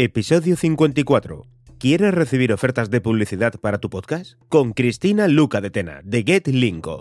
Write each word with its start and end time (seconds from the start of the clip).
Episodio 0.00 0.54
54. 0.54 1.44
¿Quieres 1.76 2.14
recibir 2.14 2.52
ofertas 2.52 2.88
de 2.88 3.00
publicidad 3.00 3.54
para 3.60 3.78
tu 3.78 3.90
podcast? 3.90 4.34
Con 4.48 4.72
Cristina 4.72 5.26
Luca 5.26 5.60
de 5.60 5.70
Tena, 5.70 6.02
de 6.04 6.22
Get 6.22 6.46
Linko. 6.46 7.00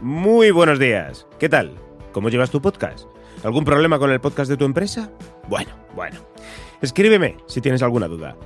Muy 0.00 0.50
buenos 0.50 0.80
días. 0.80 1.28
¿Qué 1.38 1.48
tal? 1.48 1.76
¿Cómo 2.10 2.30
llevas 2.30 2.50
tu 2.50 2.60
podcast? 2.60 3.06
¿Algún 3.44 3.64
problema 3.64 4.00
con 4.00 4.10
el 4.10 4.20
podcast 4.20 4.50
de 4.50 4.56
tu 4.56 4.64
empresa? 4.64 5.08
Bueno, 5.48 5.70
bueno. 5.94 6.18
Escríbeme 6.82 7.36
si 7.46 7.60
tienes 7.60 7.80
alguna 7.80 8.08
duda. 8.08 8.36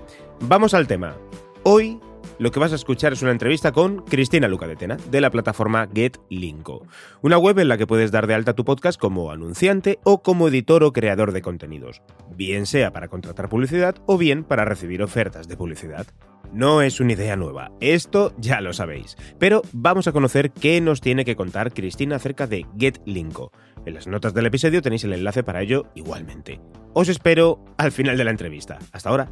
Vamos 0.40 0.74
al 0.74 0.86
tema. 0.86 1.16
Hoy 1.62 1.98
lo 2.38 2.50
que 2.50 2.60
vas 2.60 2.72
a 2.72 2.74
escuchar 2.74 3.14
es 3.14 3.22
una 3.22 3.30
entrevista 3.30 3.72
con 3.72 4.02
Cristina 4.02 4.46
Luca 4.46 4.66
de 4.66 4.76
Tena, 4.76 4.98
de 5.10 5.22
la 5.22 5.30
plataforma 5.30 5.88
GetLinko, 5.94 6.82
una 7.22 7.38
web 7.38 7.58
en 7.58 7.68
la 7.68 7.78
que 7.78 7.86
puedes 7.86 8.12
dar 8.12 8.26
de 8.26 8.34
alta 8.34 8.52
tu 8.52 8.66
podcast 8.66 9.00
como 9.00 9.30
anunciante 9.30 10.00
o 10.04 10.22
como 10.22 10.48
editor 10.48 10.84
o 10.84 10.92
creador 10.92 11.32
de 11.32 11.40
contenidos, 11.40 12.02
bien 12.30 12.66
sea 12.66 12.92
para 12.92 13.08
contratar 13.08 13.48
publicidad 13.48 13.94
o 14.04 14.18
bien 14.18 14.44
para 14.44 14.66
recibir 14.66 15.02
ofertas 15.02 15.48
de 15.48 15.56
publicidad. 15.56 16.06
No 16.52 16.80
es 16.80 17.00
una 17.00 17.12
idea 17.12 17.36
nueva, 17.36 17.70
esto 17.80 18.34
ya 18.38 18.60
lo 18.60 18.72
sabéis, 18.72 19.16
pero 19.38 19.62
vamos 19.72 20.06
a 20.06 20.12
conocer 20.12 20.50
qué 20.50 20.80
nos 20.80 21.00
tiene 21.00 21.24
que 21.24 21.36
contar 21.36 21.72
Cristina 21.72 22.16
acerca 22.16 22.46
de 22.46 22.66
GetLinko. 22.78 23.52
En 23.84 23.94
las 23.94 24.06
notas 24.06 24.32
del 24.32 24.46
episodio 24.46 24.82
tenéis 24.82 25.04
el 25.04 25.12
enlace 25.12 25.42
para 25.42 25.62
ello 25.62 25.86
igualmente. 25.94 26.60
Os 26.94 27.08
espero 27.08 27.64
al 27.78 27.92
final 27.92 28.16
de 28.16 28.24
la 28.24 28.30
entrevista. 28.30 28.78
Hasta 28.92 29.10
ahora. 29.10 29.28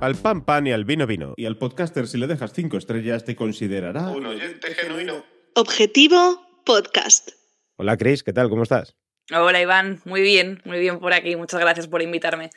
Al 0.00 0.16
pan 0.16 0.44
pan 0.44 0.66
y 0.66 0.72
al 0.72 0.84
vino 0.84 1.06
vino. 1.06 1.34
Y 1.36 1.46
al 1.46 1.56
podcaster 1.56 2.06
si 2.08 2.18
le 2.18 2.26
dejas 2.26 2.52
cinco 2.52 2.76
estrellas 2.76 3.24
te 3.24 3.36
considerará 3.36 4.08
Un 4.08 4.26
oyente 4.26 4.74
genuino. 4.74 5.24
Objetivo 5.54 6.40
Podcast. 6.66 7.30
Hola 7.76 7.96
Chris, 7.96 8.22
¿qué 8.22 8.32
tal? 8.32 8.48
¿Cómo 8.48 8.64
estás? 8.64 8.96
Hola 9.34 9.60
Iván, 9.60 10.00
muy 10.04 10.20
bien, 10.20 10.60
muy 10.64 10.80
bien 10.80 10.98
por 10.98 11.12
aquí. 11.14 11.36
Muchas 11.36 11.60
gracias 11.60 11.86
por 11.86 12.02
invitarme. 12.02 12.50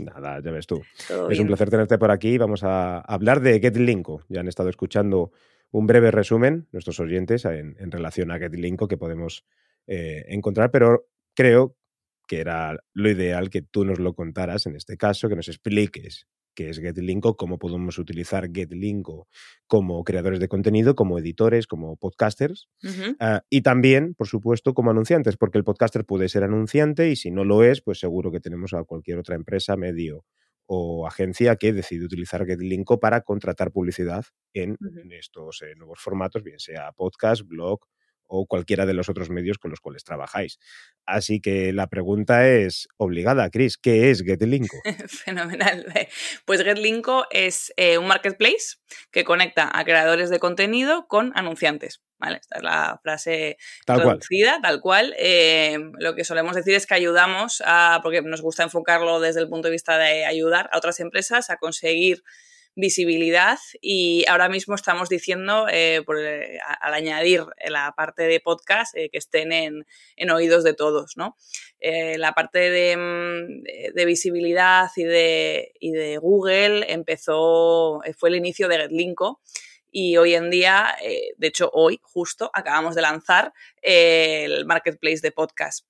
Nada, 0.00 0.40
ya 0.42 0.50
ves 0.50 0.66
tú. 0.66 0.82
Todo 1.08 1.30
Es 1.30 1.38
un 1.38 1.46
placer 1.46 1.70
tenerte 1.70 1.98
por 1.98 2.10
aquí. 2.10 2.38
Vamos 2.38 2.62
a 2.62 3.00
hablar 3.00 3.40
de 3.40 3.60
GetLinko. 3.60 4.24
Ya 4.28 4.40
han 4.40 4.48
estado 4.48 4.68
escuchando 4.68 5.32
un 5.70 5.86
breve 5.86 6.10
resumen 6.10 6.68
nuestros 6.72 7.00
oyentes 7.00 7.44
en, 7.44 7.76
en 7.78 7.90
relación 7.90 8.30
a 8.30 8.38
GetLinko 8.38 8.88
que 8.88 8.96
podemos 8.96 9.44
eh, 9.86 10.24
encontrar, 10.28 10.70
pero 10.70 11.08
creo 11.34 11.76
que 12.26 12.40
era 12.40 12.76
lo 12.92 13.10
ideal 13.10 13.50
que 13.50 13.62
tú 13.62 13.84
nos 13.84 13.98
lo 13.98 14.14
contaras 14.14 14.66
en 14.66 14.74
este 14.74 14.96
caso, 14.96 15.28
que 15.28 15.36
nos 15.36 15.48
expliques 15.48 16.26
qué 16.56 16.70
es 16.70 16.80
GetLinko, 16.80 17.36
cómo 17.36 17.58
podemos 17.58 17.98
utilizar 17.98 18.50
GetLinko 18.52 19.28
como 19.68 20.02
creadores 20.02 20.40
de 20.40 20.48
contenido, 20.48 20.96
como 20.96 21.20
editores, 21.20 21.68
como 21.68 21.96
podcasters. 21.96 22.68
Ah, 23.20 23.42
y 23.48 23.60
también, 23.62 24.14
por 24.14 24.26
supuesto, 24.26 24.74
como 24.74 24.90
anunciantes, 24.90 25.36
porque 25.36 25.58
el 25.58 25.64
podcaster 25.64 26.04
puede 26.04 26.28
ser 26.28 26.42
anunciante 26.42 27.10
y 27.10 27.16
si 27.16 27.30
no 27.30 27.44
lo 27.44 27.62
es, 27.62 27.82
pues 27.82 28.00
seguro 28.00 28.32
que 28.32 28.40
tenemos 28.40 28.72
a 28.72 28.82
cualquier 28.82 29.18
otra 29.18 29.36
empresa, 29.36 29.76
medio 29.76 30.24
o 30.66 31.06
agencia 31.06 31.54
que 31.54 31.72
decide 31.72 32.04
utilizar 32.04 32.44
GetLinko 32.44 32.98
para 32.98 33.20
contratar 33.20 33.70
publicidad 33.70 34.24
en 34.52 34.76
estos 35.12 35.62
eh, 35.62 35.76
nuevos 35.76 36.00
formatos, 36.00 36.42
bien 36.42 36.58
sea 36.58 36.90
podcast, 36.92 37.42
blog 37.46 37.80
o 38.26 38.46
cualquiera 38.46 38.86
de 38.86 38.94
los 38.94 39.08
otros 39.08 39.30
medios 39.30 39.58
con 39.58 39.70
los 39.70 39.80
cuales 39.80 40.04
trabajáis. 40.04 40.58
Así 41.04 41.40
que 41.40 41.72
la 41.72 41.86
pregunta 41.86 42.48
es 42.48 42.88
obligada, 42.96 43.48
Chris, 43.50 43.78
¿qué 43.78 44.10
es 44.10 44.22
GetLinko? 44.22 44.76
Fenomenal. 45.08 45.86
Pues 46.44 46.62
GetLinko 46.62 47.26
es 47.30 47.72
eh, 47.76 47.98
un 47.98 48.06
marketplace 48.06 48.76
que 49.10 49.24
conecta 49.24 49.68
a 49.72 49.84
creadores 49.84 50.30
de 50.30 50.38
contenido 50.38 51.06
con 51.08 51.32
anunciantes. 51.34 52.02
¿Vale? 52.18 52.38
Esta 52.40 52.56
es 52.56 52.62
la 52.62 52.98
frase 53.02 53.58
Tal 53.84 53.96
cual. 53.96 54.18
traducida, 54.18 54.58
tal 54.62 54.80
cual. 54.80 55.14
Eh, 55.18 55.78
lo 55.98 56.14
que 56.14 56.24
solemos 56.24 56.56
decir 56.56 56.74
es 56.74 56.86
que 56.86 56.94
ayudamos 56.94 57.62
a, 57.66 58.00
porque 58.02 58.22
nos 58.22 58.40
gusta 58.40 58.62
enfocarlo 58.62 59.20
desde 59.20 59.40
el 59.40 59.48
punto 59.48 59.68
de 59.68 59.72
vista 59.72 59.98
de 59.98 60.24
ayudar 60.24 60.70
a 60.72 60.78
otras 60.78 60.98
empresas 61.00 61.50
a 61.50 61.58
conseguir 61.58 62.22
visibilidad 62.76 63.58
y 63.80 64.24
ahora 64.28 64.48
mismo 64.48 64.74
estamos 64.74 65.08
diciendo, 65.08 65.66
eh, 65.68 66.04
eh, 66.20 66.58
al 66.80 66.94
añadir 66.94 67.42
la 67.68 67.92
parte 67.96 68.24
de 68.24 68.38
podcast, 68.38 68.94
eh, 68.96 69.08
que 69.10 69.18
estén 69.18 69.50
en, 69.50 69.86
en 70.16 70.30
oídos 70.30 70.62
de 70.62 70.74
todos, 70.74 71.16
¿no? 71.16 71.36
La 71.80 72.32
parte 72.32 72.58
de, 72.70 72.96
mm, 72.96 73.62
de- 73.62 73.92
de 73.94 74.04
visibilidad 74.04 74.88
y 74.94 75.04
de, 75.04 75.72
y 75.80 75.92
de 75.92 76.18
Google 76.18 76.84
empezó, 76.92 78.00
fue 78.18 78.28
el 78.28 78.36
inicio 78.36 78.68
de 78.68 78.76
GetLinko 78.78 79.40
y 79.90 80.16
hoy 80.18 80.34
en 80.34 80.50
día, 80.50 80.94
de 81.36 81.46
hecho 81.46 81.70
hoy 81.72 81.98
justo 82.02 82.50
acabamos 82.52 82.94
de 82.94 83.02
lanzar 83.02 83.52
el 83.82 84.66
marketplace 84.66 85.20
de 85.22 85.32
podcast. 85.32 85.86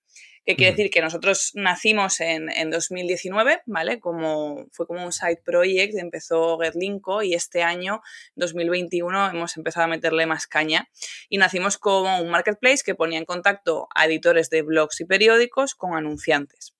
¿Qué 0.46 0.54
quiere 0.54 0.76
decir? 0.76 0.92
Que 0.92 1.00
nosotros 1.00 1.50
nacimos 1.54 2.20
en, 2.20 2.48
en 2.50 2.70
2019, 2.70 3.62
¿vale? 3.66 3.98
Como, 3.98 4.68
fue 4.70 4.86
como 4.86 5.04
un 5.04 5.10
side 5.10 5.42
project, 5.44 5.96
empezó 5.98 6.56
GetLinko 6.58 7.24
y 7.24 7.34
este 7.34 7.64
año, 7.64 8.00
2021, 8.36 9.30
hemos 9.30 9.56
empezado 9.56 9.86
a 9.86 9.88
meterle 9.88 10.24
más 10.26 10.46
caña 10.46 10.88
y 11.28 11.38
nacimos 11.38 11.78
como 11.78 12.20
un 12.20 12.30
marketplace 12.30 12.84
que 12.86 12.94
ponía 12.94 13.18
en 13.18 13.24
contacto 13.24 13.88
a 13.92 14.06
editores 14.06 14.48
de 14.48 14.62
blogs 14.62 15.00
y 15.00 15.04
periódicos 15.04 15.74
con 15.74 15.96
anunciantes. 15.96 16.75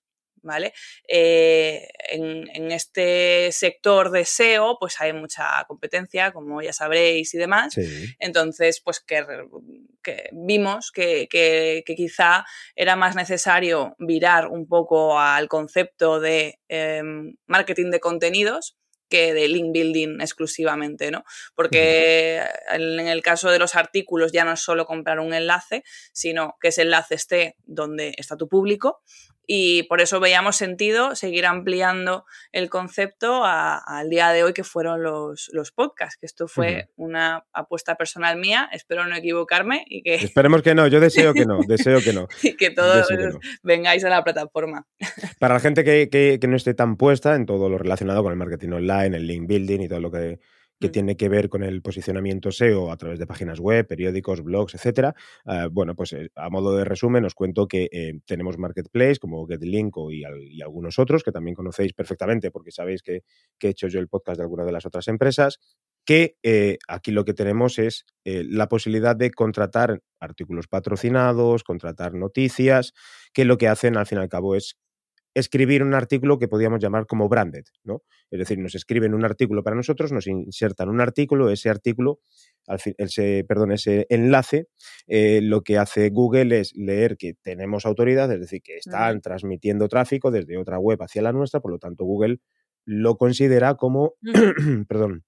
¿Vale? 0.47 0.73
Eh, 1.07 1.87
en, 2.09 2.49
en 2.55 2.71
este 2.71 3.51
sector 3.51 4.09
de 4.11 4.23
SEO, 4.25 4.77
pues 4.79 4.99
hay 5.01 5.11
mucha 5.13 5.65
competencia, 5.67 6.31
como 6.31 6.61
ya 6.61 6.71
sabréis 6.73 7.33
y 7.33 7.37
demás. 7.37 7.73
Sí. 7.73 8.15
Entonces, 8.19 8.79
pues 8.81 9.01
que, 9.01 9.23
que 10.01 10.29
vimos 10.31 10.91
que, 10.91 11.27
que- 11.29 11.83
que 11.85 11.95
quizá 11.95 12.45
era 12.75 12.95
más 12.95 13.15
necesario 13.15 13.95
virar 13.99 14.47
un 14.47 14.67
poco 14.67 15.19
al 15.19 15.47
concepto 15.49 16.19
de 16.19 16.59
em, 16.69 17.35
marketing 17.45 17.91
de 17.91 17.99
contenidos 17.99 18.77
que 19.09 19.33
de 19.33 19.47
link 19.47 19.71
building 19.71 20.19
exclusivamente, 20.19 21.11
¿no? 21.11 21.23
Porque 21.55 22.43
en 22.73 22.99
el 23.07 23.21
caso 23.21 23.49
de 23.49 23.57
los 23.57 23.75
artículos 23.75 24.33
ya 24.33 24.43
no 24.43 24.51
es 24.51 24.59
solo 24.59 24.85
comprar 24.85 25.21
un 25.21 25.33
enlace, 25.33 25.83
sino 26.11 26.57
que 26.59 26.67
ese 26.69 26.81
enlace 26.81 27.15
esté 27.15 27.55
donde 27.63 28.13
está 28.17 28.35
tu 28.35 28.49
público 28.49 29.01
y 29.49 29.83
por 29.83 30.01
eso 30.01 30.19
veíamos 30.19 30.57
sentido 30.57 31.15
seguir 31.15 31.45
ampliando 31.45 32.25
el 32.51 32.69
concepto 32.69 33.43
al 33.45 34.09
día 34.09 34.29
de 34.31 34.43
hoy 34.43 34.51
que 34.53 34.65
fueron 34.65 35.01
los, 35.03 35.49
los 35.53 35.71
podcasts, 35.71 36.17
que 36.19 36.25
esto 36.25 36.47
fue 36.49 36.89
una 36.97 37.45
apuesta 37.53 37.95
personal 37.95 38.37
mía, 38.37 38.69
espero 38.73 39.07
no 39.07 39.15
equivocarme 39.15 39.85
y 39.87 40.03
que, 40.03 40.15
Esperemos 40.15 40.61
que 40.61 40.75
no, 40.75 40.87
yo 40.87 40.99
deseo 40.99 41.33
que 41.33 41.45
no, 41.45 41.59
deseo 41.65 42.01
que 42.01 42.11
no. 42.13 42.27
y 42.43 42.55
que 42.57 42.71
todos 42.71 43.07
deseo 43.07 43.17
que 43.17 43.33
no. 43.33 43.39
vengáis 43.63 44.03
a 44.03 44.09
la 44.09 44.23
plataforma. 44.23 44.85
Para 45.39 45.53
la 45.55 45.59
gente 45.61 45.83
que, 45.83 46.09
que- 46.09 46.37
que 46.41 46.47
no 46.47 46.57
esté 46.57 46.73
tan 46.73 46.97
puesta 46.97 47.35
en 47.35 47.45
todo 47.45 47.69
lo 47.69 47.77
relacionado 47.77 48.21
con 48.21 48.33
el 48.33 48.37
marketing 48.37 48.71
online, 48.73 49.15
el 49.15 49.25
link 49.27 49.47
building 49.47 49.79
y 49.81 49.87
todo 49.87 50.01
lo 50.01 50.11
que, 50.11 50.39
que 50.79 50.89
Mm. 50.89 50.91
tiene 50.91 51.17
que 51.17 51.29
ver 51.29 51.49
con 51.49 51.63
el 51.63 51.81
posicionamiento 51.81 52.51
SEO 52.51 52.91
a 52.91 52.97
través 52.97 53.19
de 53.19 53.25
páginas 53.27 53.59
web, 53.59 53.87
periódicos, 53.87 54.43
blogs, 54.43 54.75
etcétera, 54.75 55.15
eh, 55.45 55.67
bueno, 55.71 55.95
pues 55.95 56.13
eh, 56.13 56.29
a 56.35 56.49
modo 56.49 56.75
de 56.77 56.85
resumen 56.85 57.25
os 57.25 57.33
cuento 57.35 57.67
que 57.67 57.89
eh, 57.91 58.19
tenemos 58.25 58.57
marketplace 58.57 59.17
como 59.19 59.45
GetLinko 59.47 60.11
y, 60.11 60.23
al- 60.23 60.41
y 60.43 60.61
algunos 60.61 60.99
otros 60.99 61.23
que 61.23 61.31
también 61.31 61.55
conocéis 61.55 61.93
perfectamente 61.93 62.51
porque 62.51 62.71
sabéis 62.71 63.01
que, 63.01 63.23
que 63.59 63.67
he 63.67 63.69
hecho 63.71 63.87
yo 63.87 63.99
el 63.99 64.07
podcast 64.07 64.37
de 64.37 64.43
alguna 64.43 64.65
de 64.65 64.71
las 64.71 64.85
otras 64.85 65.07
empresas 65.07 65.59
que 66.05 66.37
eh, 66.43 66.77
aquí 66.87 67.11
lo 67.11 67.25
que 67.25 67.33
tenemos 67.33 67.79
es 67.79 68.05
eh, 68.23 68.45
la 68.47 68.69
posibilidad 68.69 69.15
de 69.15 69.29
contratar 69.31 69.99
artículos 70.21 70.67
patrocinados, 70.67 71.63
contratar 71.65 72.13
noticias, 72.13 72.93
que 73.33 73.43
lo 73.43 73.57
que 73.57 73.67
hacen 73.67 73.97
al 73.97 74.05
fin 74.05 74.19
y 74.19 74.21
al 74.21 74.29
cabo 74.29 74.55
es 74.55 74.77
escribir 75.39 75.83
un 75.83 75.93
artículo 75.93 76.39
que 76.39 76.47
podríamos 76.47 76.79
llamar 76.79 77.05
como 77.05 77.29
branded, 77.29 77.65
¿no? 77.83 78.01
Es 78.31 78.39
decir, 78.39 78.57
nos 78.57 78.73
escriben 78.73 79.13
un 79.13 79.23
artículo 79.23 79.63
para 79.63 79.75
nosotros, 79.75 80.11
nos 80.11 80.25
insertan 80.25 80.89
un 80.89 80.99
artículo, 80.99 81.51
ese 81.51 81.69
artículo, 81.69 82.21
al 82.65 82.79
ese, 82.97 83.45
perdón, 83.47 83.71
ese 83.71 84.07
enlace, 84.09 84.67
eh, 85.05 85.41
lo 85.43 85.61
que 85.61 85.77
hace 85.77 86.09
Google 86.09 86.59
es 86.59 86.73
leer 86.75 87.17
que 87.17 87.35
tenemos 87.35 87.85
autoridad, 87.85 88.31
es 88.31 88.39
decir, 88.39 88.61
que 88.63 88.77
están 88.77 89.21
transmitiendo 89.21 89.87
tráfico 89.87 90.31
desde 90.31 90.57
otra 90.57 90.79
web 90.79 91.01
hacia 91.03 91.21
la 91.21 91.31
nuestra, 91.31 91.59
por 91.59 91.71
lo 91.71 91.77
tanto 91.77 92.03
Google 92.03 92.39
lo 92.85 93.17
considera 93.17 93.75
como, 93.75 94.15
perdón, 94.87 95.23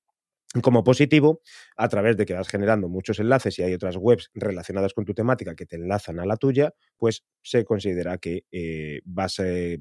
como 0.63 0.83
positivo 0.83 1.41
a 1.77 1.87
través 1.89 2.17
de 2.17 2.25
que 2.25 2.33
vas 2.33 2.47
generando 2.47 2.89
muchos 2.89 3.19
enlaces 3.19 3.59
y 3.59 3.63
hay 3.63 3.73
otras 3.73 3.95
webs 3.97 4.31
relacionadas 4.33 4.93
con 4.93 5.05
tu 5.05 5.13
temática 5.13 5.55
que 5.55 5.67
te 5.67 5.75
enlazan 5.75 6.19
a 6.19 6.25
la 6.25 6.37
tuya, 6.37 6.73
pues 6.97 7.23
se 7.43 7.63
considera 7.65 8.17
que 8.17 8.45
eh, 8.51 9.01
vas 9.05 9.39
eh, 9.39 9.79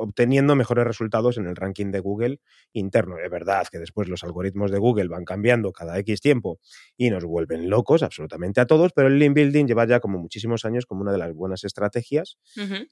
obteniendo 0.00 0.56
mejores 0.56 0.84
resultados 0.84 1.38
en 1.38 1.46
el 1.46 1.56
ranking 1.56 1.90
de 1.90 2.00
Google 2.00 2.40
interno. 2.72 3.18
Es 3.18 3.30
verdad 3.30 3.66
que 3.70 3.78
después 3.78 4.08
los 4.08 4.24
algoritmos 4.24 4.70
de 4.70 4.78
Google 4.78 5.08
van 5.08 5.24
cambiando 5.24 5.72
cada 5.72 5.98
X 5.98 6.20
tiempo 6.20 6.58
y 6.96 7.10
nos 7.10 7.24
vuelven 7.24 7.68
locos 7.70 8.02
absolutamente 8.02 8.60
a 8.60 8.66
todos, 8.66 8.92
pero 8.92 9.08
el 9.08 9.18
link 9.18 9.34
building 9.34 9.66
lleva 9.66 9.86
ya 9.86 10.00
como 10.00 10.18
muchísimos 10.18 10.64
años 10.64 10.86
como 10.86 11.02
una 11.02 11.12
de 11.12 11.18
las 11.18 11.34
buenas 11.34 11.64
estrategias, 11.64 12.38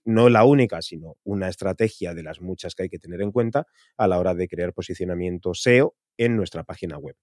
no 0.04 0.28
la 0.28 0.44
única, 0.44 0.82
sino 0.82 1.16
una 1.24 1.48
estrategia 1.48 2.14
de 2.14 2.22
las 2.22 2.40
muchas 2.40 2.74
que 2.74 2.84
hay 2.84 2.88
que 2.88 2.98
tener 2.98 3.22
en 3.22 3.32
cuenta 3.32 3.66
a 3.96 4.06
la 4.06 4.18
hora 4.18 4.34
de 4.34 4.48
crear 4.48 4.72
posicionamiento 4.72 5.54
SEO 5.54 5.94
en 6.16 6.36
nuestra 6.36 6.64
página 6.64 6.98
web. 6.98 7.16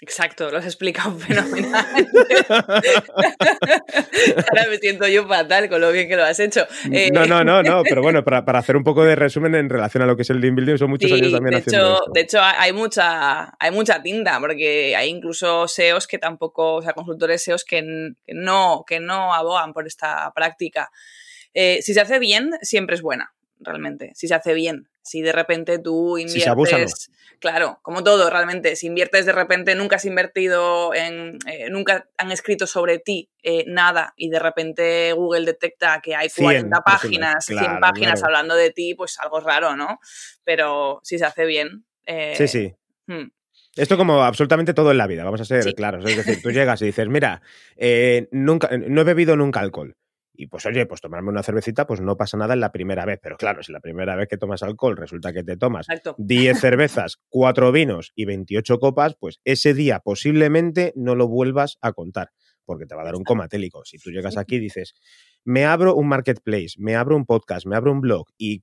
Exacto, 0.00 0.48
lo 0.50 0.58
has 0.58 0.64
explicado 0.64 1.18
fenomenal. 1.18 1.84
Ahora 4.48 4.66
me 4.70 4.78
siento 4.78 5.08
yo 5.08 5.26
fatal 5.26 5.68
con 5.68 5.80
lo 5.80 5.90
bien 5.90 6.08
que 6.08 6.16
lo 6.16 6.24
has 6.24 6.38
hecho. 6.38 6.66
Eh, 6.92 7.10
no, 7.12 7.26
no, 7.26 7.42
no, 7.42 7.62
no, 7.62 7.82
pero 7.88 8.00
bueno, 8.00 8.22
para, 8.22 8.58
hacer 8.58 8.76
un 8.76 8.84
poco 8.84 9.04
de 9.04 9.16
resumen 9.16 9.56
en 9.56 9.68
relación 9.68 10.02
a 10.04 10.06
lo 10.06 10.14
que 10.14 10.22
es 10.22 10.30
el 10.30 10.40
link 10.40 10.54
building, 10.54 10.78
son 10.78 10.90
muchos 10.90 11.10
años 11.10 11.32
también 11.32 11.54
de 11.54 11.58
haciendo 11.58 11.96
hecho, 11.96 12.12
De 12.12 12.20
hecho, 12.20 12.38
hay 12.40 12.72
mucha, 12.72 13.56
hay 13.58 13.70
mucha 13.72 14.00
tinta, 14.00 14.38
porque 14.38 14.94
hay 14.94 15.08
incluso 15.08 15.66
SEOs 15.66 16.06
que 16.06 16.18
tampoco, 16.18 16.74
o 16.74 16.82
sea, 16.82 16.92
consultores 16.92 17.42
SEOs 17.42 17.64
que, 17.64 17.82
no, 18.28 18.84
que 18.86 19.00
no 19.00 19.34
abogan 19.34 19.72
por 19.72 19.86
esta 19.86 20.32
práctica. 20.32 20.90
Eh, 21.54 21.80
si 21.82 21.92
se 21.92 22.00
hace 22.00 22.20
bien, 22.20 22.50
siempre 22.62 22.94
es 22.94 23.02
buena 23.02 23.32
realmente, 23.60 24.12
si 24.14 24.28
se 24.28 24.34
hace 24.34 24.54
bien. 24.54 24.88
Si 25.02 25.22
de 25.22 25.32
repente 25.32 25.78
tú 25.78 26.18
inviertes, 26.18 27.10
claro, 27.40 27.78
como 27.82 28.04
todo, 28.04 28.28
realmente, 28.28 28.76
si 28.76 28.88
inviertes 28.88 29.24
de 29.24 29.32
repente, 29.32 29.74
nunca 29.74 29.96
has 29.96 30.04
invertido 30.04 30.92
en, 30.94 31.38
eh, 31.46 31.70
nunca 31.70 32.08
han 32.18 32.30
escrito 32.30 32.66
sobre 32.66 32.98
ti 32.98 33.30
eh, 33.42 33.64
nada 33.66 34.12
y 34.16 34.28
de 34.28 34.38
repente 34.38 35.12
Google 35.14 35.46
detecta 35.46 36.00
que 36.02 36.14
hay 36.14 36.28
40 36.28 36.80
páginas, 36.82 37.46
100 37.46 37.80
páginas 37.80 38.22
hablando 38.22 38.54
de 38.54 38.70
ti, 38.70 38.94
pues 38.94 39.18
algo 39.18 39.40
raro, 39.40 39.76
¿no? 39.76 39.98
Pero 40.44 41.00
si 41.02 41.18
se 41.18 41.24
hace 41.24 41.46
bien. 41.46 41.86
Eh, 42.04 42.34
sí, 42.36 42.48
sí. 42.48 42.74
Hmm. 43.06 43.30
Esto 43.76 43.96
como 43.96 44.22
absolutamente 44.24 44.74
todo 44.74 44.90
en 44.90 44.98
la 44.98 45.06
vida, 45.06 45.24
vamos 45.24 45.40
a 45.40 45.44
ser 45.44 45.74
claros. 45.74 46.04
Es 46.04 46.16
decir, 46.16 46.42
tú 46.42 46.50
llegas 46.50 46.82
y 46.82 46.86
dices, 46.86 47.08
mira, 47.08 47.40
nunca, 48.30 48.68
no 48.76 49.00
he 49.00 49.04
bebido 49.04 49.36
nunca 49.36 49.60
alcohol 49.60 49.96
y 50.40 50.46
pues 50.46 50.64
oye, 50.66 50.86
pues 50.86 51.00
tomarme 51.00 51.30
una 51.30 51.42
cervecita, 51.42 51.84
pues 51.84 52.00
no 52.00 52.16
pasa 52.16 52.36
nada 52.36 52.54
en 52.54 52.60
la 52.60 52.70
primera 52.70 53.04
vez. 53.04 53.18
Pero 53.20 53.36
claro, 53.36 53.60
si 53.64 53.72
la 53.72 53.80
primera 53.80 54.14
vez 54.14 54.28
que 54.28 54.36
tomas 54.36 54.62
alcohol 54.62 54.96
resulta 54.96 55.32
que 55.32 55.42
te 55.42 55.56
tomas 55.56 55.88
10 56.16 56.60
cervezas, 56.60 57.18
4 57.28 57.72
vinos 57.72 58.12
y 58.14 58.24
28 58.24 58.78
copas, 58.78 59.16
pues 59.18 59.40
ese 59.44 59.74
día 59.74 59.98
posiblemente 59.98 60.92
no 60.94 61.16
lo 61.16 61.26
vuelvas 61.26 61.76
a 61.80 61.92
contar, 61.92 62.30
porque 62.64 62.86
te 62.86 62.94
va 62.94 63.02
a 63.02 63.06
dar 63.06 63.16
un 63.16 63.24
coma 63.24 63.48
télico. 63.48 63.84
Si 63.84 63.98
tú 63.98 64.12
llegas 64.12 64.36
aquí 64.36 64.56
y 64.56 64.60
dices, 64.60 64.94
me 65.44 65.64
abro 65.64 65.96
un 65.96 66.06
marketplace, 66.06 66.74
me 66.78 66.94
abro 66.94 67.16
un 67.16 67.26
podcast, 67.26 67.66
me 67.66 67.74
abro 67.74 67.90
un 67.90 68.00
blog 68.00 68.28
y, 68.38 68.62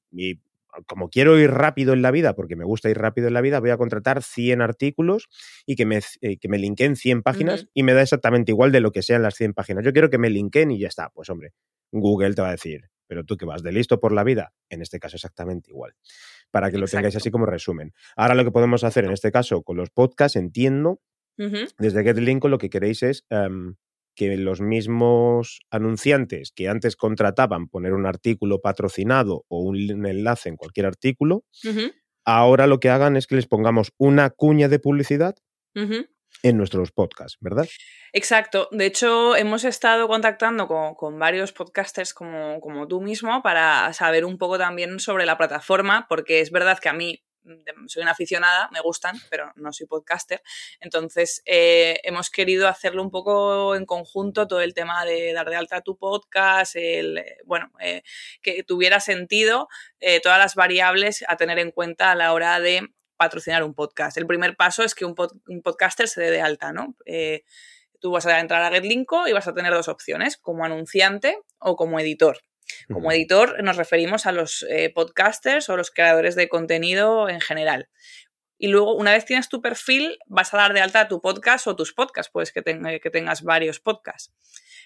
como 0.87 1.09
quiero 1.09 1.39
ir 1.39 1.51
rápido 1.51 1.93
en 1.93 2.01
la 2.01 2.11
vida, 2.11 2.35
porque 2.35 2.55
me 2.55 2.65
gusta 2.65 2.89
ir 2.89 2.97
rápido 2.97 3.27
en 3.27 3.33
la 3.33 3.41
vida, 3.41 3.59
voy 3.59 3.69
a 3.69 3.77
contratar 3.77 4.23
100 4.23 4.61
artículos 4.61 5.27
y 5.65 5.75
que 5.75 5.85
me, 5.85 5.99
eh, 6.21 6.37
que 6.37 6.47
me 6.47 6.57
linken 6.57 6.95
100 6.95 7.23
páginas 7.23 7.67
y 7.73 7.83
me 7.83 7.93
da 7.93 8.01
exactamente 8.01 8.51
igual 8.51 8.71
de 8.71 8.81
lo 8.81 8.91
que 8.91 9.01
sean 9.01 9.21
las 9.21 9.35
100 9.35 9.53
páginas. 9.53 9.83
Yo 9.83 9.93
quiero 9.93 10.09
que 10.09 10.17
me 10.17 10.29
linken 10.29 10.71
y 10.71 10.79
ya 10.79 10.87
está. 10.87 11.09
Pues 11.09 11.29
hombre, 11.29 11.53
Google 11.91 12.33
te 12.33 12.41
va 12.41 12.49
a 12.49 12.51
decir, 12.51 12.89
pero 13.07 13.23
tú 13.23 13.37
que 13.37 13.45
vas 13.45 13.63
de 13.63 13.71
listo 13.71 13.99
por 13.99 14.11
la 14.11 14.23
vida, 14.23 14.53
en 14.69 14.81
este 14.81 14.99
caso 14.99 15.15
exactamente 15.15 15.71
igual, 15.71 15.93
para 16.51 16.71
que 16.71 16.77
lo 16.77 16.87
tengáis 16.87 17.15
así 17.15 17.31
como 17.31 17.45
resumen. 17.45 17.93
Ahora 18.15 18.35
lo 18.35 18.43
que 18.43 18.51
podemos 18.51 18.83
hacer 18.83 19.05
en 19.05 19.11
este 19.11 19.31
caso 19.31 19.63
con 19.63 19.77
los 19.77 19.89
podcasts, 19.89 20.35
entiendo, 20.35 21.01
desde 21.77 22.03
GetLink 22.03 22.45
lo 22.45 22.57
que 22.57 22.69
queréis 22.69 23.03
es 23.03 23.25
em, 23.29 23.75
que 24.15 24.37
los 24.37 24.61
mismos 24.61 25.59
anunciantes 25.69 26.51
que 26.51 26.67
antes 26.67 26.95
contrataban 26.95 27.67
poner 27.67 27.93
un 27.93 28.05
artículo 28.05 28.61
patrocinado 28.61 29.45
o 29.47 29.59
un 29.59 30.05
enlace 30.05 30.49
en 30.49 30.57
cualquier 30.57 30.85
artículo, 30.85 31.43
ahora 32.25 32.67
lo 32.67 32.79
que 32.79 32.89
hagan 32.89 33.17
es 33.17 33.27
que 33.27 33.35
les 33.35 33.47
pongamos 33.47 33.91
una 33.97 34.29
cuña 34.29 34.67
de 34.67 34.79
publicidad 34.79 35.35
en 36.43 36.57
nuestros 36.57 36.91
podcasts, 36.91 37.37
¿verdad? 37.41 37.67
Exacto. 38.13 38.69
De 38.71 38.85
hecho, 38.85 39.35
hemos 39.35 39.63
estado 39.63 40.07
contactando 40.07 40.67
con, 40.67 41.19
varios 41.19 41.51
podcasters 41.51 42.13
como, 42.13 42.59
como, 42.61 42.87
tú 42.87 43.01
mismo 43.01 43.41
para 43.41 43.91
saber 43.93 44.25
un 44.25 44.37
poco 44.37 44.57
también 44.57 44.99
sobre 44.99 45.25
la 45.25 45.37
plataforma, 45.37 46.05
porque 46.07 46.41
es 46.41 46.51
verdad 46.51 46.79
que 46.79 46.89
a 46.89 46.93
mí 46.93 47.23
soy 47.87 48.01
una 48.01 48.11
aficionada, 48.11 48.69
me 48.71 48.81
gustan, 48.81 49.15
pero 49.29 49.51
no 49.55 49.71
soy 49.73 49.87
podcaster. 49.87 50.41
Entonces, 50.79 51.41
eh, 51.45 51.99
hemos 52.03 52.29
querido 52.29 52.67
hacerlo 52.67 53.01
un 53.01 53.11
poco 53.11 53.75
en 53.75 53.85
conjunto, 53.85 54.47
todo 54.47 54.61
el 54.61 54.73
tema 54.73 55.05
de 55.05 55.33
dar 55.33 55.49
de 55.49 55.55
alta 55.55 55.81
tu 55.81 55.97
podcast, 55.97 56.75
el, 56.75 57.17
eh, 57.17 57.37
bueno, 57.45 57.71
eh, 57.79 58.03
que 58.41 58.63
tuviera 58.63 58.99
sentido 58.99 59.67
todas 60.21 60.37
las 60.37 60.53
variables 60.53 61.25
a 61.27 61.35
tener 61.35 61.57
en 61.57 61.71
cuenta 61.71 62.11
a 62.11 62.15
la 62.15 62.31
hora 62.31 62.59
de 62.59 62.87
patrocinar 63.17 63.63
un 63.63 63.73
podcast. 63.73 64.17
El 64.17 64.27
primer 64.27 64.55
paso 64.55 64.83
es 64.83 64.93
que 64.93 65.03
un, 65.03 65.15
podcaster 65.15 66.07
se 66.07 66.21
dé 66.21 66.29
de 66.29 66.41
alta, 66.41 66.71
¿no? 66.71 66.95
Tú 67.99 68.11
vas 68.11 68.27
a 68.27 68.39
entrar 68.39 68.61
a 68.61 68.69
GetLinko 68.69 69.27
y 69.27 69.33
vas 69.33 69.47
a 69.47 69.53
tener 69.55 69.73
dos 69.73 69.87
opciones, 69.87 70.37
como 70.37 70.63
anunciante 70.63 71.39
o 71.57 71.75
como 71.75 71.99
editor. 71.99 72.39
Como 72.91 73.11
editor 73.11 73.61
nos 73.63 73.77
referimos 73.77 74.25
a 74.25 74.31
los 74.31 74.65
eh, 74.69 74.91
podcasters 74.93 75.69
o 75.69 75.77
los 75.77 75.91
creadores 75.91 76.35
de 76.35 76.49
contenido 76.49 77.29
en 77.29 77.41
general. 77.41 77.89
Y 78.57 78.67
luego, 78.69 78.95
una 78.95 79.11
vez 79.11 79.25
tienes 79.25 79.49
tu 79.49 79.61
perfil, 79.61 80.17
vas 80.27 80.53
a 80.53 80.57
dar 80.57 80.73
de 80.73 80.81
alta 80.81 81.07
tu 81.07 81.21
podcast 81.21 81.67
o 81.67 81.75
tus 81.75 81.93
podcasts, 81.93 82.31
pues 82.31 82.51
que, 82.51 82.63
que 82.63 83.09
tengas 83.09 83.43
varios 83.43 83.79
podcasts. 83.79 84.33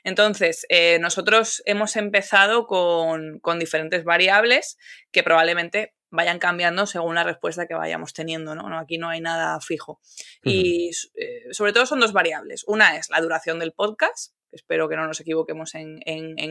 Entonces, 0.03 0.65
eh, 0.69 0.97
nosotros 0.99 1.61
hemos 1.65 1.95
empezado 1.95 2.65
con, 2.65 3.39
con, 3.39 3.59
diferentes 3.59 4.03
variables 4.03 4.77
que 5.11 5.23
probablemente 5.23 5.93
vayan 6.11 6.39
cambiando 6.39 6.85
según 6.85 7.15
la 7.15 7.23
respuesta 7.23 7.67
que 7.67 7.73
vayamos 7.73 8.13
teniendo, 8.13 8.55
¿no? 8.55 8.77
aquí 8.77 8.97
no 8.97 9.09
hay 9.09 9.21
nada 9.21 9.59
fijo. 9.59 9.99
Y 10.43 10.91
eh, 11.15 11.51
sobre 11.51 11.73
todo 11.73 11.85
son 11.85 11.99
dos 11.99 12.13
variables. 12.13 12.63
Una 12.67 12.97
es 12.97 13.09
la 13.09 13.21
duración 13.21 13.59
del 13.59 13.73
podcast, 13.73 14.33
espero 14.51 14.89
que 14.89 14.95
no 14.95 15.07
nos 15.07 15.19
equivoquemos 15.19 15.75
en, 15.75 16.01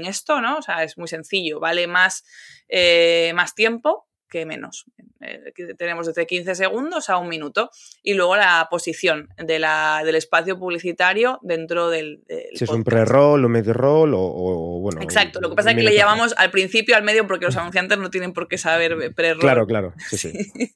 esto, 0.06 0.40
¿no? 0.40 0.58
O 0.58 0.62
sea, 0.62 0.84
es 0.84 0.96
muy 0.98 1.08
sencillo, 1.08 1.60
vale 1.60 1.86
más, 1.86 2.24
eh, 2.68 3.32
más 3.34 3.54
tiempo 3.54 4.07
que 4.28 4.46
menos. 4.46 4.86
Eh, 5.20 5.52
tenemos 5.76 6.06
desde 6.06 6.26
15 6.26 6.54
segundos 6.54 7.10
a 7.10 7.18
un 7.18 7.28
minuto. 7.28 7.70
Y 8.02 8.14
luego 8.14 8.36
la 8.36 8.68
posición 8.70 9.28
de 9.36 9.58
la, 9.58 10.02
del 10.04 10.14
espacio 10.14 10.58
publicitario 10.58 11.38
dentro 11.42 11.90
del. 11.90 12.22
si 12.54 12.64
es 12.64 12.70
un 12.70 12.84
pre-roll, 12.84 13.44
un 13.44 13.52
mid-roll 13.52 14.12
o, 14.14 14.80
bueno. 14.80 15.02
Exacto. 15.02 15.40
Lo 15.40 15.50
que 15.50 15.56
pasa 15.56 15.70
es 15.70 15.76
que 15.76 15.82
le 15.82 15.94
llamamos 15.94 16.34
al 16.36 16.50
principio 16.50 16.96
al 16.96 17.02
medio 17.02 17.26
porque 17.26 17.46
los 17.46 17.56
anunciantes 17.56 17.98
no 17.98 18.10
tienen 18.10 18.32
por 18.32 18.48
qué 18.48 18.58
saber 18.58 19.14
pre-roll. 19.14 19.40
Claro, 19.40 19.66
claro. 19.66 19.94
Sí, 20.08 20.18
sí. 20.18 20.32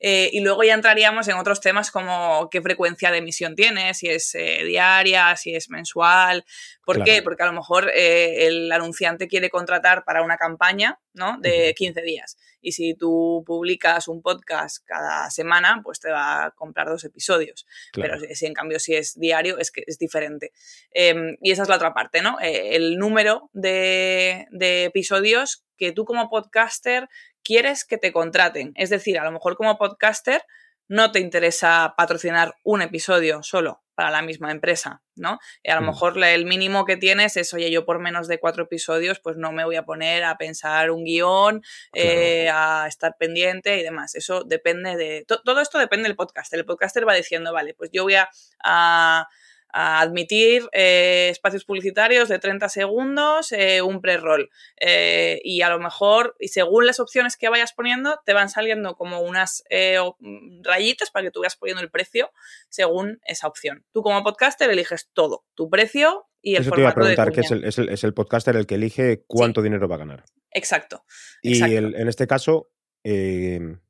Eh, 0.00 0.30
y 0.32 0.40
luego 0.40 0.64
ya 0.64 0.74
entraríamos 0.74 1.28
en 1.28 1.36
otros 1.36 1.60
temas 1.60 1.92
como 1.92 2.48
qué 2.50 2.60
frecuencia 2.60 3.12
de 3.12 3.18
emisión 3.18 3.54
tiene, 3.54 3.94
si 3.94 4.08
es 4.08 4.34
eh, 4.34 4.64
diaria, 4.64 5.36
si 5.36 5.54
es 5.54 5.70
mensual. 5.70 6.44
¿Por 6.84 7.04
qué? 7.04 7.22
Porque 7.22 7.42
a 7.42 7.46
lo 7.46 7.52
mejor 7.52 7.90
el 7.94 8.70
anunciante 8.72 9.28
quiere 9.28 9.50
contratar 9.50 10.04
para 10.04 10.22
una 10.22 10.36
campaña 10.36 10.98
¿no? 11.14 11.38
de 11.38 11.74
15 11.76 12.02
días. 12.02 12.36
Y 12.60 12.72
si 12.72 12.94
tú 12.94 13.42
publicas 13.46 14.08
un 14.08 14.22
podcast 14.22 14.84
cada 14.84 15.30
semana, 15.30 15.80
pues 15.84 16.00
te 16.00 16.10
va 16.10 16.46
a 16.46 16.50
comprar 16.50 16.88
dos 16.88 17.04
episodios. 17.04 17.66
Pero 17.92 18.18
si, 18.34 18.46
en 18.46 18.54
cambio 18.54 18.78
si 18.78 18.94
es 18.94 19.18
diario, 19.18 19.58
es 19.58 19.70
que 19.70 19.84
es 19.86 19.98
diferente. 19.98 20.52
Em, 20.90 21.36
y 21.40 21.52
esa 21.52 21.62
es 21.62 21.68
la 21.68 21.76
otra 21.76 21.94
parte, 21.94 22.22
¿no? 22.22 22.40
Eh, 22.40 22.76
el 22.76 22.98
número 22.98 23.50
de, 23.52 24.46
de 24.50 24.84
episodios 24.84 25.64
que 25.76 25.92
tú 25.92 26.04
como 26.04 26.30
podcaster 26.30 27.08
quieres 27.42 27.84
que 27.84 27.98
te 27.98 28.12
contraten. 28.12 28.72
Es 28.76 28.90
decir, 28.90 29.18
a 29.18 29.24
lo 29.24 29.32
mejor 29.32 29.56
como 29.56 29.78
podcaster 29.78 30.42
no 30.88 31.12
te 31.12 31.20
interesa 31.20 31.94
patrocinar 31.96 32.54
un 32.64 32.82
episodio 32.82 33.42
solo 33.42 33.81
para 33.94 34.10
la 34.10 34.22
misma 34.22 34.50
empresa, 34.50 35.02
¿no? 35.14 35.38
Y 35.62 35.70
a 35.70 35.76
lo 35.76 35.82
mm. 35.82 35.86
mejor 35.86 36.24
el 36.24 36.44
mínimo 36.44 36.84
que 36.84 36.96
tienes 36.96 37.36
es, 37.36 37.52
oye, 37.54 37.70
yo 37.70 37.84
por 37.84 37.98
menos 37.98 38.28
de 38.28 38.38
cuatro 38.38 38.64
episodios, 38.64 39.20
pues 39.20 39.36
no 39.36 39.52
me 39.52 39.64
voy 39.64 39.76
a 39.76 39.84
poner 39.84 40.24
a 40.24 40.36
pensar 40.36 40.90
un 40.90 41.04
guion, 41.04 41.62
eh, 41.92 42.48
a 42.52 42.86
estar 42.88 43.16
pendiente 43.18 43.78
y 43.78 43.82
demás. 43.82 44.14
Eso 44.14 44.44
depende 44.44 44.96
de... 44.96 45.24
todo 45.26 45.60
esto 45.60 45.78
depende 45.78 46.08
del 46.08 46.16
podcaster. 46.16 46.58
El 46.58 46.66
podcaster 46.66 47.06
va 47.06 47.14
diciendo, 47.14 47.52
vale, 47.52 47.74
pues 47.74 47.90
yo 47.92 48.04
voy 48.04 48.14
a 48.14 48.28
a 48.64 49.28
admitir 49.72 50.68
eh, 50.72 51.28
espacios 51.30 51.64
publicitarios 51.64 52.28
de 52.28 52.38
30 52.38 52.68
segundos, 52.68 53.52
eh, 53.52 53.80
un 53.80 54.00
pre-roll. 54.00 54.50
Eh, 54.78 55.40
y 55.44 55.62
a 55.62 55.70
lo 55.70 55.78
mejor, 55.78 56.36
y 56.38 56.48
según 56.48 56.86
las 56.86 57.00
opciones 57.00 57.36
que 57.36 57.48
vayas 57.48 57.72
poniendo, 57.72 58.20
te 58.24 58.34
van 58.34 58.50
saliendo 58.50 58.94
como 58.96 59.20
unas 59.20 59.64
mm, 59.70 60.62
rayitas 60.62 61.10
para 61.10 61.24
que 61.24 61.30
tú 61.30 61.40
vayas 61.40 61.56
poniendo 61.56 61.82
el 61.82 61.90
precio 61.90 62.30
según 62.68 63.20
esa 63.24 63.48
opción. 63.48 63.84
Tú 63.92 64.02
como 64.02 64.22
podcaster 64.22 64.70
eliges 64.70 65.08
todo, 65.12 65.44
tu 65.54 65.70
precio 65.70 66.26
y 66.42 66.56
el 66.56 66.62
Eso 66.62 66.72
te 66.72 66.80
iba 66.80 66.90
a 66.90 66.94
preguntar, 66.94 67.32
que 67.32 67.40
es 67.40 68.04
el, 68.04 68.14
podcaster 68.14 68.56
el 68.56 68.66
que 68.66 68.74
elige 68.74 69.24
cuánto 69.26 69.62
dinero 69.62 69.88
va 69.88 69.94
a 69.94 69.98
ganar. 70.00 70.24
Exacto. 70.50 71.04
Y 71.40 71.62
en 71.62 72.08
este 72.08 72.26
caso, 72.26 72.70
el 73.04 73.80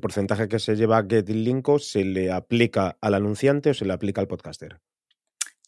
porcentaje 0.00 0.48
que 0.48 0.58
se 0.58 0.76
lleva 0.76 0.98
a 0.98 1.04
GetLinko 1.06 1.80
se 1.80 2.04
le 2.04 2.30
aplica 2.30 2.96
al 3.00 3.14
anunciante 3.14 3.70
o 3.70 3.74
se 3.74 3.84
le 3.84 3.92
aplica 3.92 4.20
al 4.20 4.28
podcaster 4.28 4.78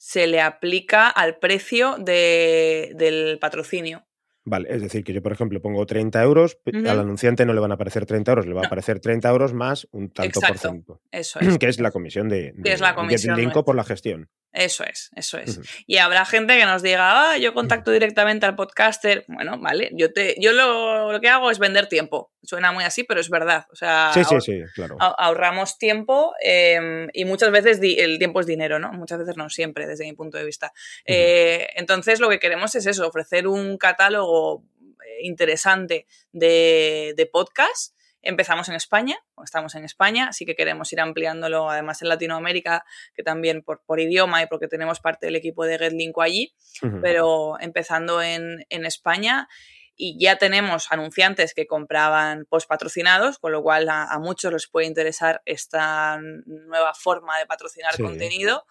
se 0.05 0.27
le 0.27 0.43
aplica 0.43 1.09
al 1.09 1.39
precio 1.39 1.97
del 1.97 3.39
patrocinio. 3.41 4.05
Vale, 4.45 4.69
es 4.71 4.83
decir, 4.83 5.03
que 5.03 5.15
yo, 5.15 5.23
por 5.23 5.33
ejemplo, 5.33 5.63
pongo 5.63 5.87
30 5.87 6.23
euros, 6.23 6.59
al 6.67 7.01
anunciante 7.01 7.47
no 7.47 7.55
le 7.55 7.61
van 7.61 7.71
a 7.71 7.77
aparecer 7.77 8.05
30 8.05 8.31
euros, 8.31 8.47
le 8.47 8.53
va 8.53 8.61
a 8.65 8.67
aparecer 8.67 9.01
30 9.01 9.31
euros 9.31 9.55
más 9.55 9.89
un 9.93 10.11
tanto 10.11 10.41
por 10.43 10.59
ciento. 10.59 11.01
Eso 11.11 11.41
es. 11.41 11.57
Que 11.59 11.69
es 11.69 11.81
la 11.81 11.91
comisión 11.91 12.29
de, 12.29 12.53
de, 12.55 12.73
es 12.75 12.83
la 12.83 12.95
comisión 12.95 13.51
por 13.65 13.75
la 13.75 13.85
gestión. 13.85 14.29
Eso 14.55 14.85
es, 14.85 15.11
eso 15.17 15.37
es. 15.37 15.59
Y 15.85 15.99
habrá 15.99 16.25
gente 16.25 16.57
que 16.57 16.65
nos 16.65 16.81
diga, 16.81 17.33
ah, 17.33 17.39
yo 17.39 17.53
contacto 17.55 17.91
directamente 17.91 18.47
al 18.47 18.55
podcaster. 18.55 19.25
Bueno, 19.27 19.59
vale, 19.59 19.91
yo 19.95 20.13
te, 20.13 20.37
yo 20.39 20.53
lo, 20.53 21.21
que 21.21 21.29
hago 21.29 21.51
es 21.51 21.59
vender 21.59 21.89
tiempo. 21.89 22.31
Suena 22.45 22.71
muy 22.71 22.85
así, 22.85 23.03
pero 23.03 23.21
es 23.21 23.29
verdad. 23.29 23.67
O 23.73 23.75
sea, 23.75 24.13
sí, 24.15 24.23
sí, 24.23 24.41
sí, 24.41 24.63
claro. 24.77 24.97
ahorramos 25.01 25.77
tiempo 25.77 26.35
em, 26.41 27.09
y 27.13 27.25
muchas 27.25 27.51
veces 27.51 27.81
el 27.83 28.19
tiempo 28.19 28.39
es 28.39 28.47
dinero, 28.47 28.79
¿no? 28.79 28.93
Muchas 28.93 29.19
veces 29.19 29.37
no 29.37 29.51
siempre, 29.51 29.89
desde 29.89 30.05
mi 30.05 30.13
punto 30.13 30.39
de 30.39 30.45
vista. 30.45 30.73
Eh, 31.05 31.67
entonces, 31.75 32.21
lo 32.21 32.29
que 32.29 32.39
queremos 32.39 32.77
es 32.77 32.87
eso, 32.87 33.09
ofrecer 33.09 33.49
un 33.49 33.77
catálogo 33.77 34.63
eh, 35.05 35.25
interesante 35.27 36.07
de, 36.31 37.15
de 37.17 37.27
podcast 37.27 37.95
Empezamos 38.25 38.69
en 38.69 38.75
España, 38.75 39.17
estamos 39.43 39.75
en 39.75 39.85
España, 39.85 40.29
así 40.29 40.45
que 40.47 40.55
queremos 40.55 40.93
ir 40.93 41.01
ampliándolo 41.01 41.71
además 41.71 42.03
en 42.03 42.09
Latinoamérica, 42.09 42.85
que 43.15 43.23
también 43.23 43.63
por, 43.63 43.83
por 43.85 44.01
idioma 44.01 44.43
y 44.43 44.47
porque 44.47 44.67
tenemos 44.69 45.01
parte 45.01 45.27
del 45.27 45.37
equipo 45.37 45.65
de 45.65 45.79
GetLinko 45.79 46.23
allí, 46.23 46.55
pero 47.03 47.61
empezando 47.61 48.23
en, 48.23 48.65
en 48.71 48.87
España 48.87 49.49
y 49.97 50.19
ya 50.19 50.37
tenemos 50.37 50.91
anunciantes 50.91 51.55
que 51.55 51.67
compraban 51.67 52.47
post 52.47 52.69
patrocinados, 52.69 53.39
con 53.39 53.53
lo 53.53 53.63
cual 53.63 53.89
a, 53.89 54.19
muchos 54.19 54.53
les 54.53 54.67
puede 54.67 54.87
interesar 54.87 55.41
esta 55.45 56.19
nueva 56.47 56.95
forma 56.95 57.39
de 57.39 57.47
patrocinar 57.47 57.97
contenido. 57.97 58.67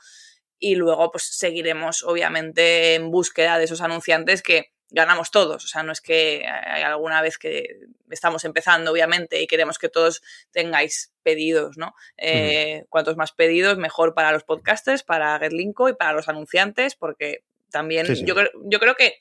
Y 0.60 0.76
luego, 0.76 1.12
pues 1.12 1.24
seguiremos, 1.24 2.04
obviamente, 2.04 2.96
en 2.96 3.10
búsqueda 3.10 3.58
de 3.58 3.66
esos 3.66 3.82
anunciantes 3.82 4.42
que 4.42 4.73
ganamos 4.94 5.32
todos. 5.32 5.66
O 5.66 5.68
sea, 5.68 5.84
no 5.84 5.92
es 5.92 6.00
que 6.00 6.46
hay 6.48 6.84
alguna 6.84 7.22
vez 7.22 7.38
que 7.38 7.80
estamos 8.10 8.46
empezando, 8.46 8.92
obviamente, 8.92 9.42
y 9.42 9.48
queremos 9.48 9.80
que 9.80 9.90
todos 9.90 10.22
tengáis 10.52 11.12
pedidos, 11.24 11.78
¿no? 11.78 11.96
Eh, 12.18 12.86
cuantos 12.90 13.18
más 13.18 13.32
pedidos, 13.32 13.78
mejor 13.78 14.14
para 14.14 14.32
los 14.32 14.44
podcasters, 14.44 15.04
para 15.04 15.38
GetLinko 15.40 15.90
y 15.90 15.96
para 15.96 16.14
los 16.14 16.30
anunciantes, 16.30 16.96
porque 16.96 17.44
también 17.72 18.06
Yo, 18.24 18.36
yo 18.66 18.80
creo 18.80 18.94
que 18.94 19.18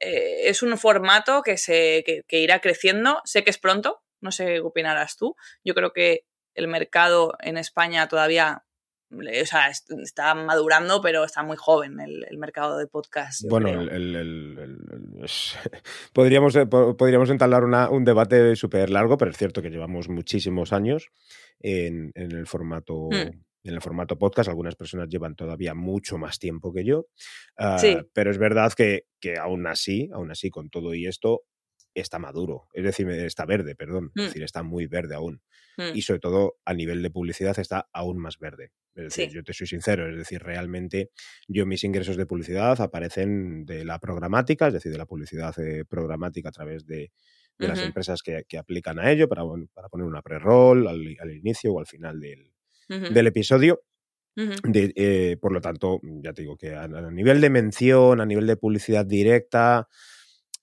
eh, 0.00 0.48
es 0.48 0.62
un 0.62 0.78
formato 0.78 1.42
que, 1.42 1.56
se, 1.56 2.04
que 2.26 2.38
irá 2.38 2.60
creciendo. 2.60 3.20
Sé 3.24 3.42
que 3.42 3.50
es 3.50 3.58
pronto, 3.58 4.00
no 4.20 4.30
sé 4.30 4.46
qué 4.46 4.60
opinarás 4.60 5.16
tú. 5.16 5.34
Yo 5.64 5.74
creo 5.74 5.92
que 5.92 6.24
el 6.54 6.68
mercado 6.68 7.34
en 7.40 7.58
España 7.58 8.06
todavía 8.06 8.64
o 9.10 9.46
sea, 9.46 9.70
está 9.70 10.34
madurando, 10.34 11.00
pero 11.00 11.24
está 11.24 11.42
muy 11.42 11.56
joven 11.56 11.98
el, 12.00 12.38
mercado 12.38 12.76
de 12.76 12.86
podcast. 12.86 13.42
Bueno, 13.48 13.68
eh, 13.90 13.96
podríamos 16.12 17.30
entablar 17.30 17.64
un 17.90 18.04
debate 18.04 18.56
súper 18.56 18.90
largo, 18.90 19.16
pero 19.16 19.30
es 19.30 19.36
cierto 19.36 19.62
que 19.62 19.70
llevamos 19.70 20.08
muchísimos 20.08 20.72
años 20.72 21.08
en, 21.60 22.12
el 22.14 22.46
formato. 22.46 23.08
Hmm. 23.10 23.44
En 23.64 23.74
el 23.74 23.82
formato 23.82 24.16
podcast, 24.16 24.48
algunas 24.48 24.76
personas 24.76 25.08
llevan 25.08 25.34
todavía 25.34 25.74
mucho 25.74 26.16
más 26.16 26.38
tiempo 26.38 26.72
que 26.72 26.84
yo, 26.84 27.08
ah, 27.58 27.76
pero 28.14 28.30
es 28.30 28.38
verdad 28.38 28.72
que, 28.72 29.02
que 29.20 29.36
aún 29.36 29.66
así, 29.66 30.08
aún 30.14 30.30
así, 30.30 30.48
con 30.48 30.70
todo 30.70 30.94
y 30.94 31.06
esto, 31.06 31.42
está 31.94 32.18
maduro, 32.18 32.68
es 32.72 32.84
decir, 32.84 33.08
está 33.10 33.44
verde, 33.44 33.74
perdón, 33.74 34.12
es 34.14 34.22
hmm. 34.22 34.26
decir, 34.26 34.42
está 34.42 34.62
muy 34.62 34.86
verde 34.86 35.14
aún. 35.14 35.42
Hmm. 35.76 35.94
Y 35.94 36.02
sobre 36.02 36.20
todo 36.20 36.56
a 36.64 36.74
nivel 36.74 37.02
de 37.02 37.10
publicidad 37.10 37.58
está 37.58 37.88
aún 37.92 38.18
más 38.18 38.38
verde. 38.38 38.72
Es 38.94 39.04
decir, 39.04 39.30
yo 39.30 39.44
te 39.44 39.52
soy 39.52 39.68
sincero, 39.68 40.08
es 40.10 40.16
decir, 40.16 40.42
realmente 40.42 41.10
yo 41.46 41.66
mis 41.66 41.84
ingresos 41.84 42.16
de 42.16 42.26
publicidad 42.26 42.80
aparecen 42.80 43.64
de 43.64 43.84
la 43.84 44.00
programática, 44.00 44.66
es 44.66 44.72
decir, 44.72 44.90
de 44.90 44.98
la 44.98 45.06
publicidad 45.06 45.56
eh, 45.60 45.84
programática 45.84 46.48
a 46.48 46.52
través 46.52 46.84
de, 46.84 47.12
las 47.58 47.80
empresas 47.80 48.22
que, 48.22 48.44
aplican 48.56 49.00
a 49.00 49.10
ello 49.10 49.28
para, 49.28 49.42
para 49.74 49.88
poner 49.88 50.06
una 50.06 50.22
pre-roll 50.22 50.86
al, 50.86 51.32
inicio 51.32 51.72
o 51.72 51.80
al 51.80 51.86
final 51.86 52.20
del, 52.20 52.52
del 52.88 53.26
episodio. 53.26 53.82
Eh, 54.72 55.36
por 55.40 55.52
lo 55.52 55.60
tanto, 55.60 56.00
ya 56.02 56.32
te 56.32 56.42
digo 56.42 56.56
que 56.56 56.74
a, 56.74 56.86
nivel 57.10 57.40
de 57.40 57.50
mención, 57.50 58.20
a 58.20 58.26
nivel 58.26 58.46
de 58.46 58.56
publicidad 58.56 59.04
directa, 59.04 59.88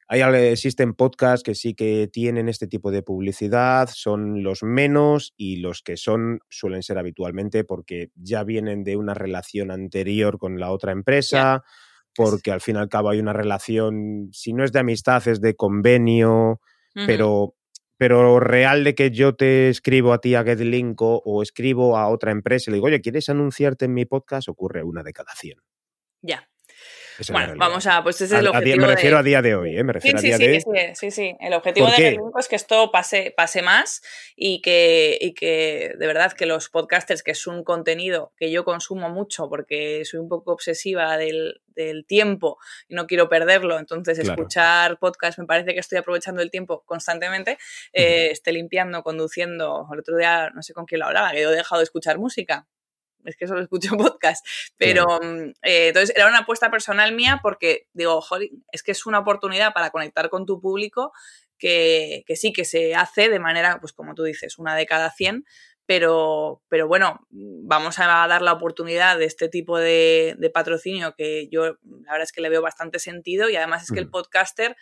hay, 0.08 0.22
existen 0.22 0.94
podcasts 0.94 1.44
que 1.44 1.56
sí 1.56 1.74
que 1.74 2.08
tienen 2.12 2.48
este 2.48 2.68
tipo 2.68 2.92
de 2.92 3.02
publicidad, 3.02 3.90
son 3.92 4.44
los 4.44 4.62
menos 4.62 5.34
y 5.36 5.58
los 5.58 5.82
que 5.82 5.98
son 5.98 6.40
suelen 6.50 6.84
ser 6.84 7.00
habitualmente 7.00 7.64
porque 7.64 8.12
ya 8.16 8.44
vienen 8.44 8.84
de 8.84 8.98
una 8.98 9.16
relación 9.16 9.72
anterior 9.72 10.38
con 10.38 10.60
la 10.60 10.72
otra 10.72 10.92
empresa, 10.92 11.64
porque 12.16 12.52
al 12.52 12.62
fin 12.62 12.76
y 12.76 12.80
al 12.80 12.90
cabo 12.90 13.10
hay 13.10 13.20
una 13.20 13.34
relación, 13.34 14.30
si 14.32 14.54
no 14.54 14.64
es 14.64 14.72
de 14.72 14.80
amistad, 14.80 15.28
es 15.28 15.42
de 15.42 15.56
convenio, 15.56 16.62
pero, 16.94 17.56
pero 17.98 18.40
real 18.40 18.84
de 18.84 18.94
que 18.94 19.10
yo 19.12 19.36
te 19.36 19.70
escribo 19.70 20.14
a 20.14 20.20
ti 20.20 20.36
a 20.36 20.44
GetLinko 20.44 21.24
o 21.26 21.42
escribo 21.42 21.98
a 21.98 22.08
otra 22.10 22.32
empresa 22.32 22.70
y 22.70 22.72
le 22.72 22.76
digo, 22.76 22.88
oye, 22.88 23.02
¿quieres 23.02 23.28
anunciarte 23.30 23.86
en 23.86 23.96
mi 23.96 24.06
podcast? 24.06 24.48
Ocurre 24.50 24.84
una 24.84 25.02
de 25.04 25.14
cada 25.14 25.34
100. 25.34 25.58
Ya 26.22 26.48
bueno, 27.32 27.54
vamos 27.58 27.88
a, 27.88 28.04
pues 28.04 28.18
ese 28.18 28.36
es 28.36 28.40
el 28.42 28.48
objetivo. 28.48 28.82
me 28.82 28.88
refiero 28.88 29.18
a 29.18 29.24
día 29.24 29.42
de 29.42 29.56
hoy, 29.56 29.78
¿eh? 29.78 29.84
Me 29.84 29.94
refiero 29.94 30.20
sí, 30.20 30.32
a 30.32 30.38
día 30.38 30.60
sí, 30.60 30.72
de. 30.72 30.96
Sí, 30.96 31.12
sí, 31.12 31.36
El 31.40 31.54
objetivo 31.54 31.88
de 31.88 32.20
es 32.40 32.48
que 32.48 32.56
esto 32.56 32.92
pase, 32.92 33.34
pase 33.36 33.62
más 33.62 34.02
y 34.36 34.62
que, 34.62 35.18
y 35.20 35.34
que 35.34 35.94
de 35.98 36.08
verdad 36.08 36.34
que 36.34 36.46
los 36.46 36.70
podcasters, 36.70 37.24
que 37.24 37.32
es 37.32 37.48
un 37.48 37.64
contenido 37.64 38.34
que 38.38 38.52
yo 38.52 38.66
consumo 38.66 39.10
mucho 39.10 39.50
porque 39.50 40.04
soy 40.06 40.20
un 40.20 40.30
poco 40.30 40.52
obsesiva 40.52 41.18
del, 41.18 41.62
del 41.68 42.06
tiempo 42.06 42.58
y 42.88 42.96
no 42.96 43.08
quiero 43.08 43.30
perderlo, 43.30 43.80
entonces 43.80 44.20
escuchar 44.20 44.98
podcast 45.00 45.40
me 45.40 45.46
parece 45.46 45.74
que 45.74 45.80
estoy 45.80 45.98
aprovechando 45.98 46.42
el 46.42 46.52
tiempo 46.52 46.84
constantemente, 46.86 47.58
eh, 47.94 48.30
esté 48.32 48.52
limpiando, 48.52 49.04
conduciendo, 49.04 49.88
el 49.92 50.00
otro 50.00 50.18
día 50.18 50.50
no 50.54 50.64
sé 50.64 50.74
con 50.74 50.86
quién 50.86 51.00
lo 51.00 51.08
hablaba, 51.08 51.32
que 51.32 51.42
yo 51.42 51.52
he 51.52 51.56
dejado 51.56 51.80
de 51.80 51.84
escuchar 51.84 52.18
música 52.18 52.68
es 53.26 53.38
que 53.38 53.48
solo 53.48 53.62
escucho 53.62 53.96
podcast, 53.98 54.46
pero 54.78 55.06
mm, 55.22 55.50
eh, 55.64 55.88
entonces 55.88 56.16
era 56.16 56.28
una 56.28 56.40
apuesta 56.40 56.72
personal 56.72 57.14
mía 57.14 57.40
porque 57.42 57.88
digo, 57.94 58.22
joder, 58.22 58.50
es 58.72 58.84
que 58.84 58.92
es 58.92 59.06
una 59.06 59.20
oportunidad 59.20 59.74
para 59.74 59.90
conectar 59.90 60.30
con 60.30 60.46
tu 60.46 60.60
público 60.62 61.12
que, 61.58 62.24
sí 62.36 62.54
que 62.54 62.66
se 62.66 62.96
hace 62.96 63.30
de 63.30 63.40
manera, 63.40 63.80
pues 63.80 63.94
como 63.94 64.14
tú 64.16 64.24
dices, 64.24 64.58
una 64.58 64.76
de 64.76 64.86
cada 64.86 65.12
100, 65.12 65.46
pero, 65.86 66.64
pero 66.68 66.88
bueno, 66.88 67.26
vamos 67.30 68.00
a 68.00 68.28
dar 68.28 68.42
la 68.42 68.54
oportunidad 68.54 69.18
de 69.18 69.26
este 69.26 69.50
tipo 69.50 69.78
de, 69.80 70.38
patrocinio 70.54 71.14
que 71.16 71.48
yo 71.50 71.66
la 71.84 72.12
verdad 72.12 72.24
es 72.24 72.32
que 72.32 72.42
le 72.42 72.50
veo 72.50 72.62
bastante 72.62 73.00
sentido 73.00 73.50
y 73.50 73.56
además 73.56 73.84
es 73.84 73.92
que 73.92 74.00
el 74.00 74.10
podcaster 74.10 74.76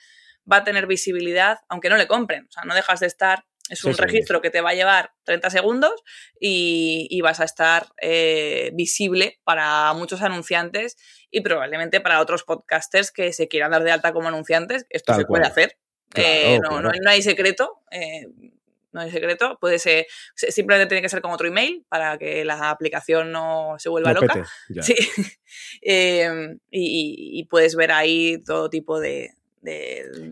va 0.50 0.58
a 0.58 0.64
tener 0.64 0.88
visibilidad 0.88 1.60
aunque 1.68 1.90
no 1.90 1.98
le 1.98 2.08
compren, 2.08 2.46
o 2.48 2.52
sea, 2.52 2.64
no 2.64 2.76
dejas 2.76 3.00
de 3.02 3.08
estar 3.08 3.46
es 3.70 3.84
un 3.86 3.98
registro 3.98 4.42
que 4.42 4.50
te 4.50 4.62
va 4.62 4.72
a 4.72 4.76
llevar 4.76 5.14
30 5.24 5.50
segundos 5.50 6.04
y, 6.40 7.20
vas 7.22 7.40
a 7.40 7.46
estar 7.46 7.88
eh, 8.02 8.72
visible 8.74 9.40
para 9.46 9.94
muchos 9.94 10.22
anunciantes 10.22 10.98
y 11.32 11.42
probablemente 11.42 12.02
para 12.02 12.20
otros 12.20 12.44
podcasters 12.44 13.12
que 13.12 13.32
se 13.32 13.48
quieran 13.48 13.72
dar 13.72 13.84
de 13.84 13.92
alta 13.92 14.12
como 14.12 14.28
anunciantes. 14.28 14.86
Esto 14.90 15.14
se 15.14 15.26
puede 15.26 15.46
hacer. 15.46 15.78
Eh, 16.16 16.60
no, 16.60 16.92
hay 17.08 17.22
secreto. 17.22 17.80
Eh, 17.92 18.28
no 18.92 19.02
hay 19.02 19.12
secreto. 19.12 19.58
Puede 19.62 19.80
ser, 19.80 20.08
simplemente 20.36 20.88
tiene 20.88 21.02
que 21.02 21.10
ser 21.10 21.22
con 21.22 21.32
otro 21.32 21.48
email 21.48 21.86
para 21.88 22.18
que 22.18 22.44
la 22.44 22.70
aplicación 22.70 23.32
no 23.32 23.76
se 23.78 23.88
vuelva 23.88 24.12
loca. 24.12 24.46
sí. 24.82 24.96
y, 26.70 27.46
puedes 27.46 27.76
ver 27.76 27.94
ahí 27.94 28.44
todo 28.44 28.70
tipo 28.70 29.00
de, 29.00 29.32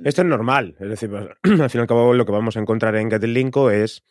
esto 0.03 0.21
es 0.21 0.27
normal, 0.27 0.75
es 0.79 0.89
decir, 0.89 1.09
pues, 1.09 1.27
al 1.61 1.69
fin 1.69 1.79
y 1.79 1.81
al 1.81 1.87
cabo 1.87 2.13
lo 2.13 2.25
que 2.25 2.31
vamos 2.31 2.57
a 2.57 2.59
encontrar 2.59 2.95
en 2.95 3.09
GetLinko 3.09 3.71
es 3.71 4.03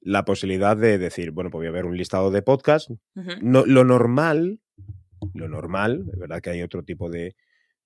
la 0.00 0.24
posibilidad 0.24 0.76
de 0.76 0.98
decir, 0.98 1.30
bueno, 1.30 1.50
pues 1.50 1.60
voy 1.60 1.66
a 1.68 1.72
ver 1.72 1.86
un 1.86 1.96
listado 1.96 2.30
de 2.30 2.42
podcasts. 2.42 2.92
no, 3.40 3.64
lo 3.66 3.84
normal, 3.84 4.60
lo 5.34 5.48
normal, 5.48 6.04
es 6.12 6.18
verdad 6.18 6.40
que 6.40 6.50
hay 6.50 6.62
otro 6.62 6.82
tipo 6.82 7.10
de, 7.10 7.34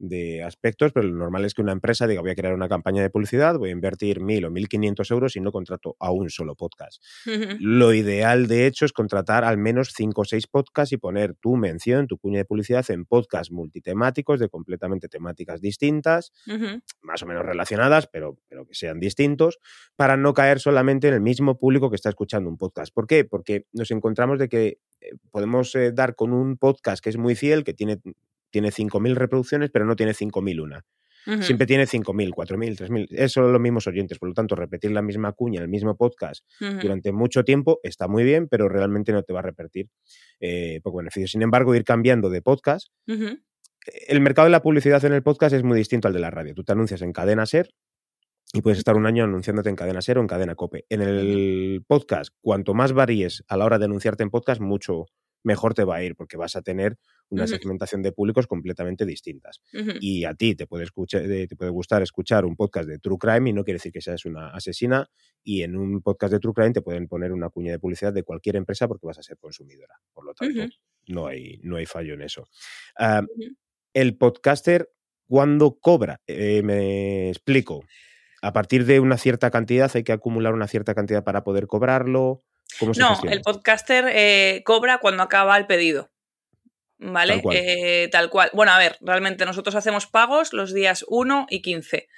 de 0.01 0.43
aspectos, 0.43 0.93
pero 0.93 1.07
lo 1.07 1.15
normal 1.15 1.45
es 1.45 1.53
que 1.53 1.61
una 1.61 1.73
empresa 1.73 2.07
diga 2.07 2.23
voy 2.23 2.31
a 2.31 2.35
crear 2.35 2.55
una 2.55 2.69
campaña 2.69 3.03
de 3.03 3.11
publicidad, 3.11 3.59
voy 3.59 3.69
a 3.69 3.73
invertir 3.73 4.21
mil 4.21 4.47
o 4.47 4.51
mil 4.51 4.67
quinientos 4.69 5.11
euros 5.11 5.37
y 5.37 5.41
no 5.41 5.53
contrato 5.53 5.95
a 6.01 6.11
un 6.11 6.31
solo 6.31 6.57
podcast. 6.57 7.03
Lo 7.61 7.93
ideal, 7.93 8.49
de 8.49 8.67
hecho, 8.67 8.87
es 8.87 8.93
contratar 8.93 9.45
al 9.45 9.59
menos 9.59 9.93
cinco 9.95 10.23
o 10.23 10.25
seis 10.25 10.47
podcasts 10.47 10.93
y 10.93 10.97
poner 10.97 11.35
tu 11.35 11.57
mención, 11.57 12.07
tu 12.07 12.17
cuña 12.17 12.39
de 12.39 12.45
publicidad 12.47 12.91
en 12.91 13.05
podcasts 13.05 13.53
multitemáticos 13.53 14.41
de 14.41 14.49
completamente 14.49 15.09
temáticas 15.09 15.61
distintas, 15.61 16.33
más 17.03 17.23
o 17.23 17.27
menos 17.27 17.45
relacionadas, 17.45 18.07
pero, 18.07 18.39
pero 18.49 18.67
que 18.67 18.75
sean 18.75 19.01
distintos, 19.01 19.59
para 19.97 20.17
no 20.17 20.33
caer 20.33 20.61
solamente 20.61 21.09
en 21.09 21.15
el 21.15 21.21
mismo 21.21 21.59
público 21.59 21.91
que 21.91 21.97
está 21.97 22.09
escuchando 22.09 22.49
un 22.49 22.57
podcast. 22.57 22.93
¿Por 22.95 23.07
qué? 23.07 23.27
Porque 23.27 23.67
nos 23.73 23.91
encontramos 23.91 24.39
de 24.39 24.49
que 24.49 24.79
eh, 25.01 25.11
podemos 25.31 25.75
eh, 25.75 25.93
dar 25.93 26.15
con 26.15 26.33
un 26.33 26.57
podcast 26.57 27.03
que 27.03 27.11
es 27.11 27.19
muy 27.19 27.35
fiel, 27.35 27.65
que 27.65 27.75
tiene 27.75 28.01
tiene 28.51 28.71
5.000 28.71 29.15
reproducciones, 29.15 29.71
pero 29.71 29.85
no 29.85 29.97
tiene 29.97 30.13
5.000 30.13 30.61
una. 30.61 30.85
Siempre 31.43 31.67
tiene 31.67 31.85
5.000, 31.85 32.31
4.000, 32.31 32.77
3.000. 32.77 33.07
Es 33.11 33.33
son 33.33 33.53
los 33.53 33.61
mismos 33.61 33.87
oyentes. 33.87 34.19
Por 34.19 34.31
lo 34.31 34.35
tanto, 34.35 34.57
repetir 34.57 34.91
la 34.91 35.03
misma 35.03 35.33
cuña, 35.33 35.61
el 35.61 35.69
mismo 35.69 35.97
podcast 35.97 36.45
durante 36.59 37.13
mucho 37.13 37.45
tiempo 37.45 37.79
está 37.83 38.09
muy 38.09 38.25
bien, 38.25 38.49
pero 38.49 38.69
realmente 38.69 39.13
no 39.13 39.23
te 39.23 39.33
va 39.33 39.41
a 39.41 39.43
repetir 39.43 39.89
eh, 40.41 40.81
poco 40.83 40.99
beneficio. 40.99 41.29
Sin 41.29 41.43
embargo, 41.43 41.75
ir 41.75 41.85
cambiando 41.85 42.31
de 42.31 42.43
podcast. 42.43 42.89
El 43.07 44.21
mercado 44.21 44.47
de 44.47 44.53
la 44.53 44.63
publicidad 44.63 45.05
en 45.05 45.13
el 45.13 45.23
podcast 45.23 45.55
es 45.55 45.63
muy 45.63 45.77
distinto 45.77 46.09
al 46.09 46.15
de 46.15 46.21
la 46.21 46.31
radio. 46.31 46.55
Tú 46.55 46.65
te 46.65 46.73
anuncias 46.73 47.03
en 47.03 47.13
cadena 47.13 47.47
ser 47.47 47.71
y 48.53 48.63
puedes 48.63 48.79
estar 48.79 48.97
un 48.97 49.07
año 49.07 49.25
anunciándote 49.25 49.69
en 49.69 49.77
cadena 49.77 50.03
ser 50.03 50.19
o 50.19 50.21
en 50.21 50.27
cadena 50.27 50.55
cope. 50.55 50.85
En 50.89 51.03
el 51.03 51.85
podcast, 51.87 52.35
cuanto 52.41 52.75
más 52.75 52.93
varíes 52.93 53.45
a 53.49 53.57
la 53.57 53.65
hora 53.65 53.79
de 53.79 53.85
anunciarte 53.85 54.23
en 54.23 54.31
podcast, 54.31 54.61
mucho, 54.61 55.07
mejor 55.45 55.75
te 55.75 55.85
va 55.85 55.97
a 55.97 56.03
ir 56.03 56.17
porque 56.17 56.37
vas 56.37 56.57
a 56.57 56.63
tener 56.63 56.99
una 57.31 57.47
segmentación 57.47 58.03
de 58.03 58.13
públicos 58.13 58.47
completamente 58.47 59.07
distintas. 59.07 59.61
Y 60.01 60.25
a 60.25 60.35
ti 60.35 60.55
te 60.55 60.67
puede, 60.67 60.85
escuchar, 60.85 61.23
te 61.23 61.57
puede 61.57 61.71
gustar 61.71 62.03
escuchar 62.03 62.45
un 62.45 62.57
podcast 62.57 62.89
de 62.89 62.99
True 62.99 63.19
Crime 63.19 63.51
y 63.51 63.53
no 63.53 63.65
quiere 63.65 63.77
decir 63.77 63.93
que 63.93 64.01
seas 64.01 64.25
una 64.25 64.51
asesina 64.51 65.09
y 65.43 65.63
en 65.63 65.77
un 65.77 66.03
podcast 66.03 66.33
de 66.33 66.41
True 66.41 66.55
Crime 66.55 66.73
te 66.73 66.83
pueden 66.83 67.09
poner 67.09 67.33
una 67.33 67.49
cuña 67.49 67.73
de 67.73 67.79
publicidad 67.79 68.13
de 68.13 68.23
cualquier 68.23 68.57
empresa 68.57 68.89
porque 68.89 69.07
vas 69.07 69.19
a 69.19 69.23
ser 69.23 69.39
consumidora. 69.39 69.95
Por 70.13 70.25
lo 70.27 70.35
tanto, 70.35 70.67
no, 71.09 71.27
hay, 71.27 71.59
no 71.63 71.77
hay 71.77 71.87
fallo 71.87 72.15
en 72.15 72.23
eso. 72.23 72.49
El 73.93 74.17
podcaster, 74.17 74.91
¿cuándo 75.27 75.79
cobra? 75.81 76.21
Eh, 76.27 76.63
me 76.63 77.29
explico. 77.29 77.85
A 78.43 78.53
partir 78.53 78.87
de 78.87 79.01
una 79.01 79.19
cierta 79.19 79.51
cantidad 79.51 79.91
hay 79.95 80.03
que 80.03 80.13
acumular 80.13 80.55
una 80.55 80.67
cierta 80.67 80.95
cantidad 80.95 81.25
para 81.25 81.45
poder 81.45 81.67
cobrarlo 81.67 82.45
no, 82.99 83.19
el 83.29 83.43
podcaster 83.43 84.07
eh, 84.13 84.63
cobra 84.65 84.99
cuando 84.99 85.23
acaba 85.23 85.57
el 85.57 85.67
pedido. 85.67 86.11
¿Vale? 87.01 87.35
Tal 87.35 87.43
cual. 87.43 87.57
Eh, 87.57 88.09
tal 88.13 88.31
cual. 88.31 88.51
Bueno, 88.53 88.73
a 88.73 88.79
ver, 88.79 88.97
realmente 89.01 89.47
nosotros 89.47 89.75
hacemos 89.75 90.07
pagos 90.07 90.53
los 90.53 90.75
días 90.75 91.05
1 91.09 91.47
y 91.49 91.63
15. 91.63 92.09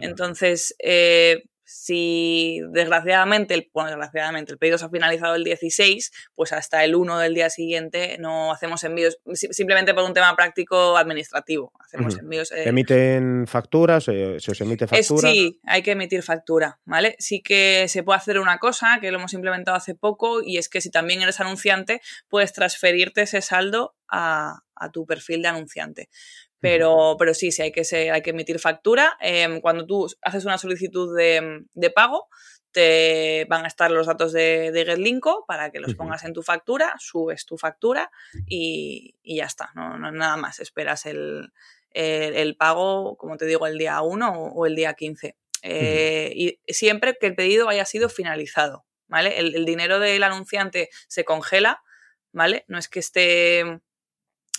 Entonces, 0.00 0.74
eh, 0.78 1.44
si 1.72 2.60
desgraciadamente, 2.70 3.54
el, 3.54 3.70
bueno, 3.72 3.90
desgraciadamente 3.90 4.52
el 4.52 4.58
pedido 4.58 4.78
se 4.78 4.84
ha 4.84 4.90
finalizado 4.90 5.34
el 5.34 5.44
16, 5.44 6.12
pues 6.34 6.52
hasta 6.52 6.84
el 6.84 6.94
1 6.94 7.18
del 7.18 7.34
día 7.34 7.50
siguiente 7.50 8.16
no 8.18 8.52
hacemos 8.52 8.84
envíos, 8.84 9.18
simplemente 9.32 9.94
por 9.94 10.04
un 10.04 10.12
tema 10.12 10.36
práctico 10.36 10.96
administrativo. 10.96 11.72
Hacemos 11.80 12.18
envíos. 12.18 12.52
Eh, 12.52 12.68
¿Emiten 12.68 13.46
facturas? 13.46 14.04
¿Se, 14.04 14.36
os 14.36 14.60
emite 14.60 14.86
factura? 14.86 15.30
sí, 15.30 15.60
hay 15.64 15.82
que 15.82 15.92
emitir 15.92 16.22
factura, 16.22 16.78
¿vale? 16.84 17.16
Sí 17.18 17.42
que 17.42 17.86
se 17.88 18.02
puede 18.02 18.18
hacer 18.18 18.38
una 18.38 18.58
cosa 18.58 18.98
que 19.00 19.10
lo 19.10 19.18
hemos 19.18 19.32
implementado 19.32 19.76
hace 19.76 19.94
poco 19.94 20.42
y 20.42 20.58
es 20.58 20.68
que 20.68 20.80
si 20.80 20.90
también 20.90 21.22
eres 21.22 21.40
anunciante, 21.40 22.00
puedes 22.28 22.52
transferirte 22.52 23.22
ese 23.22 23.40
saldo 23.40 23.94
a, 24.08 24.60
a 24.74 24.90
tu 24.90 25.06
perfil 25.06 25.42
de 25.42 25.48
anunciante. 25.48 26.08
Pero, 26.62 27.16
pero 27.18 27.34
sí, 27.34 27.50
sí, 27.50 27.60
hay 27.60 27.72
que, 27.72 27.82
hay 28.12 28.22
que 28.22 28.30
emitir 28.30 28.60
factura. 28.60 29.18
Em, 29.20 29.60
cuando 29.60 29.84
tú 29.84 30.06
haces 30.22 30.44
una 30.44 30.58
solicitud 30.58 31.14
de, 31.16 31.64
de, 31.74 31.90
pago, 31.90 32.28
te 32.70 33.46
van 33.50 33.64
a 33.64 33.68
estar 33.68 33.90
los 33.90 34.06
datos 34.06 34.32
de, 34.32 34.70
de 34.70 34.84
GetLinko 34.84 35.44
para 35.44 35.72
que 35.72 35.80
los 35.80 35.96
pongas 35.96 36.24
en 36.24 36.32
tu 36.32 36.44
factura, 36.44 36.94
subes 37.00 37.46
tu 37.46 37.58
factura 37.58 38.12
y, 38.46 39.16
y 39.24 39.38
ya 39.38 39.46
está. 39.46 39.72
No, 39.74 39.98
no, 39.98 40.12
nada 40.12 40.36
más. 40.36 40.60
Esperas 40.60 41.04
el, 41.04 41.52
el, 41.90 42.56
pago, 42.56 43.16
como 43.16 43.36
te 43.36 43.46
digo, 43.46 43.66
el 43.66 43.76
día 43.76 44.00
1 44.00 44.32
o, 44.32 44.64
el 44.64 44.76
día 44.76 44.94
15. 44.94 45.36
Eh, 45.62 46.32
y 46.36 46.60
siempre 46.72 47.16
que 47.20 47.26
el 47.26 47.34
pedido 47.34 47.68
haya 47.68 47.84
sido 47.84 48.08
finalizado. 48.08 48.86
¿Vale? 49.08 49.40
El, 49.40 49.52
el 49.56 49.64
dinero 49.64 49.98
del 49.98 50.22
anunciante 50.22 50.90
se 51.08 51.24
congela, 51.24 51.82
¿vale? 52.30 52.64
No 52.68 52.78
es 52.78 52.88
que 52.88 53.00
esté 53.00 53.82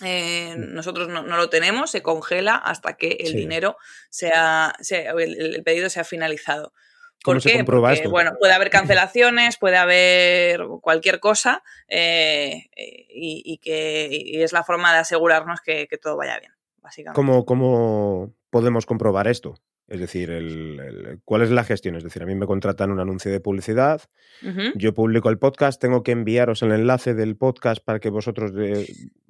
eh, 0.02 0.56
nosotros 0.58 1.08
no, 1.08 1.22
lo 1.22 1.48
tenemos, 1.48 1.90
se 1.90 2.02
congela 2.02 2.56
hasta 2.56 2.96
que 2.96 3.16
el 3.20 3.34
dinero 3.34 3.76
sea, 4.10 4.74
el, 4.90 5.62
pedido 5.64 5.88
sea 5.88 6.04
finalizado. 6.04 6.72
¿Por 7.22 7.40
qué? 7.40 7.64
Porque, 7.64 8.08
bueno, 8.08 8.32
puede 8.38 8.52
haber 8.52 8.70
cancelaciones, 8.70 9.56
puede 9.56 9.76
haber 9.76 10.62
cualquier 10.80 11.20
cosa 11.20 11.62
eh, 11.88 12.68
y, 12.76 13.58
que 13.62 14.42
es 14.42 14.52
la 14.52 14.64
forma 14.64 14.92
de 14.92 14.98
asegurarnos 14.98 15.60
que, 15.60 15.88
todo 16.02 16.16
vaya 16.16 16.38
bien, 16.40 16.52
básicamente. 16.78 17.44
¿Cómo 17.46 18.34
podemos 18.50 18.86
comprobar 18.86 19.28
esto? 19.28 19.54
Es 19.94 20.00
decir, 20.00 20.32
el, 20.32 21.20
¿cuál 21.24 21.42
es 21.42 21.52
la 21.52 21.62
gestión? 21.62 21.94
Es 21.94 22.02
decir, 22.02 22.20
a 22.20 22.26
mí 22.26 22.34
me 22.34 22.46
contratan 22.46 22.90
un 22.90 22.98
anuncio 22.98 23.30
de 23.30 23.38
publicidad, 23.38 24.02
yo 24.74 24.92
publico 24.92 25.30
el 25.30 25.38
podcast, 25.38 25.80
tengo 25.80 26.02
que 26.02 26.10
enviaros 26.10 26.62
el 26.62 26.72
enlace 26.72 27.14
del 27.14 27.36
podcast 27.36 27.80
para 27.80 28.00
que 28.00 28.10
vosotros 28.10 28.50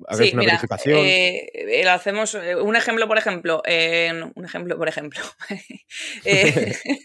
hagáis 0.07 0.33
una 0.33 0.45
verificación. 0.45 1.01
Eh, 1.03 1.87
hacemos 1.87 2.35
eh, 2.35 2.57
un 2.57 2.77
ejemplo, 2.77 3.07
por 3.07 3.19
ejemplo, 3.19 3.63
un 3.67 4.45
ejemplo, 4.45 4.79
por 4.79 4.89
ejemplo. 4.89 5.21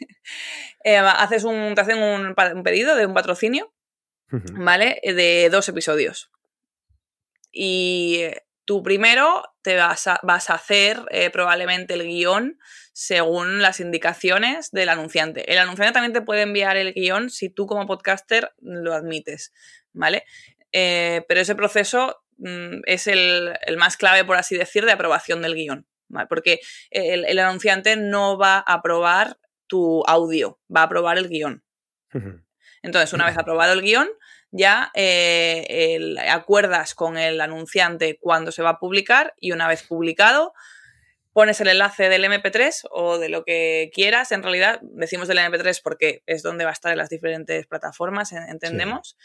Eh, 0.86 0.96
haces 0.96 1.44
un, 1.44 1.76
te 1.76 1.82
hacen 1.82 1.98
un, 1.98 2.64
pedido 2.64 2.96
de 2.96 3.06
un 3.06 3.14
patrocinio, 3.14 3.74
¿vale? 4.54 5.02
De 5.04 5.50
dos 5.52 5.68
episodios. 5.68 6.32
Y 7.52 8.22
tú 8.64 8.82
primero 8.82 9.44
te 9.62 9.76
vas 9.76 10.08
a, 10.08 10.22
vas 10.24 10.50
a 10.50 10.54
hacer 10.54 11.04
probablemente 11.34 11.96
el 11.96 12.04
guion 12.04 12.58
según 13.00 13.62
las 13.62 13.80
indicaciones 13.80 14.72
del 14.72 14.90
anunciante. 14.90 15.50
El 15.50 15.58
anunciante 15.58 15.94
también 15.94 16.12
te 16.12 16.22
puede 16.22 16.42
enviar 16.42 16.76
el 16.76 16.94
guion 16.94 17.30
si 17.30 17.50
tú 17.50 17.66
como 17.66 17.88
podcaster 17.88 18.52
lo 18.60 18.94
admites, 18.94 19.54
¿vale? 19.94 20.26
Eh, 20.74 21.24
pero 21.30 21.40
ese 21.40 21.56
proceso 21.56 22.22
mm, 22.40 22.82
es 22.84 23.08
el, 23.08 23.54
más 23.78 23.96
clave, 23.96 24.26
por 24.26 24.36
así 24.36 24.58
decir, 24.58 24.84
de 24.84 24.92
aprobación 24.92 25.42
del 25.42 25.56
guion, 25.56 25.88
¿vale? 26.10 26.28
Porque 26.28 26.60
el, 26.92 27.40
anunciante 27.40 27.96
no 27.96 28.38
va 28.38 28.58
a 28.58 28.74
aprobar 28.74 29.38
tu 29.68 30.04
audio, 30.06 30.60
va 30.70 30.82
a 30.82 30.84
aprobar 30.84 31.18
el 31.18 31.30
guion. 31.30 31.64
Entonces, 32.82 33.14
una 33.14 33.28
vez 33.28 33.38
aprobado 33.38 33.72
el 33.72 33.82
guion, 33.82 34.10
ya 34.52 34.92
eh, 34.94 36.18
acuerdas 36.30 36.96
con 36.96 37.18
el 37.18 37.40
anunciante 37.40 38.20
cuándo 38.20 38.52
se 38.52 38.62
va 38.62 38.72
a 38.72 38.80
publicar 38.80 39.36
y 39.40 39.54
una 39.54 39.70
vez 39.70 39.84
publicado, 39.84 40.54
pones 41.34 41.62
el 41.62 41.68
enlace 41.68 42.10
del 42.10 42.24
MP3 42.24 42.88
o 42.92 43.18
de 43.18 43.30
lo 43.30 43.44
que 43.44 43.92
quieras. 43.94 44.32
En 44.32 44.44
realidad, 44.44 44.80
decimos 44.82 45.28
del 45.28 45.38
MP3 45.40 45.80
porque 45.84 46.24
es 46.26 46.44
donde 46.44 46.64
va 46.64 46.72
a 46.72 46.74
estar 46.74 46.92
en 46.92 46.98
las 46.98 47.10
diferentes 47.10 47.68
plataformas, 47.68 48.32
entendemos. 48.32 49.16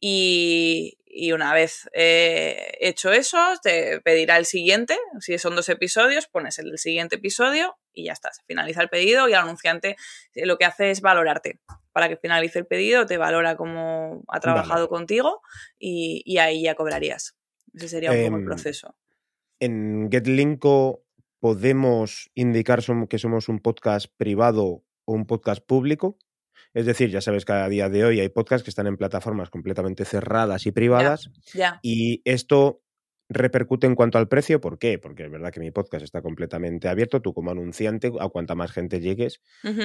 Y, 0.00 0.98
una 1.32 1.52
vez 1.52 1.88
eh, 1.92 2.72
hecho 2.80 3.12
eso, 3.12 3.38
te 3.62 4.00
pedirá 4.00 4.36
el 4.36 4.46
siguiente. 4.46 4.96
Si 5.20 5.36
son 5.38 5.56
dos 5.56 5.68
episodios, 5.68 6.28
pones 6.28 6.58
el 6.60 6.78
siguiente 6.78 7.16
episodio 7.16 7.76
y 7.92 8.04
ya 8.04 8.12
está. 8.12 8.32
Se 8.32 8.42
finaliza 8.46 8.82
el 8.82 8.88
pedido 8.88 9.28
y 9.28 9.32
el 9.32 9.38
anunciante 9.38 9.96
eh, 10.34 10.46
lo 10.46 10.58
que 10.58 10.64
hace 10.64 10.90
es 10.90 11.00
valorarte. 11.00 11.58
Para 11.92 12.08
que 12.08 12.16
finalice 12.16 12.60
el 12.60 12.66
pedido, 12.66 13.06
te 13.06 13.18
valora 13.18 13.56
cómo 13.56 14.22
ha 14.28 14.38
trabajado 14.38 14.88
contigo 14.88 15.42
y, 15.78 16.38
ahí 16.38 16.62
ya 16.62 16.76
cobrarías. 16.76 17.36
Ese 17.74 17.88
sería 17.88 18.12
un 18.12 18.24
poco 18.24 18.36
el 18.36 18.42
em, 18.42 18.46
proceso. 18.46 18.96
En 19.58 20.08
GetLinko 20.10 21.02
podemos 21.40 22.30
indicar 22.34 22.82
que 23.08 23.18
somos 23.18 23.48
un 23.48 23.60
podcast 23.60 24.06
privado 24.16 24.84
o 25.04 25.12
un 25.12 25.26
podcast 25.26 25.64
público. 25.64 26.18
Es 26.74 26.86
decir, 26.86 27.10
ya 27.10 27.20
sabes 27.20 27.44
que 27.44 27.52
a 27.52 27.68
día 27.68 27.88
de 27.88 28.04
hoy 28.04 28.20
hay 28.20 28.28
podcasts 28.28 28.64
que 28.64 28.70
están 28.70 28.86
en 28.86 28.96
plataformas 28.96 29.50
completamente 29.50 30.04
cerradas 30.04 30.66
y 30.66 30.72
privadas. 30.72 31.30
Y 31.82 32.22
esto 32.24 32.82
repercute 33.28 33.86
en 33.86 33.94
cuanto 33.94 34.18
al 34.18 34.28
precio. 34.28 34.60
¿Por 34.60 34.78
qué? 34.78 34.98
Porque 34.98 35.24
es 35.24 35.30
verdad 35.30 35.52
que 35.52 35.60
mi 35.60 35.70
podcast 35.70 36.02
está 36.02 36.22
completamente 36.22 36.88
abierto. 36.88 37.20
Tú 37.20 37.34
como 37.34 37.50
anunciante, 37.50 38.10
a 38.18 38.28
cuanta 38.28 38.54
más 38.54 38.72
gente 38.72 39.00
llegues, 39.00 39.40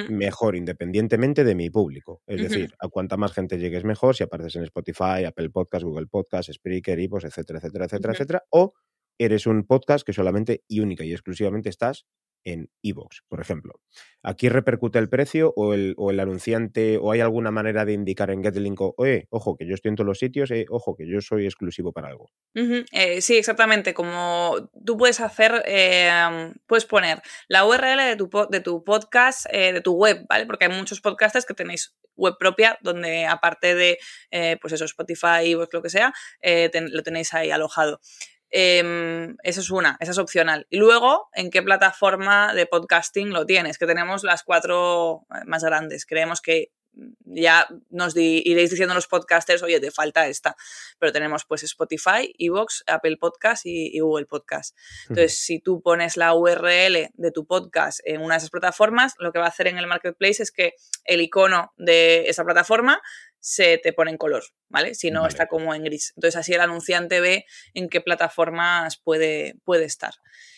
mejor, 0.08 0.56
independientemente 0.56 1.44
de 1.44 1.54
mi 1.54 1.70
público. 1.70 2.22
Es 2.26 2.42
decir, 2.42 2.74
a 2.78 2.88
cuanta 2.88 3.16
más 3.16 3.32
gente 3.32 3.58
llegues, 3.58 3.84
mejor. 3.84 4.16
Si 4.16 4.24
apareces 4.24 4.56
en 4.56 4.64
Spotify, 4.64 5.24
Apple 5.26 5.50
Podcast, 5.50 5.84
Google 5.84 6.06
Podcast, 6.06 6.50
Spreaker, 6.52 6.98
Ipos, 6.98 7.24
etcétera, 7.24 7.58
etcétera, 7.58 7.84
etcétera, 7.84 8.12
etcétera. 8.12 8.42
O 8.50 8.72
eres 9.18 9.46
un 9.46 9.64
podcast 9.66 10.06
que 10.06 10.12
solamente 10.12 10.64
y 10.68 10.80
única 10.80 11.04
y 11.04 11.12
exclusivamente 11.12 11.68
estás 11.68 12.06
en 12.44 12.70
iVoox, 12.82 13.22
por 13.28 13.40
ejemplo. 13.40 13.80
¿Aquí 14.22 14.48
repercute 14.48 14.98
el 14.98 15.08
precio 15.08 15.52
o 15.56 15.74
el, 15.74 15.94
o 15.96 16.10
el, 16.10 16.20
anunciante 16.20 16.98
o 16.98 17.10
hay 17.10 17.20
alguna 17.20 17.50
manera 17.50 17.84
de 17.84 17.94
indicar 17.94 18.30
en 18.30 18.42
GetLink, 18.42 18.80
oye, 18.80 19.26
ojo, 19.30 19.56
que 19.56 19.66
yo 19.66 19.74
estoy 19.74 19.90
en 19.90 19.96
todos 19.96 20.06
los 20.06 20.18
sitios, 20.18 20.50
eh, 20.50 20.66
ojo, 20.68 20.94
que 20.94 21.08
yo 21.08 21.20
soy 21.20 21.46
exclusivo 21.46 21.92
para 21.92 22.08
algo? 22.08 22.30
Eh, 22.54 23.20
sí, 23.20 23.36
exactamente. 23.36 23.94
Como 23.94 24.70
tú 24.84 24.96
puedes 24.96 25.20
hacer, 25.20 25.62
eh, 25.66 26.52
puedes 26.66 26.84
poner 26.84 27.22
la 27.48 27.66
URL 27.66 27.98
de 27.98 28.16
tu, 28.16 28.30
de 28.50 28.60
tu 28.60 28.84
podcast, 28.84 29.46
eh, 29.50 29.72
de 29.72 29.80
tu 29.80 29.94
web, 29.94 30.24
¿vale? 30.28 30.46
Porque 30.46 30.66
hay 30.66 30.76
muchos 30.76 31.00
podcasters 31.00 31.46
que 31.46 31.54
tenéis 31.54 31.94
web 32.16 32.36
propia 32.38 32.78
donde 32.80 33.26
aparte 33.26 33.74
de, 33.74 33.98
pues 34.60 34.72
eso, 34.72 34.84
Spotify, 34.84 35.54
o 35.56 35.66
lo 35.70 35.82
que 35.82 35.90
sea, 35.90 36.12
lo 36.42 37.02
tenéis 37.02 37.34
ahí 37.34 37.50
alojado. 37.50 38.00
Eh, 38.56 39.34
esa 39.42 39.60
es 39.60 39.70
una, 39.70 39.96
esa 39.98 40.12
es 40.12 40.18
opcional. 40.18 40.68
Y 40.70 40.76
luego, 40.76 41.28
¿en 41.34 41.50
qué 41.50 41.60
plataforma 41.60 42.54
de 42.54 42.66
podcasting 42.66 43.30
lo 43.30 43.46
tienes? 43.46 43.78
Que 43.78 43.86
tenemos 43.86 44.22
las 44.22 44.44
cuatro 44.44 45.26
más 45.44 45.64
grandes. 45.64 46.06
Creemos 46.06 46.40
que 46.40 46.70
ya 47.24 47.66
nos 47.90 48.14
di, 48.14 48.42
iréis 48.44 48.70
diciendo 48.70 48.94
los 48.94 49.08
podcasters, 49.08 49.64
oye, 49.64 49.80
te 49.80 49.90
falta 49.90 50.28
esta. 50.28 50.54
Pero 51.00 51.10
tenemos 51.10 51.44
pues 51.44 51.64
Spotify, 51.64 52.32
Evox, 52.38 52.84
Apple 52.86 53.16
Podcast 53.16 53.66
y, 53.66 53.88
y 53.92 53.98
Google 53.98 54.26
Podcast. 54.26 54.76
Entonces, 55.08 55.32
uh 55.32 55.34
-huh. 55.34 55.46
si 55.46 55.58
tú 55.58 55.82
pones 55.82 56.16
la 56.16 56.32
URL 56.34 57.10
de 57.12 57.30
tu 57.32 57.46
podcast 57.46 57.98
en 58.04 58.20
una 58.20 58.34
de 58.34 58.38
esas 58.38 58.50
plataformas, 58.50 59.14
lo 59.18 59.32
que 59.32 59.40
va 59.40 59.46
a 59.46 59.48
hacer 59.48 59.66
en 59.66 59.78
el 59.78 59.88
marketplace 59.88 60.44
es 60.44 60.52
que 60.52 60.74
el 61.04 61.20
icono 61.20 61.72
de 61.76 62.28
esa 62.28 62.44
plataforma 62.44 63.02
se 63.44 63.76
te 63.76 63.92
pone 63.92 64.10
en 64.10 64.16
color, 64.16 64.42
¿vale? 64.70 64.94
Si 64.94 65.10
no, 65.10 65.20
vale. 65.20 65.32
está 65.32 65.48
como 65.48 65.74
en 65.74 65.84
gris. 65.84 66.14
Entonces, 66.16 66.40
así 66.40 66.54
el 66.54 66.62
anunciante 66.62 67.20
ve 67.20 67.44
en 67.74 67.90
qué 67.90 68.00
plataformas 68.00 68.96
puede, 68.96 69.56
puede 69.64 69.84
estar. 69.84 70.14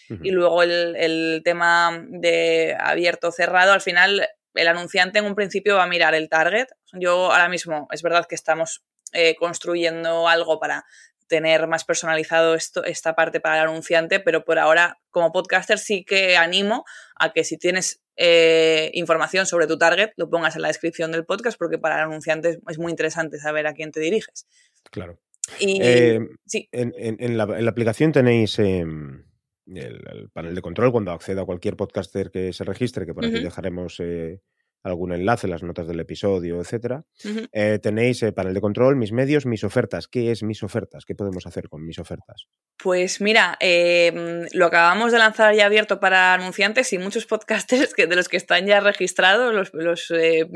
Uh 0.09 0.15
-huh. 0.15 0.21
Y 0.23 0.31
luego 0.31 0.63
el, 0.63 0.95
el 0.95 1.43
tema 1.45 2.01
de 2.09 2.77
abierto 2.79 3.33
cerrado, 3.33 3.73
al 3.73 3.81
final 3.81 4.29
el 4.55 4.69
anunciante 4.69 5.19
en 5.19 5.25
un 5.25 5.35
principio 5.35 5.75
va 5.75 5.83
a 5.83 5.89
mirar 5.89 6.15
el 6.15 6.29
target. 6.29 6.69
Yo 6.93 7.33
ahora 7.33 7.49
mismo, 7.49 7.89
es 7.91 8.03
verdad 8.03 8.27
que 8.29 8.37
estamos 8.37 8.85
eh, 9.13 9.35
construyendo 9.35 10.29
algo 10.29 10.61
para 10.61 10.85
tener 11.27 11.67
más 11.67 11.85
personalizado 11.85 12.55
esto, 12.55 12.85
esta 12.85 13.17
parte 13.17 13.41
para 13.41 13.57
el 13.57 13.69
anunciante, 13.69 14.21
pero 14.21 14.45
por 14.45 14.61
ahora, 14.61 15.01
como 15.11 15.33
podcaster, 15.33 15.81
sí 15.81 16.05
que 16.05 16.37
animo 16.37 16.85
a 17.17 17.33
que 17.33 17.43
si 17.43 17.59
tienes 17.59 18.01
eh, 18.17 18.91
información 18.95 19.47
sobre 19.47 19.67
tu 19.67 19.79
target, 19.79 20.11
lo 20.17 20.29
pongas 20.31 20.57
en 20.57 20.63
la 20.63 20.69
descripción 20.69 21.13
del 21.13 21.25
podcast, 21.25 21.59
porque 21.59 21.79
para 21.79 21.97
el 21.97 22.03
anunciante 22.03 22.61
es 22.69 22.79
muy 22.79 22.91
interesante 22.91 23.39
saber 23.39 23.67
a 23.67 23.75
quién 23.75 23.93
te 23.93 24.01
diriges. 24.01 24.47
Claro. 24.91 25.19
Y, 25.61 25.79
eh, 25.81 26.21
sí. 26.45 26.69
en, 26.73 26.93
en, 26.97 27.17
en, 27.21 27.37
la, 27.37 27.45
en, 27.45 27.65
la, 27.65 27.71
aplicación 27.71 28.13
tenéis 28.13 28.59
eh, 28.59 28.81
el, 28.81 29.21
el, 29.67 30.31
panel 30.33 30.55
de 30.55 30.63
control 30.63 30.93
cuando 30.93 31.13
acceda 31.13 31.43
a 31.43 31.47
cualquier 31.47 31.77
podcaster 31.77 32.31
que 32.31 32.53
se 32.53 32.65
registre, 32.65 33.07
que 33.07 33.15
por 33.15 33.25
uh 33.25 33.29
-huh. 33.29 33.35
aquí 33.35 33.45
dejaremos 33.45 34.01
eh, 34.01 34.41
algún 34.83 35.13
enlace, 35.13 35.49
las 35.49 35.63
notas 35.63 35.89
del 35.89 36.01
episodio, 36.01 36.61
etcétera. 36.61 37.05
Uh 37.25 37.29
-huh. 37.29 37.49
eh, 37.53 37.79
tenéis 37.83 38.23
eh, 38.23 38.33
panel 38.33 38.55
de 38.55 38.61
control, 38.61 38.97
mis 38.97 39.13
medios, 39.13 39.47
mis 39.47 39.65
ofertas. 39.65 40.09
¿Qué 40.09 40.31
es 40.31 40.43
mis 40.43 40.63
ofertas? 40.63 41.05
¿Qué 41.05 41.15
podemos 41.15 41.47
hacer 41.47 41.69
con 41.69 41.85
mis 41.85 41.99
ofertas? 41.99 42.47
Pues 42.79 43.21
mira, 43.21 43.57
eh, 43.61 44.47
lo 44.53 44.67
acabamos 44.67 45.11
de 45.13 45.19
lanzar 45.19 45.55
ya 45.55 45.67
abierto 45.67 45.99
para 45.99 46.35
anunciantes 46.35 46.93
y 46.93 46.99
muchos 46.99 47.27
podcasters 47.27 47.95
que, 47.95 48.07
de 48.07 48.17
los 48.17 48.29
que 48.29 48.37
están 48.37 48.67
ya 48.67 48.81
registrados, 48.81 49.53
los, 49.55 49.75
los 49.75 50.11
eh, 50.11 50.47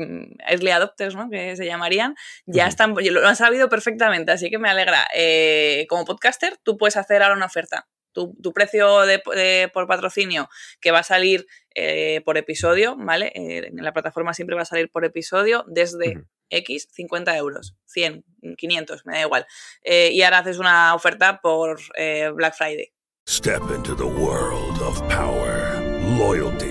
early 0.47 0.71
adopters, 0.71 1.15
¿no? 1.15 1.29
que 1.29 1.55
se 1.55 1.65
llamarían, 1.65 2.15
ya 2.45 2.63
uh 2.63 2.67
-huh. 2.67 2.69
están, 2.69 2.95
lo 2.95 3.27
han 3.27 3.35
sabido 3.35 3.69
perfectamente, 3.69 4.31
así 4.31 4.49
que 4.49 4.59
me 4.59 4.69
alegra. 4.69 5.07
Eh, 5.15 5.85
como 5.89 6.05
podcaster, 6.05 6.57
tú 6.63 6.77
puedes 6.77 6.95
hacer 6.95 7.21
ahora 7.21 7.35
una 7.35 7.47
oferta 7.47 7.87
tu, 8.13 8.35
tu 8.41 8.53
precio 8.53 9.01
de, 9.01 9.21
de, 9.35 9.69
por 9.73 9.87
patrocinio 9.87 10.49
que 10.79 10.91
va 10.91 10.99
a 10.99 11.03
salir 11.03 11.47
eh, 11.75 12.21
por 12.25 12.37
episodio, 12.37 12.95
¿vale? 12.97 13.31
Eh, 13.35 13.67
en 13.67 13.83
la 13.83 13.93
plataforma 13.93 14.33
siempre 14.33 14.55
va 14.55 14.63
a 14.63 14.65
salir 14.65 14.89
por 14.91 15.05
episodio 15.05 15.63
desde 15.67 16.17
uh 16.17 16.21
-huh. 16.21 16.27
X, 16.49 16.89
50 16.91 17.37
euros, 17.37 17.75
100, 17.85 18.25
500, 18.57 19.05
me 19.05 19.13
da 19.13 19.21
igual. 19.21 19.45
Eh, 19.83 20.11
y 20.11 20.21
ahora 20.21 20.39
haces 20.39 20.59
una 20.59 20.93
oferta 20.93 21.39
por 21.41 21.79
eh, 21.95 22.29
Black 22.33 22.55
Friday. 22.55 22.91
Step 23.27 23.61
into 23.73 23.95
the 23.95 24.03
world 24.03 24.81
of 24.81 24.99
power, 25.07 25.79
loyalty 26.17 26.70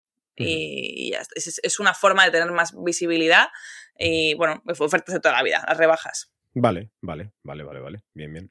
Y 0.35 1.11
ya 1.11 1.21
es, 1.35 1.59
es 1.61 1.79
una 1.79 1.93
forma 1.93 2.25
de 2.25 2.31
tener 2.31 2.51
más 2.51 2.73
visibilidad 2.83 3.49
y, 3.97 4.33
bueno, 4.33 4.63
ofertas 4.65 5.13
de 5.13 5.19
toda 5.19 5.35
la 5.35 5.43
vida, 5.43 5.63
las 5.67 5.77
rebajas. 5.77 6.31
Vale, 6.53 6.91
vale, 7.01 7.31
vale, 7.43 7.63
vale, 7.63 7.79
vale. 7.79 8.03
Bien, 8.13 8.33
bien. 8.33 8.49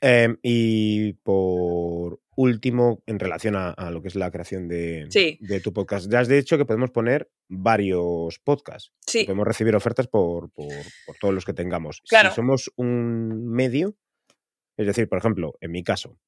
Eh, 0.00 0.36
y 0.42 1.12
por 1.14 2.20
último, 2.34 3.02
en 3.06 3.18
relación 3.18 3.56
a, 3.56 3.70
a, 3.70 3.90
lo 3.90 4.00
que 4.00 4.08
es 4.08 4.14
la 4.14 4.30
creación 4.30 4.68
de, 4.68 5.06
sí. 5.10 5.38
de, 5.40 5.60
tu 5.60 5.72
podcast, 5.72 6.10
ya 6.10 6.20
has 6.20 6.28
dicho 6.28 6.56
que 6.56 6.64
podemos 6.64 6.90
poner 6.90 7.30
varios 7.48 8.38
podcasts. 8.38 8.92
Sí. 9.06 9.24
Podemos 9.24 9.46
recibir 9.46 9.76
ofertas 9.76 10.08
por, 10.08 10.50
por, 10.52 10.72
por 11.04 11.16
todos 11.20 11.34
los 11.34 11.44
que 11.44 11.52
tengamos. 11.52 12.00
Claro. 12.08 12.30
Si 12.30 12.36
somos 12.36 12.72
un 12.76 13.48
medio, 13.50 13.96
es 14.78 14.86
decir, 14.86 15.08
por 15.08 15.18
ejemplo, 15.18 15.52
en 15.60 15.72
mi 15.72 15.84
caso, 15.84 16.18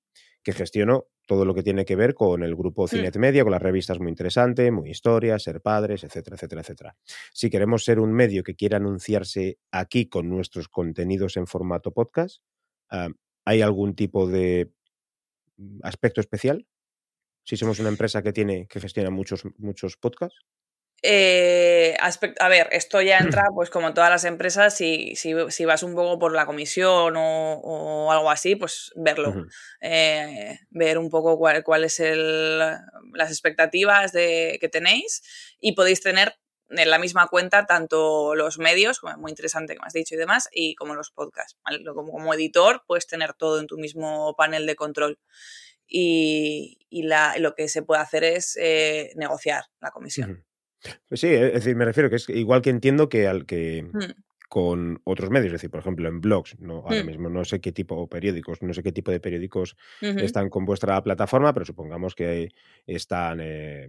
que 0.44 0.52
gestiono 0.52 1.06
todo 1.26 1.46
lo 1.46 1.54
que 1.54 1.62
tiene 1.62 1.86
que 1.86 1.96
ver 1.96 2.14
con 2.14 2.42
el 2.42 2.54
grupo 2.54 2.86
Cinet 2.86 3.16
Media, 3.16 3.42
con 3.42 3.52
las 3.52 3.62
revistas 3.62 3.98
muy 3.98 4.10
interesantes, 4.10 4.70
muy 4.70 4.90
historias, 4.90 5.42
ser 5.42 5.62
padres, 5.62 6.04
etcétera, 6.04 6.36
etcétera, 6.36 6.60
etcétera. 6.60 6.96
Si 7.32 7.48
queremos 7.48 7.82
ser 7.82 7.98
un 7.98 8.12
medio 8.12 8.42
que 8.44 8.54
quiera 8.54 8.76
anunciarse 8.76 9.58
aquí 9.72 10.06
con 10.06 10.28
nuestros 10.28 10.68
contenidos 10.68 11.38
en 11.38 11.46
formato 11.46 11.92
podcast, 11.92 12.42
uh, 12.92 13.10
¿hay 13.46 13.62
algún 13.62 13.96
tipo 13.96 14.28
de 14.28 14.70
aspecto 15.82 16.20
especial? 16.20 16.66
Si 17.42 17.56
somos 17.56 17.78
una 17.80 17.88
empresa 17.88 18.22
que 18.22 18.32
tiene, 18.34 18.66
que 18.66 18.80
gestiona 18.80 19.10
muchos, 19.10 19.44
muchos 19.56 19.96
podcasts. 19.96 20.44
Eh, 21.06 21.94
aspecto, 22.00 22.42
a 22.42 22.48
ver, 22.48 22.66
esto 22.72 23.02
ya 23.02 23.18
entra, 23.18 23.44
pues 23.54 23.68
como 23.68 23.92
todas 23.92 24.08
las 24.08 24.24
empresas, 24.24 24.74
si, 24.74 25.14
si, 25.16 25.34
si 25.50 25.64
vas 25.66 25.82
un 25.82 25.94
poco 25.94 26.18
por 26.18 26.32
la 26.32 26.46
comisión 26.46 27.14
o, 27.18 27.60
o 27.62 28.10
algo 28.10 28.30
así, 28.30 28.56
pues 28.56 28.90
verlo. 28.96 29.28
Uh 29.28 29.34
-huh. 29.34 29.48
eh, 29.82 30.60
ver 30.70 30.96
un 30.96 31.10
poco 31.10 31.36
cuál, 31.36 31.62
cuál 31.62 31.84
el, 31.98 32.58
las 32.58 33.30
expectativas 33.30 34.12
de, 34.12 34.56
que 34.62 34.70
tenéis 34.70 35.22
y 35.60 35.72
podéis 35.72 36.00
tener 36.00 36.36
en 36.70 36.88
la 36.88 36.98
misma 36.98 37.26
cuenta 37.28 37.66
tanto 37.66 38.34
los 38.34 38.58
medios, 38.58 39.02
muy 39.18 39.30
interesante 39.30 39.74
que 39.74 39.80
me 39.80 39.86
has 39.86 39.92
dicho 39.92 40.14
y 40.14 40.18
demás, 40.18 40.48
y 40.52 40.74
como 40.74 40.94
los 40.94 41.10
podcasts. 41.10 41.58
¿vale? 41.66 41.84
Como, 41.84 42.12
como 42.12 42.32
editor 42.32 42.82
puedes 42.86 43.06
tener 43.06 43.34
todo 43.34 43.60
en 43.60 43.66
tu 43.66 43.76
mismo 43.76 44.34
panel 44.36 44.64
de 44.66 44.74
control. 44.74 45.18
Y, 45.86 46.78
y 46.88 47.02
la, 47.02 47.36
lo 47.38 47.54
que 47.54 47.68
se 47.68 47.82
puede 47.82 48.00
hacer 48.00 48.24
es 48.24 48.56
eh, 48.58 49.12
negociar 49.16 49.64
la 49.82 49.90
comisión. 49.90 50.30
Uh 50.30 50.34
-huh. 50.36 50.53
Pues 51.08 51.20
sí, 51.20 51.28
es 51.28 51.52
decir, 51.54 51.76
me 51.76 51.84
refiero 51.84 52.10
que 52.10 52.16
es 52.16 52.28
igual 52.28 52.62
que 52.62 52.70
entiendo 52.70 53.08
que 53.08 53.26
al 53.26 53.46
que 53.46 53.84
mm. 53.84 54.48
con 54.48 55.00
otros 55.04 55.30
medios, 55.30 55.46
es 55.46 55.52
decir, 55.52 55.70
por 55.70 55.80
ejemplo, 55.80 56.08
en 56.08 56.20
blogs, 56.20 56.58
no 56.60 56.78
ahora 56.78 57.02
mm. 57.02 57.06
mismo 57.06 57.28
no 57.28 57.44
sé 57.44 57.60
qué 57.60 57.72
tipo 57.72 57.96
o 57.96 58.08
periódicos, 58.08 58.62
no 58.62 58.74
sé 58.74 58.82
qué 58.82 58.92
tipo 58.92 59.10
de 59.10 59.20
periódicos 59.20 59.76
están 60.00 60.50
con 60.50 60.64
vuestra 60.64 61.02
plataforma, 61.02 61.52
pero 61.52 61.64
supongamos 61.64 62.14
que 62.14 62.48
están 62.86 63.40
eh, 63.42 63.88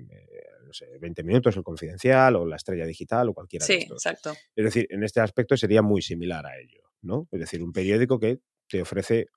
no 0.65 0.73
sé, 0.73 0.87
20 0.99 1.23
minutos 1.23 1.55
el 1.57 1.63
confidencial 1.63 2.35
o 2.35 2.45
la 2.45 2.55
estrella 2.55 2.85
digital 2.85 3.29
o 3.29 3.33
cualquiera 3.33 3.65
sí, 3.65 3.73
de 3.73 3.79
estos. 3.79 4.05
exacto. 4.05 4.33
Es 4.55 4.65
decir, 4.65 4.87
en 4.89 5.03
este 5.03 5.21
aspecto 5.21 5.55
sería 5.57 5.81
muy 5.81 6.01
similar 6.01 6.45
a 6.45 6.57
ello, 6.57 6.81
¿no? 7.01 7.27
Es 7.31 7.39
decir, 7.39 7.61
un 7.61 7.71
periódico 7.71 8.19
que 8.19 8.39
te 8.67 8.81
ofrece 8.81 9.27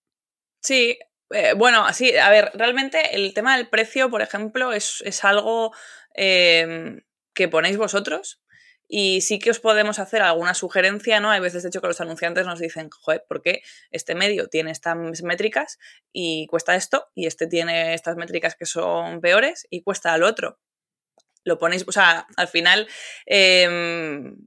Sí, 0.60 0.98
Eh, 1.30 1.52
bueno, 1.54 1.92
sí, 1.92 2.16
a 2.16 2.30
ver, 2.30 2.50
realmente 2.54 3.14
el 3.14 3.34
tema 3.34 3.54
del 3.56 3.68
precio, 3.68 4.08
por 4.08 4.22
ejemplo, 4.22 4.72
es, 4.72 5.02
es 5.04 5.24
algo 5.24 5.74
eh, 6.14 7.02
que 7.38 7.46
ponéis 7.46 7.76
vosotros. 7.78 8.42
Y 8.88 9.20
sí 9.20 9.38
que 9.38 9.50
os 9.50 9.60
podemos 9.60 10.00
hacer 10.00 10.22
alguna 10.22 10.54
sugerencia, 10.54 11.20
¿no? 11.20 11.30
Hay 11.30 11.40
veces, 11.40 11.62
de 11.62 11.68
hecho, 11.68 11.80
que 11.80 11.86
los 11.86 12.00
anunciantes 12.00 12.46
nos 12.46 12.58
dicen, 12.58 12.88
joder, 12.90 13.24
¿por 13.28 13.42
qué 13.42 13.62
este 13.92 14.16
medio 14.16 14.48
tiene 14.48 14.72
estas 14.72 14.96
métricas 15.22 15.78
y 16.12 16.46
cuesta 16.48 16.74
esto? 16.74 17.06
Y 17.14 17.26
este 17.26 17.46
tiene 17.46 17.94
estas 17.94 18.16
métricas 18.16 18.56
que 18.56 18.66
son 18.66 19.20
peores 19.20 19.68
y 19.70 19.82
cuesta 19.82 20.14
al 20.14 20.24
otro 20.24 20.58
lo 21.48 21.58
ponéis, 21.58 21.84
o 21.88 21.92
sea, 21.92 22.26
al 22.36 22.46
final, 22.46 22.86
eh, 23.26 23.66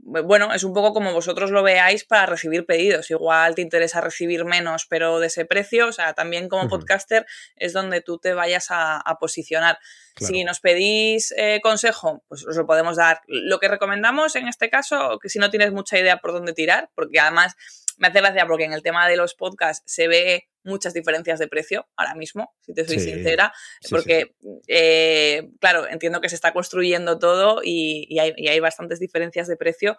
bueno, 0.04 0.54
es 0.54 0.64
un 0.64 0.74
poco 0.74 0.94
como 0.94 1.12
vosotros 1.12 1.52
lo 1.52 1.64
veáis 1.64 2.06
para 2.06 2.28
recibir 2.28 2.66
pedidos. 2.66 3.10
Igual 3.12 3.56
te 3.56 3.62
interesa 3.62 4.00
recibir 4.00 4.46
menos, 4.46 4.86
pero 4.88 5.20
de 5.20 5.28
ese 5.28 5.46
precio, 5.46 5.88
o 5.88 5.92
sea, 5.92 6.14
también 6.14 6.48
como 6.48 6.70
podcaster 6.70 7.26
es 7.56 7.74
donde 7.74 8.02
tú 8.02 8.20
te 8.20 8.34
vayas 8.34 8.68
a, 8.70 9.02
posicionar. 9.20 9.78
Si 10.18 10.44
nos 10.44 10.60
pedís 10.60 11.34
eh, 11.38 11.60
consejo, 11.62 12.24
pues 12.28 12.46
os 12.46 12.56
lo 12.56 12.66
podemos 12.66 12.98
dar. 12.98 13.22
Lo 13.28 13.60
que 13.60 13.68
recomendamos 13.68 14.36
en 14.36 14.48
este 14.48 14.70
caso, 14.70 15.20
que 15.22 15.30
si 15.30 15.40
no 15.40 15.50
tienes 15.50 15.72
mucha 15.72 15.98
idea 15.98 16.18
por 16.18 16.34
dónde 16.34 16.54
tirar, 16.54 16.90
porque 16.96 17.20
además 17.20 17.56
me 17.98 18.08
hace 18.08 18.20
gracia 18.20 18.46
porque 18.46 18.66
en 18.66 18.74
el 18.74 18.84
tema 18.84 19.08
de 19.08 19.18
los 19.18 19.36
podcasts 19.36 19.84
se 19.86 20.08
ve 20.08 20.51
muchas 20.64 20.94
diferencias 20.94 21.40
de 21.40 21.48
precio 21.48 21.88
ahora 21.96 22.16
mismo, 22.16 22.54
si 22.62 22.74
te 22.74 22.86
soy 22.86 23.00
sincera, 23.00 23.54
porque, 23.90 24.36
eh, 24.68 25.50
claro, 25.60 25.88
entiendo 25.88 26.22
que 26.22 26.30
se 26.30 26.36
está 26.36 26.54
construyendo 26.54 27.20
todo 27.20 27.62
y, 27.64 28.18
hay, 28.20 28.60
bastantes 28.60 29.00
diferencias 29.00 29.48
de 29.48 29.58
precio. 29.58 29.98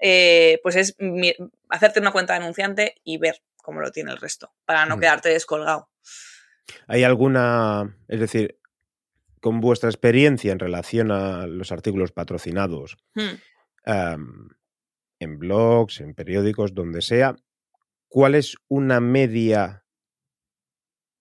Eh, 0.00 0.58
pues 0.62 0.76
es 0.76 0.96
hacerte 1.68 2.00
una 2.00 2.12
cuenta 2.12 2.34
de 2.34 2.40
anunciante 2.40 2.96
y 3.04 3.16
ver 3.16 3.42
cómo 3.56 3.80
lo 3.80 3.90
tiene 3.90 4.10
el 4.10 4.18
resto, 4.18 4.52
para 4.66 4.84
no 4.86 4.96
mm. 4.96 5.00
quedarte 5.00 5.28
descolgado. 5.30 5.88
¿Hay 6.88 7.04
alguna, 7.04 7.96
es 8.08 8.20
decir, 8.20 8.58
con 9.40 9.60
vuestra 9.60 9.88
experiencia 9.88 10.52
en 10.52 10.58
relación 10.58 11.10
a 11.10 11.46
los 11.46 11.72
artículos 11.72 12.12
patrocinados, 12.12 12.96
hmm 13.14 13.34
en 15.24 15.38
blogs, 15.38 16.00
en 16.00 16.14
periódicos, 16.14 16.74
donde 16.74 17.02
sea, 17.02 17.36
¿cuál 18.08 18.34
es 18.34 18.56
una 18.68 19.00
media 19.00 19.83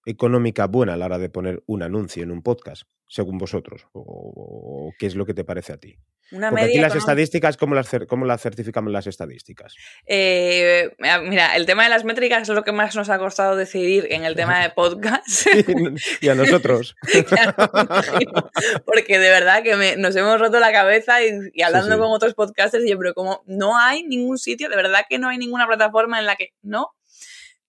económica 0.06 0.68
buena 0.68 0.94
a 0.94 0.98
la 0.98 1.06
hora 1.06 1.18
de 1.18 1.30
poner 1.30 1.64
un 1.66 1.84
anuncio 1.84 2.24
en 2.24 2.32
un 2.32 2.42
podcast, 2.42 2.84
según 3.08 3.38
vosotros? 3.38 3.88
¿O, 3.94 4.92
qué 4.98 5.06
es 5.06 5.16
lo 5.16 5.26
que 5.26 5.34
te 5.34 5.44
parece 5.44 5.74
a 5.74 5.78
ti? 5.78 5.98
Una 6.32 6.50
Porque 6.50 6.66
aquí 6.66 6.80
las 6.80 6.96
estadísticas, 6.96 7.58
¿cómo 7.58 7.76
las, 7.76 7.90
¿cómo 8.08 8.26
las 8.26 8.42
certificamos 8.42 8.92
las 8.92 9.06
estadísticas? 9.06 9.76
Eh, 10.08 10.90
mira, 11.24 11.56
el 11.56 11.66
tema 11.66 11.84
de 11.84 11.90
las 11.90 12.06
métricas 12.06 12.50
es 12.50 12.56
lo 12.56 12.64
que 12.64 12.72
más 12.72 12.96
nos 12.96 13.10
ha 13.10 13.20
costado 13.20 13.56
decidir 13.56 14.08
en 14.10 14.24
el 14.24 14.36
tema 14.36 14.62
de 14.62 14.70
podcast. 14.72 15.46
y 16.22 16.30
a 16.30 16.36
nosotros. 16.36 16.96
porque 18.86 19.20
de 19.20 19.30
verdad 19.30 19.64
que 19.64 19.96
nos 19.98 20.16
hemos 20.16 20.40
roto 20.40 20.60
la 20.60 20.72
cabeza 20.72 21.18
y, 21.24 21.62
hablando 21.62 22.00
con 22.00 22.12
otros 22.12 22.34
podcasters, 22.34 22.86
y 22.86 22.90
yo, 22.90 22.98
pero 22.98 23.14
como 23.14 23.44
no 23.46 23.78
hay 23.78 24.04
ningún 24.04 24.38
sitio, 24.38 24.70
de 24.70 24.76
verdad 24.76 25.02
que 25.08 25.20
no 25.20 25.30
hay 25.30 25.38
ninguna 25.38 25.68
plataforma 25.68 26.20
en 26.20 26.26
la 26.26 26.36
que 26.36 26.54
no 26.64 26.94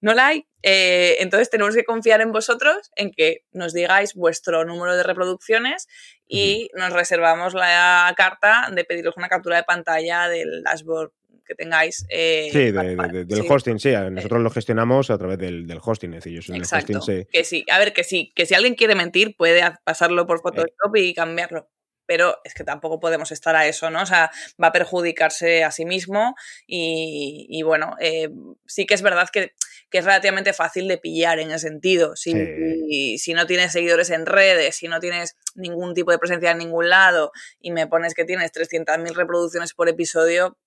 no 0.04 0.12
la 0.12 0.28
hay. 0.28 0.46
Eh, 0.62 1.16
entonces 1.20 1.48
tenemos 1.48 1.74
que 1.74 1.82
confiar 1.82 2.20
en 2.20 2.30
vosotros, 2.30 2.90
en 2.94 3.10
que 3.10 3.44
nos 3.52 3.72
digáis 3.72 4.14
vuestro 4.14 4.64
número 4.66 4.94
de 4.94 5.02
reproducciones 5.02 5.88
y 6.28 6.68
nos 6.74 6.92
reservamos 6.92 7.54
la 7.54 8.12
carta 8.14 8.68
de 8.70 8.84
pediros 8.84 9.16
una 9.16 9.30
captura 9.30 9.56
de 9.56 9.62
pantalla 9.62 10.28
del 10.28 10.62
dashboard 10.62 11.10
que 11.46 11.54
tengáis. 11.54 12.04
Eh, 12.10 12.50
sí, 12.52 12.70
del 12.70 13.46
hosting, 13.50 13.78
sí. 13.78 13.92
Nosotros 14.10 14.42
lo 14.42 14.50
gestionamos 14.50 15.08
a 15.08 15.16
través 15.16 15.38
del, 15.38 15.80
hosting. 15.82 16.12
Es 16.12 16.24
decir, 16.24 16.40
yo 16.40 16.54
Exacto. 16.54 17.00
Que 17.30 17.44
sí, 17.44 17.64
a 17.70 17.78
ver, 17.78 17.94
que 17.94 18.04
sí, 18.04 18.30
que 18.34 18.44
si 18.44 18.54
alguien 18.54 18.74
quiere 18.74 18.94
mentir, 18.94 19.36
puede 19.36 19.62
pasarlo 19.84 20.26
por 20.26 20.42
Photoshop 20.42 20.96
y 20.96 21.14
cambiarlo 21.14 21.66
pero 22.06 22.38
es 22.44 22.54
que 22.54 22.64
tampoco 22.64 23.00
podemos 23.00 23.32
estar 23.32 23.56
a 23.56 23.66
eso, 23.66 23.90
¿no? 23.90 24.02
O 24.02 24.06
sea, 24.06 24.30
va 24.62 24.68
a 24.68 24.72
perjudicarse 24.72 25.64
a 25.64 25.70
sí 25.70 25.84
mismo 25.84 26.34
y, 26.66 27.62
bueno, 27.64 27.96
eh, 28.00 28.30
sí 28.66 28.86
que 28.86 28.94
es 28.94 29.02
verdad 29.02 29.28
que 29.30 29.52
que 29.94 29.98
es 29.98 30.04
relativamente 30.04 30.52
fácil 30.52 30.88
de 30.88 30.98
pillar 30.98 31.38
en 31.38 31.52
ese 31.52 31.68
sentido. 31.68 32.16
Si, 32.16 33.16
si 33.16 33.32
no 33.32 33.46
tienes 33.46 33.70
seguidores 33.70 34.10
en 34.10 34.26
redes, 34.26 34.74
si 34.74 34.88
no 34.88 34.98
tienes 34.98 35.36
ningún 35.54 35.94
tipo 35.94 36.10
de 36.10 36.18
presencia 36.18 36.50
en 36.50 36.58
ningún 36.58 36.90
lado 36.90 37.30
y 37.60 37.70
me 37.70 37.86
pones 37.86 38.12
que 38.12 38.24
tienes 38.24 38.50
300.000 38.52 39.14
reproducciones 39.14 39.72
por 39.72 39.88
episodio, 39.88 40.58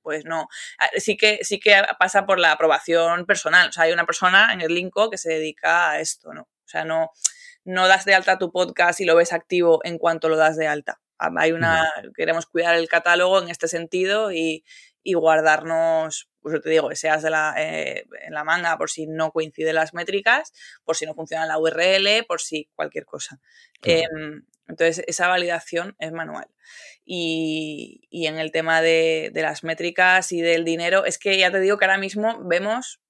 pues 0.00 0.24
no. 0.26 0.48
Ah, 0.78 0.90
sí 0.98 1.16
que, 1.16 1.40
sí 1.42 1.58
que 1.58 1.74
pasa 1.98 2.24
por 2.24 2.38
la 2.38 2.52
aprobación 2.52 3.26
personal. 3.26 3.68
O 3.68 3.72
sea, 3.72 3.82
hay 3.82 3.92
una 3.92 4.06
persona 4.06 4.52
en 4.52 4.60
el 4.60 4.72
Linko 4.72 5.10
que 5.10 5.18
se 5.18 5.30
dedica 5.30 5.90
a 5.90 5.98
esto, 5.98 6.32
¿no? 6.32 6.42
O 6.42 6.68
sea, 6.68 6.84
no, 6.84 7.10
no 7.64 7.88
das 7.88 8.04
de 8.04 8.14
alta 8.14 8.38
tu 8.38 8.50
podcast 8.50 9.00
y 9.00 9.04
lo 9.04 9.16
ves 9.16 9.32
activo 9.32 9.80
en 9.84 9.98
cuanto 9.98 10.28
lo 10.28 10.36
das 10.36 10.56
de 10.56 10.66
alta. 10.66 11.00
Ah, 11.18 11.30
hay 11.36 11.52
una, 11.52 11.92
queremos 12.16 12.46
cuidar 12.46 12.76
el 12.76 12.88
catálogo 12.88 13.42
en 13.42 13.48
este 13.48 13.66
sentido 13.66 14.30
y, 14.30 14.64
y 15.02 15.14
guardarnos, 15.14 16.28
pues 16.40 16.60
te 16.62 16.70
digo, 16.70 16.94
seas 16.94 17.22
de 17.22 17.30
la, 17.30 17.54
eh, 17.56 18.04
en 18.22 18.34
la 18.34 18.44
manga 18.44 18.76
por 18.78 18.90
si 18.90 19.06
no 19.06 19.32
coinciden 19.32 19.74
las 19.74 19.94
métricas, 19.94 20.52
por 20.84 20.96
si 20.96 21.06
no 21.06 21.14
funciona 21.14 21.46
la 21.46 21.58
URL, 21.58 22.24
por 22.26 22.40
si 22.40 22.68
cualquier 22.74 23.04
cosa. 23.04 23.40
Em, 23.82 24.44
entonces, 24.68 25.02
esa 25.06 25.28
validación 25.28 25.96
es 25.98 26.12
manual. 26.12 26.46
Y, 27.04 28.06
y 28.10 28.26
en 28.26 28.38
el 28.38 28.52
tema 28.52 28.82
de, 28.82 29.30
de, 29.32 29.42
las 29.42 29.64
métricas 29.64 30.30
y 30.30 30.42
del 30.42 30.64
dinero, 30.64 31.06
es 31.06 31.18
que 31.18 31.38
ya 31.38 31.50
te 31.50 31.60
digo 31.60 31.78
que 31.78 31.86
ahora 31.86 31.98
mismo 31.98 32.44
vemos 32.44 33.00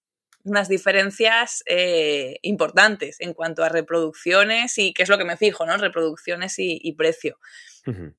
unas 0.48 0.68
diferencias 0.68 1.62
eh, 1.66 2.38
importantes 2.42 3.20
en 3.20 3.34
cuanto 3.34 3.62
a 3.64 3.68
reproducciones 3.68 4.78
y 4.78 4.92
qué 4.92 5.02
es 5.02 5.08
lo 5.08 5.18
que 5.18 5.24
me 5.24 5.36
fijo, 5.36 5.66
¿no? 5.66 5.76
Reproducciones 5.76 6.58
y, 6.58 6.78
y 6.82 6.94
precio. 6.94 7.38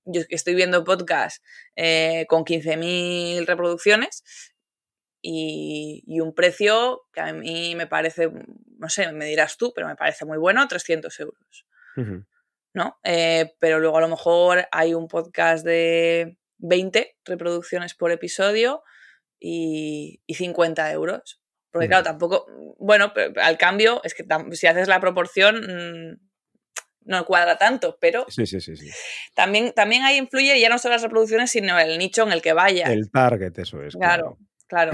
Yo 0.05 0.21
estoy 0.29 0.55
viendo 0.55 0.83
podcast 0.83 1.43
eh, 1.75 2.25
con 2.27 2.43
15.000 2.43 3.45
reproducciones 3.45 4.23
y, 5.21 6.19
un 6.19 6.33
precio 6.33 7.03
que 7.13 7.21
a 7.21 7.33
mí 7.33 7.75
me 7.75 7.87
parece, 7.87 8.31
no 8.77 8.89
sé, 8.89 9.11
me 9.11 9.25
dirás 9.25 9.57
tú, 9.57 9.71
pero 9.73 9.87
me 9.87 9.95
parece 9.95 10.25
muy 10.25 10.37
bueno, 10.37 10.67
300 10.67 11.19
euros. 11.19 11.65
¿No? 12.73 12.97
Eh, 13.03 13.55
pero 13.59 13.79
luego 13.79 13.97
a 13.97 14.01
lo 14.01 14.07
mejor 14.07 14.67
hay 14.71 14.93
un 14.93 15.07
podcast 15.07 15.65
de 15.65 16.37
20 16.59 17.17
reproducciones 17.25 17.93
por 17.93 18.11
episodio 18.11 18.83
y, 19.39 20.21
y 20.25 20.35
50 20.35 20.91
euros. 20.93 21.38
Porque 21.71 21.87
claro, 21.87 22.03
tampoco, 22.03 22.47
bueno, 22.77 23.13
al 23.41 23.57
cambio, 23.57 24.01
es 24.03 24.13
que 24.13 24.25
si 24.53 24.67
haces 24.67 24.87
la 24.87 24.99
proporción, 24.99 25.55
mm, 25.55 26.29
no 27.09 27.25
cuadra 27.25 27.57
tanto, 27.57 27.97
pero 27.99 28.25
sí, 28.29 28.45
sí, 28.45 28.59
sí, 28.59 28.75
También, 29.35 29.73
también 29.73 30.03
ahí 30.03 30.17
influye 30.17 30.59
ya 30.59 30.69
no 30.69 30.77
solo 30.77 30.95
las 30.95 31.03
reproducciones, 31.03 31.51
sino 31.51 31.77
el 31.79 31.97
nicho 31.97 32.23
en 32.23 32.31
el 32.31 32.41
que 32.41 32.53
vaya. 32.53 32.91
El 32.91 33.09
target, 33.09 33.57
eso 33.57 33.81
es. 33.81 33.95
Claro, 33.95 34.37
claro. 34.67 34.93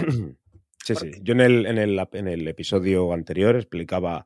sí, 0.84 0.96
sí. 0.96 1.12
Yo 1.22 1.34
en 1.34 1.42
el, 1.42 1.66
en, 1.66 1.78
el, 1.78 2.08
en 2.14 2.28
el 2.28 2.48
episodio 2.48 3.12
anterior 3.14 3.56
explicaba 3.56 4.26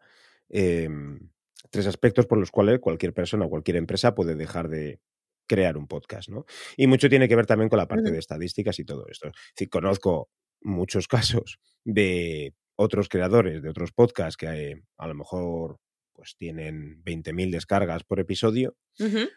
em, 0.50 1.30
tres 1.72 1.88
aspectos 1.88 2.26
por 2.26 2.38
los 2.38 2.52
cuales 2.52 2.80
cualquier 2.80 3.14
persona 3.14 3.46
o 3.46 3.50
cualquier 3.50 3.78
empresa 3.78 4.14
puede 4.14 4.36
dejar 4.36 4.70
de 4.70 5.00
crear 5.48 5.78
un 5.78 5.88
podcast, 5.88 6.30
¿no? 6.30 6.46
Y 6.78 6.86
mucho 6.86 7.10
tiene 7.10 7.28
que 7.28 7.36
ver 7.36 7.48
también 7.48 7.70
con 7.70 7.80
la 7.80 7.88
parte 7.88 8.12
de 8.12 8.20
estadísticas 8.20 8.78
y 8.78 8.86
todo 8.86 9.08
esto. 9.10 9.30
Es 9.30 9.34
decir, 9.56 9.70
conozco 9.70 10.30
muchos 10.62 11.08
casos 11.08 11.60
de 11.86 12.54
otros 12.76 13.10
creadores 13.10 13.62
de 13.62 13.70
otros 13.70 13.92
podcasts 13.92 14.38
que 14.38 14.48
eh, 14.48 14.82
a 14.98 15.08
lo 15.08 15.14
mejor 15.14 15.80
pues 16.14 16.36
tienen 16.38 17.04
20.000 17.04 17.52
descargas 17.52 18.04
por 18.04 18.20
episodio 18.20 18.76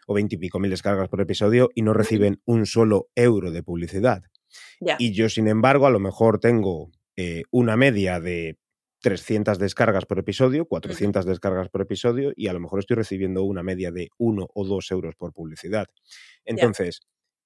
o 0.07 0.13
20 0.13 0.35
y 0.35 0.37
pico 0.37 0.59
mil 0.59 0.69
descargas 0.69 1.07
por 1.07 1.21
episodio 1.21 1.69
y 1.73 1.81
no 1.81 1.93
reciben 1.93 2.41
un 2.45 2.65
solo 2.65 3.07
euro 3.15 3.51
de 3.51 3.63
publicidad. 3.63 4.23
Y 4.99 5.13
yo, 5.13 5.29
sin 5.29 5.47
embargo, 5.47 5.87
a 5.87 5.91
lo 5.91 5.99
mejor 5.99 6.39
tengo 6.39 6.91
eh, 7.15 7.43
una 7.51 7.77
media 7.77 8.19
de 8.19 8.57
300 9.01 9.59
descargas 9.59 10.05
por 10.05 10.19
episodio, 10.19 10.65
400 10.65 11.25
descargas 11.25 11.69
por 11.69 11.81
episodio 11.81 12.33
y 12.35 12.47
a 12.47 12.53
lo 12.53 12.59
mejor 12.59 12.79
estoy 12.79 12.95
recibiendo 12.95 13.43
una 13.43 13.63
media 13.63 13.91
de 13.91 14.09
1 14.17 14.47
o 14.53 14.65
2 14.65 14.91
euros 14.91 15.15
por 15.15 15.33
publicidad. 15.33 15.87
Entonces, 16.45 17.01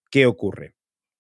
¿qué 0.10 0.26
ocurre? 0.26 0.74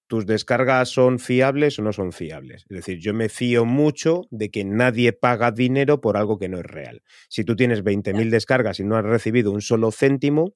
Tus 0.07 0.25
descargas 0.25 0.89
son 0.89 1.19
fiables 1.19 1.77
o 1.79 1.81
no 1.81 1.91
son 1.93 2.11
fiables. 2.13 2.65
Es 2.69 2.77
decir, 2.77 2.99
yo 2.99 3.13
me 3.13 3.29
fío 3.29 3.65
mucho 3.65 4.23
de 4.31 4.49
que 4.49 4.63
nadie 4.63 5.13
paga 5.13 5.51
dinero 5.51 6.01
por 6.01 6.17
algo 6.17 6.39
que 6.39 6.49
no 6.49 6.59
es 6.59 6.65
real. 6.65 7.03
Si 7.29 7.43
tú 7.43 7.55
tienes 7.55 7.83
20.000 7.83 8.29
descargas 8.29 8.79
y 8.79 8.83
no 8.83 8.95
has 8.95 9.03
recibido 9.03 9.51
un 9.51 9.61
solo 9.61 9.91
céntimo, 9.91 10.55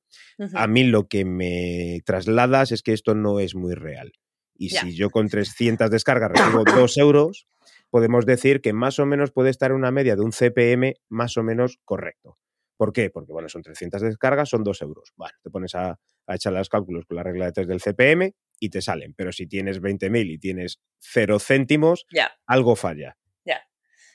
a 0.53 0.67
mí 0.67 0.85
lo 0.85 1.07
que 1.07 1.25
me 1.25 2.01
trasladas 2.05 2.71
es 2.71 2.81
que 2.81 2.93
esto 2.93 3.13
no 3.13 3.39
es 3.39 3.53
muy 3.53 3.75
real. 3.75 4.13
Y 4.55 4.69
si 4.69 4.95
yo 4.95 5.09
con 5.09 5.27
300 5.27 5.89
descargas 5.89 6.31
recibo 6.31 6.63
2 6.63 6.97
euros, 6.97 7.47
podemos 7.89 8.25
decir 8.25 8.61
que 8.61 8.73
más 8.73 8.99
o 8.99 9.05
menos 9.05 9.31
puede 9.31 9.49
estar 9.49 9.71
en 9.71 9.77
una 9.77 9.91
media 9.91 10.15
de 10.15 10.21
un 10.21 10.31
CPM 10.31 10.93
más 11.09 11.35
o 11.37 11.43
menos 11.43 11.79
correcto. 11.83 12.37
¿Por 12.77 12.93
qué? 12.93 13.09
Porque, 13.09 13.31
bueno, 13.31 13.49
son 13.49 13.61
300 13.61 14.01
descargas, 14.01 14.49
son 14.49 14.63
2 14.63 14.81
euros. 14.81 15.11
Bueno, 15.15 15.33
te 15.43 15.49
pones 15.49 15.75
a, 15.75 15.99
a 16.25 16.35
echar 16.35 16.53
los 16.53 16.69
cálculos 16.69 17.05
con 17.05 17.17
la 17.17 17.23
regla 17.23 17.45
de 17.45 17.51
3 17.51 17.67
del 17.67 17.81
CPM 17.81 18.33
y 18.61 18.69
te 18.69 18.81
salen. 18.81 19.13
Pero 19.15 19.33
si 19.33 19.47
tienes 19.47 19.81
20.000 19.81 20.31
y 20.31 20.37
tienes 20.37 20.79
0 20.99 21.39
céntimos, 21.39 22.05
algo 22.45 22.75
falla. 22.77 23.17
Ya. 23.43 23.67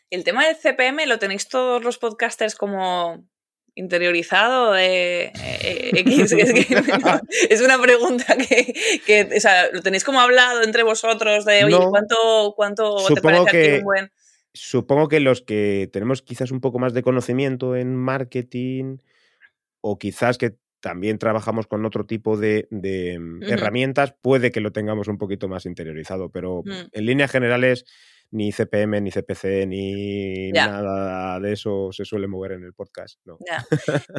El 0.09 0.25
tema 0.25 0.47
del 0.47 0.57
CPM 0.57 1.05
lo 1.07 1.19
tenéis 1.19 1.49
todos 1.49 1.83
los 1.83 1.99
podcasters 1.99 2.55
como 2.55 3.29
interiorizado 3.75 4.73
de 4.73 5.25
eh, 5.25 5.33
eh. 5.35 6.05
Es, 6.07 6.53
que, 6.53 6.67
es, 7.51 7.61
una 7.61 7.79
pregunta 7.83 8.37
que, 8.37 8.73
que, 9.05 9.29
o 9.37 9.41
sea, 9.41 9.71
lo 9.73 9.83
tenéis 9.83 10.05
como 10.05 10.21
hablado 10.21 10.63
entre 10.63 10.85
vosotros 10.85 11.45
de, 11.45 11.65
oye, 11.65 11.79
No. 11.79 11.91
¿cuánto, 11.91 12.55
cuánto 12.57 12.97
te 13.13 13.21
parece 13.21 13.43
a 13.43 13.45
ti 13.47 13.51
que- 13.51 13.79
un 13.79 13.85
buen...? 13.85 14.13
Supongo 14.55 15.09
que 15.09 15.21
los 15.21 15.43
que 15.43 15.91
tenemos 15.93 16.23
quizás 16.23 16.51
un 16.51 16.63
poco 16.63 16.79
más 16.79 16.95
de 16.95 17.03
conocimiento 17.03 17.77
en 17.77 17.95
marketing 17.95 18.99
o 19.83 19.99
quizás 19.99 20.39
que 20.39 20.57
también 20.81 21.19
trabajamos 21.19 21.67
con 21.67 21.85
otro 21.85 22.07
tipo 22.07 22.37
de, 22.37 22.69
de, 22.71 23.19
mm, 23.19 23.43
herramientas, 23.45 24.15
puede 24.21 24.51
que 24.51 24.61
lo 24.61 24.73
tengamos 24.73 25.09
un 25.09 25.19
poquito 25.19 25.49
más 25.49 25.67
interiorizado, 25.67 26.31
pero 26.31 26.63
Mm. 26.65 26.89
en 26.93 27.07
líneas 27.07 27.31
generales 27.31 27.85
ni 28.33 28.51
CPM, 28.51 29.01
ni 29.01 29.11
CPC, 29.13 29.67
ni 29.67 30.51
nada 30.51 31.39
de 31.39 31.53
eso 31.53 31.91
se 31.93 32.05
suele 32.05 32.27
mover 32.27 32.53
en 32.53 32.65
el 32.65 32.73
podcast. 32.75 33.21
No. 33.25 33.39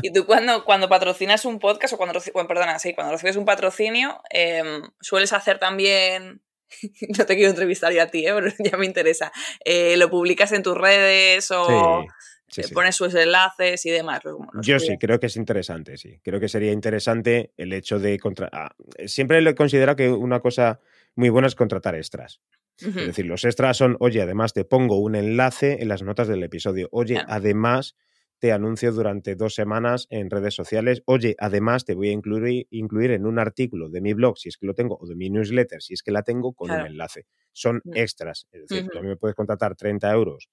Y 0.02 0.14
tú 0.14 0.26
cuando, 0.26 0.64
cuando 0.64 0.88
patrocinas 0.88 1.44
un 1.46 1.60
podcast 1.60 1.94
o 1.94 1.98
cuando, 1.98 2.18
bueno, 2.34 2.48
perdona, 2.48 2.80
sí, 2.80 2.94
cuando 2.94 3.12
recibes 3.14 3.36
un 3.36 3.44
patrocinio, 3.46 4.22
em, 4.30 4.82
sueles 5.02 5.34
hacer 5.34 5.60
también, 5.60 6.42
no 7.20 7.26
te 7.26 7.36
quiero 7.36 7.50
entrevistar 7.50 7.92
ya 7.94 8.04
a 8.04 8.08
ti, 8.08 8.26
¿eh? 8.26 8.34
pero 8.36 8.54
ya 8.60 8.78
me 8.78 8.86
interesa, 8.86 9.32
eh, 9.66 9.98
lo 9.98 10.10
publicas 10.10 10.54
en 10.54 10.64
tus 10.64 10.78
redes 10.78 11.52
o 11.52 11.66
Sí, 11.66 12.08
sí, 12.50 12.62
eh, 12.62 12.64
sí. 12.66 12.74
pones 12.74 12.96
sus 12.96 13.14
enlaces 13.16 13.86
y 13.86 13.92
demás. 13.92 14.22
lo 14.24 14.40
Yo 14.62 14.80
sí, 14.80 14.98
creo 14.98 15.20
que 15.20 15.28
es 15.28 15.36
interesante, 15.38 15.98
sí. 15.98 16.20
Creo 16.24 16.40
que 16.40 16.50
sería 16.50 16.72
interesante 16.72 17.52
el 17.58 17.74
hecho 17.74 18.00
de... 18.00 18.20
Contra... 18.20 18.50
ah, 18.52 18.76
siempre 19.06 19.42
lo 19.42 19.50
he 19.50 19.56
considerado 19.56 19.96
que 19.96 20.10
una 20.10 20.40
cosa 20.40 20.80
muy 21.16 21.30
buena 21.30 21.48
es 21.48 21.56
contratar 21.56 21.96
extras. 21.96 22.42
Es 22.80 22.94
decir, 22.94 23.26
los 23.26 23.44
extras 23.44 23.76
son, 23.76 23.98
oye, 24.00 24.22
además 24.22 24.54
te 24.54 24.64
pongo 24.64 25.00
un 25.00 25.16
enlace 25.16 25.78
en 25.82 25.88
las 25.88 26.04
notas 26.04 26.28
del 26.28 26.44
episodio. 26.44 26.90
Oye, 26.92 27.16
Claro. 27.16 27.28
además 27.32 27.96
te 28.40 28.52
anuncio 28.52 28.92
durante 28.92 29.36
dos 29.36 29.56
semanas 29.56 30.06
en 30.12 30.30
redes 30.30 30.54
sociales. 30.54 31.02
Oye, 31.08 31.36
además 31.40 31.86
te 31.86 31.96
voy 31.96 32.10
a 32.10 32.12
incluir, 32.12 32.68
incluir 32.70 33.10
en 33.10 33.26
un 33.26 33.40
artículo 33.40 33.90
de 33.90 34.00
mi 34.00 34.14
blog, 34.14 34.38
si 34.38 34.50
es 34.50 34.58
que 34.58 34.68
lo 34.68 34.76
tengo, 34.76 34.96
o 35.02 35.08
de 35.08 35.16
mi 35.16 35.32
newsletter, 35.32 35.82
si 35.82 35.96
es 35.96 36.04
que 36.04 36.12
la 36.12 36.22
tengo, 36.22 36.54
con 36.54 36.68
Claro. 36.68 36.84
un 36.84 36.92
enlace. 36.92 37.26
Son 37.52 37.82
Mm. 37.84 37.96
extras. 37.96 38.46
Es 38.52 38.68
decir, 38.68 38.88
tú 38.92 39.00
a 39.00 39.02
mí 39.02 39.08
me 39.08 39.16
puedes 39.18 39.34
contratar 39.36 39.76
30 39.76 40.12
euros 40.12 40.48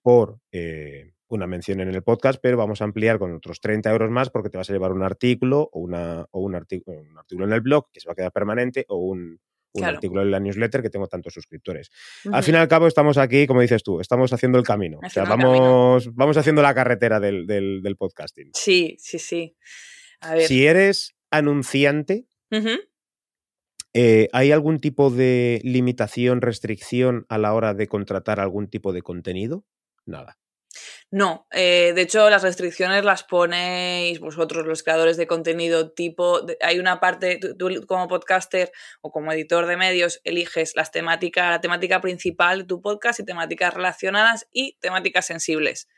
por 0.00 0.38
eh, 0.52 1.12
una 1.30 1.46
mención 1.46 1.80
en 1.80 1.88
el 1.88 2.02
podcast, 2.02 2.38
pero 2.42 2.56
vamos 2.56 2.80
a 2.80 2.84
ampliar 2.84 3.18
con 3.18 3.32
otros 3.34 3.60
30 3.60 3.90
euros 3.90 4.10
más 4.10 4.30
porque 4.30 4.50
te 4.50 4.58
vas 4.58 4.68
a 4.68 4.72
llevar 4.72 4.92
un 4.92 5.02
artículo 5.02 5.68
o, 5.72 5.80
una, 5.80 6.26
o 6.30 6.40
un, 6.40 6.54
artículo, 6.54 6.98
un 7.00 7.16
artículo 7.18 7.46
en 7.46 7.52
el 7.52 7.60
blog 7.60 7.90
que 7.92 8.00
se 8.00 8.08
va 8.08 8.12
a 8.12 8.16
quedar 8.16 8.32
permanente 8.32 8.84
o 8.88 8.96
un, 8.98 9.40
un 9.72 9.82
Claro. 9.82 9.94
artículo 9.98 10.22
en 10.22 10.32
la 10.32 10.40
newsletter 10.40 10.82
que 10.82 10.90
tengo 10.90 11.06
tantos 11.06 11.32
suscriptores. 11.32 11.90
Al 12.32 12.42
fin 12.42 12.56
y 12.56 12.58
al 12.58 12.66
cabo 12.66 12.88
estamos 12.88 13.16
aquí, 13.18 13.46
como 13.46 13.60
dices 13.60 13.84
tú, 13.84 14.00
estamos 14.00 14.32
haciendo 14.32 14.58
el 14.58 14.64
camino. 14.64 14.98
O 15.04 15.08
sea, 15.08 15.22
camino. 15.24 15.50
vamos, 15.52 16.12
vamos 16.16 16.36
haciendo 16.36 16.60
la 16.60 16.74
carretera 16.74 17.20
del, 17.20 17.46
del- 17.46 17.80
del 17.80 17.96
podcasting. 17.96 18.50
Sí, 18.54 18.96
sí, 18.98 19.20
sí. 19.20 19.56
A 20.20 20.34
ver. 20.34 20.42
Si 20.48 20.66
eres 20.66 21.14
anunciante, 21.30 22.26
eh, 23.94 24.28
¿hay 24.32 24.50
algún 24.52 24.80
tipo 24.80 25.10
de 25.10 25.60
limitación, 25.62 26.40
restricción 26.40 27.26
a 27.28 27.38
la 27.38 27.54
hora 27.54 27.72
de 27.72 27.86
contratar 27.86 28.40
algún 28.40 28.68
tipo 28.68 28.92
de 28.92 29.02
contenido? 29.02 29.64
Nada. 30.04 30.39
No, 31.12 31.46
eh, 31.50 31.92
de 31.92 32.02
hecho 32.02 32.30
las 32.30 32.42
restricciones 32.44 33.04
las 33.04 33.24
ponéis 33.24 34.20
vosotros, 34.20 34.64
los 34.64 34.84
creadores 34.84 35.16
de 35.16 35.26
contenido 35.26 35.90
tipo, 35.90 36.40
de- 36.42 36.56
hay 36.60 36.78
una 36.78 37.00
parte, 37.00 37.38
tú, 37.38 37.56
tú 37.56 37.84
como 37.86 38.06
podcaster 38.06 38.70
o 39.00 39.10
como 39.10 39.32
editor 39.32 39.66
de 39.66 39.76
medios 39.76 40.20
eliges 40.22 40.76
las 40.76 40.92
temáticas, 40.92 41.50
la 41.50 41.60
temática 41.60 42.00
principal 42.00 42.58
de 42.60 42.64
tu 42.64 42.80
podcast 42.80 43.18
y 43.18 43.24
temáticas 43.24 43.74
relacionadas 43.74 44.46
y 44.52 44.76
temáticas 44.80 45.26
sensibles. 45.26 45.88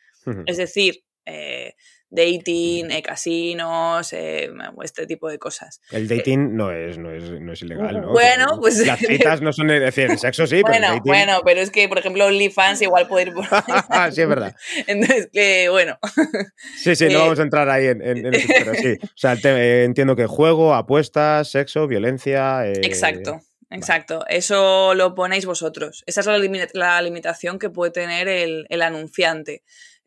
Es 0.46 0.57
decir, 0.57 1.05
eh, 1.27 1.75
dating, 2.14 2.90
eh, 2.90 3.03
casinos, 3.03 4.12
eh, 4.12 4.51
este 4.85 5.07
tipo 5.07 5.29
de 5.31 5.38
cosas. 5.38 5.81
El 5.90 6.07
dating 6.07 6.55
no 6.55 6.70
es, 6.70 6.98
no 6.98 7.11
es, 7.11 7.25
no 7.40 7.55
es 7.55 7.62
ilegal, 7.62 8.03
¿no? 8.03 8.12
Bueno, 8.12 8.46
Que 8.57 8.61
pues- 8.61 8.87
Las 8.87 8.98
citas 9.01 9.40
no 9.40 9.51
son, 9.53 9.70
es 9.70 9.81
decir, 9.81 10.11
el 10.11 10.18
sexo 10.18 10.46
sí, 10.46 10.61
pero 10.62 10.75
el 10.75 10.81
bueno, 10.81 10.87
dating... 10.94 11.03
bueno, 11.12 11.40
pero 11.44 11.61
es 11.61 11.70
que, 11.70 11.88
por 11.88 11.98
ejemplo, 11.98 12.27
OnlyFans 12.27 12.83
igual 12.83 13.09
puede 13.09 13.29
ir 13.29 13.33
por... 13.35 13.44
sí, 14.12 14.20
es 14.20 14.29
verdad. 14.29 14.55
Entonces, 14.87 15.31
que 15.33 15.68
bueno. 15.70 15.98
Sí, 16.77 16.94
sí, 16.94 17.07
no 17.07 17.11
Eh, 17.12 17.16
vamos 17.16 17.38
a 17.38 17.42
entrar 17.42 17.68
ahí 17.70 17.87
en, 17.87 18.03
en- 18.03 18.27
en 18.27 18.35
eso, 18.35 18.48
pero 18.59 18.75
sí. 18.75 18.98
O 19.03 19.09
sea, 19.16 19.35
te- 19.37 19.48
eh, 19.48 19.85
entiendo 19.85 20.14
que 20.14 20.27
juego, 20.27 20.75
apuestas, 20.75 21.51
sexo, 21.51 21.87
violencia... 21.88 22.66
eh, 22.66 22.72
Exacto, 22.83 23.40
exacto. 23.70 24.25
Eso 24.29 24.94
lo 24.94 25.14
ponéis 25.14 25.46
vosotros. 25.46 26.03
Esa 26.07 26.20
es 26.20 26.27
la, 26.27 26.37
limi- 26.38 26.68
la 26.75 27.01
limitación 27.01 27.59
que 27.59 27.70
puede 27.70 27.90
tener 27.90 28.29
el, 28.29 28.66
el 28.68 28.83
anunciante. 28.83 29.62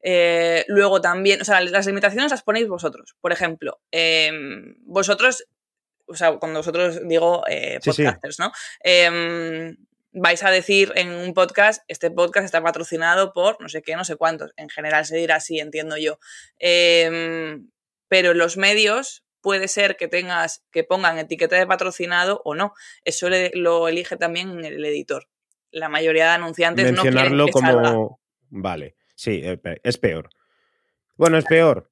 Eh, 0.07 0.63
luego 0.67 1.01
también, 1.01 1.41
o 1.41 1.45
sea, 1.45 1.61
las 1.61 1.87
limitaciones 1.87 2.29
las 2.29 2.43
ponéis 2.43 2.67
vosotros. 2.67 3.15
Por 3.21 3.31
ejemplo, 3.31 3.81
em, 3.89 4.75
vosotros, 4.85 5.45
o 6.05 6.13
sea, 6.15 6.33
cuando 6.33 6.59
vosotros 6.59 7.01
digo 7.07 7.43
eh, 7.49 7.79
Sí, 7.81 7.91
sí. 7.91 8.03
podcasters, 8.03 8.37
¿no? 8.37 8.51
Em, 8.83 9.75
vais 10.11 10.43
a 10.43 10.51
decir 10.51 10.93
en 10.95 11.09
un 11.11 11.33
podcast, 11.33 11.83
este 11.87 12.11
podcast 12.11 12.45
está 12.45 12.61
patrocinado 12.61 13.33
por 13.33 13.59
no 13.59 13.67
sé 13.67 13.81
qué, 13.81 13.95
no 13.95 14.05
sé 14.05 14.15
cuántos. 14.15 14.51
En 14.57 14.69
general 14.69 15.05
se 15.05 15.17
dirá 15.17 15.37
así, 15.37 15.59
entiendo 15.59 15.97
yo. 15.97 16.19
Em, 16.59 17.69
pero 18.07 18.33
los 18.33 18.57
medios 18.57 19.23
puede 19.41 19.67
ser 19.67 19.97
que 19.97 20.07
tengas 20.07 20.63
que 20.71 20.83
pongan 20.83 21.17
etiqueta 21.17 21.55
de 21.55 21.67
patrocinado 21.67 22.41
o 22.45 22.53
no. 22.55 22.73
Eso 23.03 23.29
le- 23.29 23.51
lo 23.55 23.87
elige 23.87 24.17
también 24.17 24.63
el 24.63 24.83
editor. 24.85 25.27
La 25.71 25.89
mayoría 25.89 26.25
de 26.25 26.31
anunciantes 26.31 26.91
no 26.93 27.01
quieren 27.01 27.15
mencionarlo 27.15 27.45
que 27.47 27.51
como... 27.51 27.67
salga. 27.71 27.97
Vale, 28.49 28.95
sí, 29.15 29.41
eh, 29.43 29.59
es 29.83 29.97
peor. 29.97 30.29
Bueno, 31.15 31.37
es 31.37 31.45
peor. 31.45 31.89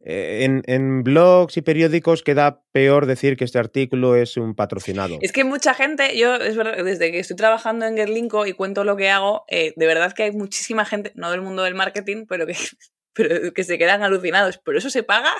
Eh, 0.00 0.44
En, 0.44 0.62
en 0.66 1.02
blogs 1.02 1.56
y 1.56 1.62
periódicos 1.62 2.22
queda 2.22 2.62
peor 2.70 3.06
decir 3.06 3.36
que 3.36 3.44
este 3.44 3.58
artículo 3.58 4.14
es 4.14 4.36
un 4.36 4.54
patrocinado. 4.54 5.18
Es 5.20 5.32
que 5.32 5.42
mucha 5.42 5.74
gente, 5.74 6.16
yo 6.16 6.36
es 6.36 6.56
verdad, 6.56 6.84
desde 6.84 7.10
que 7.10 7.18
estoy 7.18 7.34
trabajando 7.36 7.86
en 7.86 7.96
Gerlinko 7.96 8.46
y 8.46 8.52
cuento 8.52 8.84
lo 8.84 8.96
que 8.96 9.10
hago, 9.10 9.44
eh, 9.48 9.72
de 9.74 9.86
verdad 9.86 10.12
que 10.12 10.24
hay 10.24 10.32
muchísima 10.32 10.84
gente, 10.84 11.10
no 11.16 11.30
del 11.32 11.42
mundo 11.42 11.64
del 11.64 11.74
marketing, 11.74 12.26
pero 12.28 12.46
que, 12.46 12.54
pero 13.14 13.52
que 13.52 13.64
se 13.64 13.78
quedan 13.78 14.02
alucinados. 14.04 14.60
¿Pero 14.64 14.78
eso 14.78 14.90
se 14.90 15.02
paga? 15.02 15.32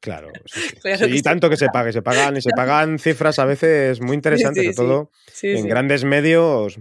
Claro, 0.00 0.32
sí, 0.46 0.60
sí. 0.60 0.76
Claro 0.82 0.98
Sí, 0.98 1.10
que 1.10 1.16
y 1.16 1.22
tanto 1.22 1.48
que 1.48 1.56
se 1.56 1.68
pague, 1.68 1.92
se 1.92 2.02
pagan 2.02 2.36
y 2.36 2.42
se 2.42 2.50
pagan 2.56 2.98
cifras 2.98 3.38
a 3.38 3.44
veces 3.46 4.00
muy 4.02 4.16
interesantes, 4.16 4.64
sobre 4.64 4.76
todo 4.76 5.10
Sí, 5.32 5.48
en 5.52 5.66
grandes 5.68 6.04
medios. 6.04 6.78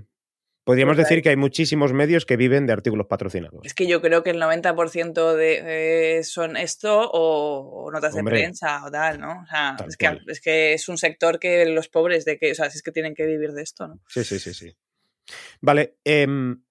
Podríamos 0.63 0.98
Total. 0.98 1.10
decir 1.10 1.24
que 1.24 1.30
hay 1.30 1.36
muchísimos 1.36 1.93
medios 1.93 2.26
que 2.26 2.38
viven 2.38 2.67
de 2.67 2.74
artículos 2.74 3.08
patrocinados. 3.08 3.62
Es 3.63 3.74
que 3.74 3.88
yo 3.88 4.02
creo 4.02 4.24
que 4.24 4.30
el 4.30 4.41
90% 4.41 5.36
de, 5.36 6.17
eh, 6.19 6.24
son 6.24 6.58
esto 6.58 7.10
o, 7.12 7.86
o 7.86 7.91
notas 7.91 8.13
Hombre. 8.13 8.38
de 8.38 8.43
prensa 8.43 8.86
o 8.86 8.91
tal, 8.91 9.19
¿no? 9.19 9.41
O 9.41 9.48
sea, 9.48 9.78
es 9.88 9.98
que, 9.98 10.19
es 10.28 10.41
que 10.41 10.74
es 10.74 10.88
un 10.89 10.98
sector 10.98 11.39
que 11.39 11.65
los 11.65 11.88
pobres 11.89 12.26
de 12.26 12.38
que, 12.38 12.52
o 12.52 12.56
sea, 12.56 12.69
si 12.69 12.78
es 12.78 12.84
que 12.84 12.91
tienen 12.91 13.15
que 13.15 13.26
vivir 13.26 13.54
de 13.54 13.63
esto, 13.63 13.88
¿no? 13.88 14.00
Sí, 14.08 14.24
sí, 14.24 14.38
sí, 14.39 14.54
sí. 14.54 14.76
Vale, 15.62 15.98
em, 16.04 16.62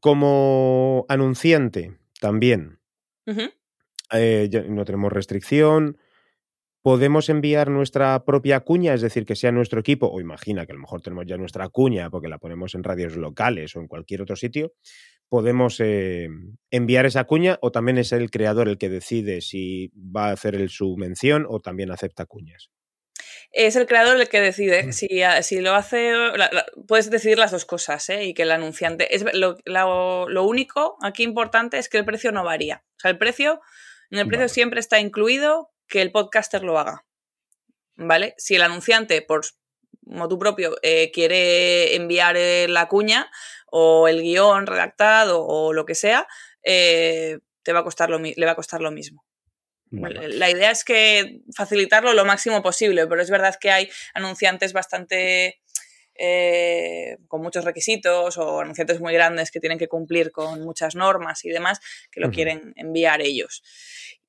como 0.00 1.06
anunciante 1.08 1.98
también, 2.20 2.80
eh, 4.12 4.48
ya 4.50 4.62
no 4.62 4.84
tenemos 4.84 5.12
restricción. 5.12 5.98
Podemos 6.82 7.28
enviar 7.28 7.70
nuestra 7.70 8.24
propia 8.24 8.60
cuña, 8.60 8.94
es 8.94 9.00
decir, 9.02 9.26
que 9.26 9.34
sea 9.36 9.50
nuestro 9.52 9.80
equipo, 9.80 10.06
o 10.08 10.20
imagina 10.20 10.64
que 10.64 10.72
a 10.72 10.74
lo 10.76 10.80
mejor 10.80 11.02
tenemos 11.02 11.26
ya 11.26 11.36
nuestra 11.36 11.68
cuña 11.68 12.08
porque 12.08 12.28
la 12.28 12.38
ponemos 12.38 12.74
en 12.74 12.84
radios 12.84 13.16
locales 13.16 13.74
o 13.76 13.80
en 13.80 13.88
cualquier 13.88 14.22
otro 14.22 14.36
sitio. 14.36 14.72
Podemos 15.28 15.78
eh, 15.80 16.28
enviar 16.70 17.04
esa 17.04 17.24
cuña 17.24 17.58
o 17.60 17.70
también 17.72 17.98
es 17.98 18.12
el 18.12 18.30
creador 18.30 18.68
el 18.68 18.78
que 18.78 18.88
decide 18.88 19.40
si 19.42 19.90
va 19.94 20.28
a 20.28 20.32
hacer 20.32 20.54
el, 20.54 20.70
su 20.70 20.96
mención 20.96 21.44
o 21.48 21.60
también 21.60 21.90
acepta 21.90 22.24
cuñas. 22.26 22.70
Es 23.50 23.76
el 23.76 23.86
creador 23.86 24.18
el 24.20 24.28
que 24.28 24.40
Mm. 24.40 24.44
decide. 24.44 24.92
Si, 24.92 25.22
a- 25.22 25.42
si 25.42 25.60
lo 25.60 25.74
hace, 25.74 26.12
la- 26.12 26.48
la- 26.52 26.66
puedes 26.86 27.10
decidir 27.10 27.38
las 27.38 27.50
dos 27.50 27.64
cosas, 27.64 28.08
¿eh? 28.08 28.24
Y 28.24 28.34
que 28.34 28.42
el 28.42 28.50
anunciante. 28.52 29.14
Es, 29.14 29.24
lo, 29.34 29.56
único 30.46 30.96
aquí 31.02 31.24
importante 31.24 31.78
es 31.78 31.88
que 31.88 31.98
el 31.98 32.04
precio 32.04 32.30
no 32.32 32.44
varía. 32.44 32.84
O 32.96 33.00
sea, 33.00 33.10
el 33.10 33.18
precio, 33.18 33.60
en 34.10 34.20
el 34.20 34.26
precio 34.28 34.44
Vale. 34.44 34.48
siempre 34.50 34.80
está 34.80 35.00
incluido 35.00 35.70
que 35.88 36.02
el 36.02 36.12
podcaster 36.12 36.62
lo 36.62 36.78
haga. 36.78 37.04
¿Vale? 37.96 38.34
Si 38.38 38.54
el 38.54 38.62
anunciante, 38.62 39.22
por 39.22 39.44
motu 40.02 40.38
propio, 40.38 40.76
eh, 40.82 41.10
quiere 41.10 41.96
enviar 41.96 42.36
eh, 42.36 42.66
la 42.68 42.86
cuña 42.86 43.30
o 43.66 44.08
el 44.08 44.22
guion 44.22 44.66
redactado 44.66 45.44
o 45.44 45.72
lo 45.72 45.84
que 45.84 45.94
sea, 45.94 46.26
eh, 46.62 47.38
te 47.62 47.72
va 47.72 47.80
a 47.80 47.84
costar 47.84 48.08
lo, 48.08 48.18
le 48.18 48.46
va 48.46 48.52
a 48.52 48.56
costar 48.56 48.80
lo 48.80 48.90
mismo. 48.90 49.24
La 49.90 50.50
idea 50.50 50.70
es 50.70 50.84
que 50.84 51.40
facilitarlo 51.56 52.12
lo 52.12 52.26
máximo 52.26 52.62
posible, 52.62 53.06
pero 53.06 53.22
es 53.22 53.30
verdad 53.30 53.56
que 53.58 53.70
hay 53.70 53.90
anunciantes 54.12 54.74
bastante 54.74 55.60
eh, 56.20 57.16
con 57.28 57.40
muchos 57.40 57.64
requisitos 57.64 58.36
o 58.38 58.60
anunciantes 58.60 59.00
muy 59.00 59.14
grandes 59.14 59.52
que 59.52 59.60
tienen 59.60 59.78
que 59.78 59.86
cumplir 59.86 60.32
con 60.32 60.62
muchas 60.62 60.96
normas 60.96 61.44
y 61.44 61.50
demás 61.50 61.80
que 62.10 62.20
lo 62.20 62.30
quieren 62.30 62.72
enviar 62.74 63.22
ellos. 63.22 63.62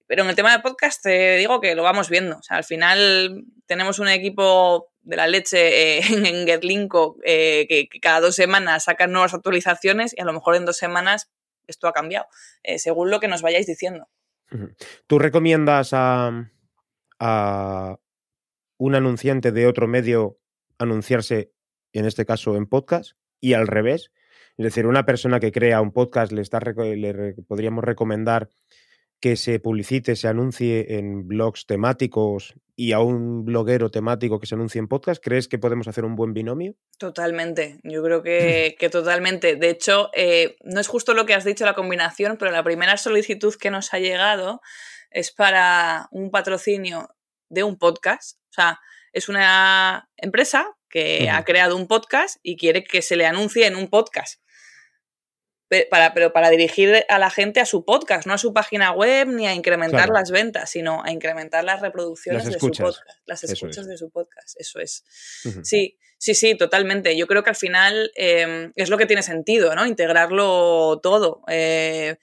Pero 0.09 0.23
en 0.23 0.29
el 0.29 0.35
tema 0.35 0.51
de 0.51 0.63
podcast 0.63 1.03
te 1.03 1.37
digo 1.37 1.61
que 1.61 1.75
lo 1.75 1.83
vamos 1.83 2.09
viendo. 2.09 2.39
O 2.39 2.41
sea, 2.41 2.57
al 2.57 2.63
final 2.63 3.45
tenemos 3.67 3.99
un 3.99 4.07
equipo 4.07 4.91
de 5.03 5.15
la 5.15 5.27
leche 5.27 5.99
eh, 5.99 6.01
en 6.09 6.47
Getlinko 6.47 7.17
eh, 7.23 7.67
que, 7.69 7.87
cada 8.01 8.19
dos 8.19 8.33
semanas 8.33 8.85
sacan 8.85 9.11
nuevas 9.11 9.35
actualizaciones 9.35 10.15
y 10.17 10.21
a 10.21 10.25
lo 10.25 10.33
mejor 10.33 10.55
en 10.55 10.65
dos 10.65 10.77
semanas 10.77 11.29
esto 11.67 11.87
ha 11.87 11.93
cambiado, 11.93 12.25
eh, 12.63 12.79
según 12.79 13.11
lo 13.11 13.19
que 13.19 13.27
nos 13.27 13.43
vayáis 13.43 13.67
diciendo. 13.67 14.09
¿Tú 15.05 15.19
recomiendas 15.19 15.91
a, 15.93 16.49
a 17.19 17.99
un 18.77 18.95
anunciante 18.95 19.51
de 19.51 19.67
otro 19.67 19.87
medio 19.87 20.39
anunciarse, 20.79 21.51
en 21.93 22.05
este 22.05 22.25
caso 22.25 22.55
en 22.55 22.65
podcast, 22.65 23.11
y 23.39 23.53
al 23.53 23.67
revés? 23.67 24.11
Es 24.57 24.63
decir, 24.65 24.87
una 24.87 25.05
persona 25.05 25.39
que 25.39 25.51
crea 25.51 25.81
un 25.81 25.93
podcast 25.93 26.31
le, 26.31 26.41
está, 26.41 26.59
le 26.59 27.35
podríamos 27.47 27.83
recomendar 27.83 28.49
que 29.19 29.35
se 29.35 29.59
publicite, 29.59 30.15
se 30.15 30.27
anuncie 30.27 30.97
en 30.97 31.27
blogs 31.27 31.65
temáticos 31.65 32.55
y 32.75 32.93
a 32.93 32.99
un 32.99 33.43
bloguero 33.43 33.91
temático 33.91 34.39
que 34.39 34.47
se 34.47 34.55
anuncie 34.55 34.79
en 34.79 34.87
podcast, 34.87 35.21
¿crees 35.21 35.49
que 35.49 35.57
podemos 35.57 35.89
hacer 35.89 36.05
un 36.05 36.15
buen 36.15 36.33
binomio? 36.33 36.75
Totalmente, 36.97 37.79
yo 37.83 38.01
creo 38.01 38.23
que, 38.23 38.77
que 38.79 38.89
totalmente. 38.89 39.57
De 39.57 39.69
hecho, 39.69 40.09
eh, 40.13 40.55
no 40.63 40.79
es 40.79 40.87
justo 40.87 41.13
lo 41.13 41.25
que 41.25 41.33
has 41.33 41.43
dicho 41.43 41.65
la 41.65 41.73
combinación, 41.73 42.37
pero 42.37 42.51
la 42.51 42.63
primera 42.63 42.95
solicitud 42.95 43.53
que 43.55 43.71
nos 43.71 43.93
ha 43.93 43.99
llegado 43.99 44.61
es 45.11 45.31
para 45.31 46.07
un 46.11 46.31
patrocinio 46.31 47.13
de 47.49 47.63
un 47.63 47.77
podcast. 47.77 48.37
O 48.49 48.53
sea, 48.53 48.79
es 49.11 49.27
una 49.27 50.09
empresa 50.15 50.77
que 50.89 51.29
ha 51.29 51.43
creado 51.43 51.75
un 51.75 51.87
podcast 51.87 52.37
y 52.41 52.55
quiere 52.55 52.83
que 52.83 53.01
se 53.01 53.15
le 53.15 53.25
anuncie 53.25 53.67
en 53.67 53.75
un 53.75 53.89
podcast 53.89 54.41
para, 55.89 56.13
pero 56.13 56.33
para 56.33 56.49
dirigir 56.49 57.05
a 57.07 57.19
la 57.19 57.29
gente 57.29 57.59
a 57.59 57.65
su 57.65 57.85
podcast, 57.85 58.25
no 58.25 58.33
a 58.33 58.37
su 58.37 58.53
página 58.53 58.91
web 58.91 59.27
ni 59.27 59.47
a 59.47 59.53
incrementar 59.53 60.09
las 60.09 60.31
ventas, 60.31 60.69
sino 60.71 61.03
a 61.03 61.11
incrementar 61.11 61.63
las 61.63 61.81
reproducciones 61.81 62.45
de 62.45 62.53
su 62.53 62.59
podcast, 62.59 63.01
las 63.25 63.43
escuchas 63.43 63.87
de 63.87 63.97
su 63.97 64.09
podcast. 64.09 64.59
Eso 64.59 64.79
es. 64.79 65.03
Sí, 65.63 65.97
sí, 66.17 66.33
sí, 66.33 66.55
totalmente. 66.55 67.15
Yo 67.15 67.27
creo 67.27 67.43
que 67.43 67.51
al 67.51 67.55
final 67.55 68.11
em, 68.15 68.71
es 68.75 68.89
lo 68.89 68.97
que 68.97 69.05
tiene 69.05 69.21
sentido, 69.21 69.75
¿no? 69.75 69.85
Integrarlo 69.85 70.99
todo. 71.03 71.41
Eh, 71.47 72.17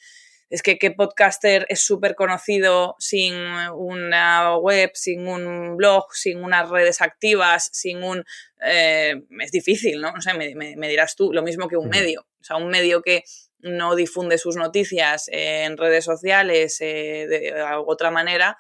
es 0.49 0.63
que 0.63 0.79
qué 0.79 0.93
podcaster 0.93 1.67
es 1.69 1.81
súper 1.81 2.15
conocido 2.15 2.95
sin 2.99 3.35
una 3.35 4.57
web, 4.57 4.91
sin 4.95 5.27
un 5.27 5.77
blog, 5.77 6.07
sin 6.13 6.43
unas 6.43 6.69
redes 6.71 7.01
activas, 7.01 7.69
sin 7.73 8.05
un... 8.05 8.25
Eh, 8.65 9.23
es 9.41 9.51
difícil, 9.51 10.01
¿no? 10.01 10.13
No 10.13 10.23
sé, 10.23 10.35
me, 10.35 10.89
dirás 10.89 11.17
tú, 11.17 11.33
lo 11.33 11.43
mismo 11.43 11.69
que 11.69 11.77
un 11.77 11.89
medio. 11.89 12.27
O 12.47 12.55
sea, 12.55 12.57
un 12.59 12.69
medio 12.69 13.03
que 13.03 13.25
no 13.59 13.97
difunde 13.97 14.39
sus 14.39 14.55
noticias 14.55 15.29
en 15.33 15.77
redes 15.77 16.05
sociales 16.05 16.81
eh, 16.81 17.27
de 17.29 17.55
otra 17.85 18.13
manera, 18.13 18.57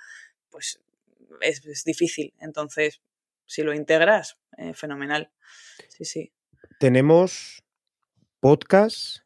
pues 0.50 0.80
es, 1.40 1.84
difícil. 1.84 2.34
Entonces, 2.40 3.00
si 3.44 3.62
lo 3.62 3.72
integras, 3.72 4.38
eh, 4.58 4.74
fenomenal. 4.74 5.30
Sí, 5.88 6.04
sí. 6.04 6.32
Tenemos 6.80 7.62
podcasts, 8.40 9.24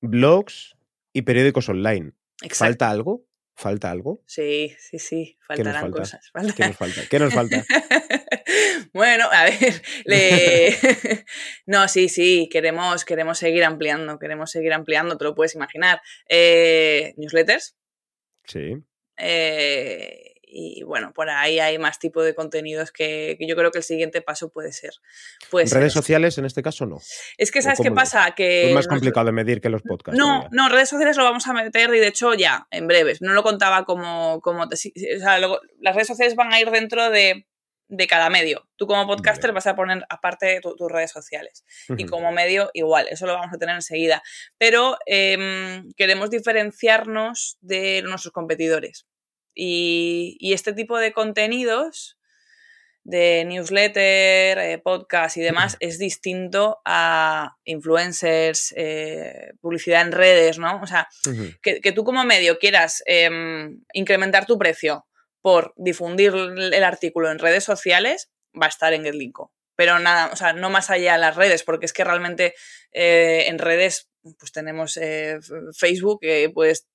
blogs 0.00 0.74
y 1.12 1.22
periódicos 1.22 1.68
online. 1.68 2.14
¿Falta 2.50 2.90
algo? 2.90 3.24
¿Falta 3.56 3.90
algo? 3.90 4.20
Sí, 4.26 4.74
sí, 4.78 4.98
sí, 4.98 5.38
faltarán 5.40 5.92
cosas. 5.92 6.32
¿Qué 6.56 6.66
nos 6.66 6.76
falta? 6.76 7.02
¿Qué 7.08 7.18
nos 7.20 7.32
falta? 7.32 7.64
bueno, 8.92 9.28
a 9.30 9.44
ver, 9.44 9.82
le... 10.04 10.76
no, 11.66 11.86
sí, 11.86 12.08
sí, 12.08 12.48
queremos, 12.50 13.04
queremos 13.04 13.38
seguir 13.38 13.62
ampliando, 13.64 14.18
queremos 14.18 14.50
seguir 14.50 14.72
ampliando, 14.72 15.16
te 15.16 15.24
lo 15.24 15.36
puedes 15.36 15.54
imaginar. 15.54 16.00
Eh, 16.28 17.14
newsletters. 17.16 17.76
Sí. 18.44 18.82
Eh, 19.16 20.33
y 20.56 20.84
bueno, 20.84 21.12
por 21.12 21.28
ahí 21.30 21.58
hay 21.58 21.78
más 21.78 21.98
tipo 21.98 22.22
de 22.22 22.32
contenidos 22.32 22.92
que, 22.92 23.36
yo 23.40 23.56
creo 23.56 23.72
que 23.72 23.78
el 23.78 23.84
siguiente 23.84 24.22
paso 24.22 24.50
puede 24.50 24.72
ser. 24.72 24.92
redes 25.50 25.92
sociales 25.92 26.38
en 26.38 26.44
este 26.44 26.62
caso 26.62 26.86
no. 26.86 27.00
Es 27.36 27.50
que 27.50 27.60
sabes 27.60 27.80
qué 27.82 27.90
pasa 27.90 28.32
que 28.36 28.68
es 28.68 28.74
más 28.74 28.86
complicado 28.86 29.26
de 29.26 29.32
medir 29.32 29.60
que 29.60 29.68
los 29.68 29.82
podcasts. 29.82 30.16
No, 30.16 30.48
no, 30.52 30.68
redes 30.68 30.88
sociales 30.88 31.16
lo 31.16 31.24
vamos 31.24 31.48
a 31.48 31.52
meter 31.52 31.92
y 31.92 31.98
de 31.98 32.06
hecho 32.06 32.34
ya 32.34 32.68
en 32.70 32.86
breves. 32.86 33.20
No 33.20 33.32
lo 33.32 33.42
contaba 33.42 33.84
como, 33.84 34.40
como 34.42 34.62
o 34.62 34.68
sea, 34.76 35.38
las 35.38 35.94
redes 35.94 36.06
sociales 36.06 36.36
van 36.36 36.52
a 36.52 36.60
ir 36.60 36.70
dentro 36.70 37.10
de, 37.10 37.46
cada 38.08 38.30
medio. 38.30 38.68
Tú 38.76 38.86
como 38.86 39.08
podcaster 39.08 39.52
vas 39.52 39.66
a 39.66 39.74
poner 39.74 40.04
aparte 40.08 40.60
tus 40.60 40.90
redes 40.90 41.10
sociales. 41.10 41.64
Y 41.96 42.06
como 42.06 42.30
medio, 42.30 42.70
igual, 42.74 43.08
eso 43.10 43.26
lo 43.26 43.34
vamos 43.34 43.52
a 43.52 43.58
tener 43.58 43.74
enseguida. 43.74 44.22
Pero 44.56 44.98
em, 45.06 45.90
queremos 45.96 46.30
diferenciarnos 46.30 47.58
de 47.60 48.02
nuestros 48.02 48.32
competidores. 48.32 49.06
Y, 49.54 50.52
este 50.52 50.72
tipo 50.72 50.98
de 50.98 51.12
contenidos 51.12 52.18
de 53.04 53.44
newsletter, 53.44 54.58
eh, 54.58 54.80
podcast 54.82 55.36
y 55.36 55.42
demás 55.42 55.76
es 55.80 55.98
distinto 55.98 56.80
a 56.86 57.56
influencers, 57.64 58.72
eh, 58.76 59.52
publicidad 59.60 60.00
en 60.00 60.12
redes, 60.12 60.58
¿no? 60.58 60.80
O 60.80 60.86
sea, 60.86 61.06
que, 61.62 61.92
tú 61.92 62.02
como 62.02 62.24
medio 62.24 62.58
quieras 62.58 63.02
em, 63.04 63.82
incrementar 63.92 64.46
tu 64.46 64.58
precio 64.58 65.06
por 65.42 65.74
difundir 65.76 66.32
el 66.34 66.84
artículo 66.84 67.30
en 67.30 67.38
redes 67.38 67.64
sociales, 67.64 68.30
va 68.60 68.66
a 68.66 68.70
estar 68.70 68.94
en 68.94 69.04
GetLinko. 69.04 69.52
Pero 69.76 69.98
nada, 69.98 70.30
o 70.32 70.36
sea, 70.36 70.54
no 70.54 70.70
más 70.70 70.88
allá 70.88 71.14
de 71.14 71.18
las 71.18 71.36
redes, 71.36 71.62
porque 71.62 71.84
es 71.84 71.92
que 71.92 72.04
realmente 72.04 72.54
eh, 72.92 73.44
en 73.48 73.58
redes 73.58 74.08
pues 74.38 74.52
tenemos 74.52 74.98
Facebook, 75.76 76.20
que 76.22 76.48
puedes 76.48 76.88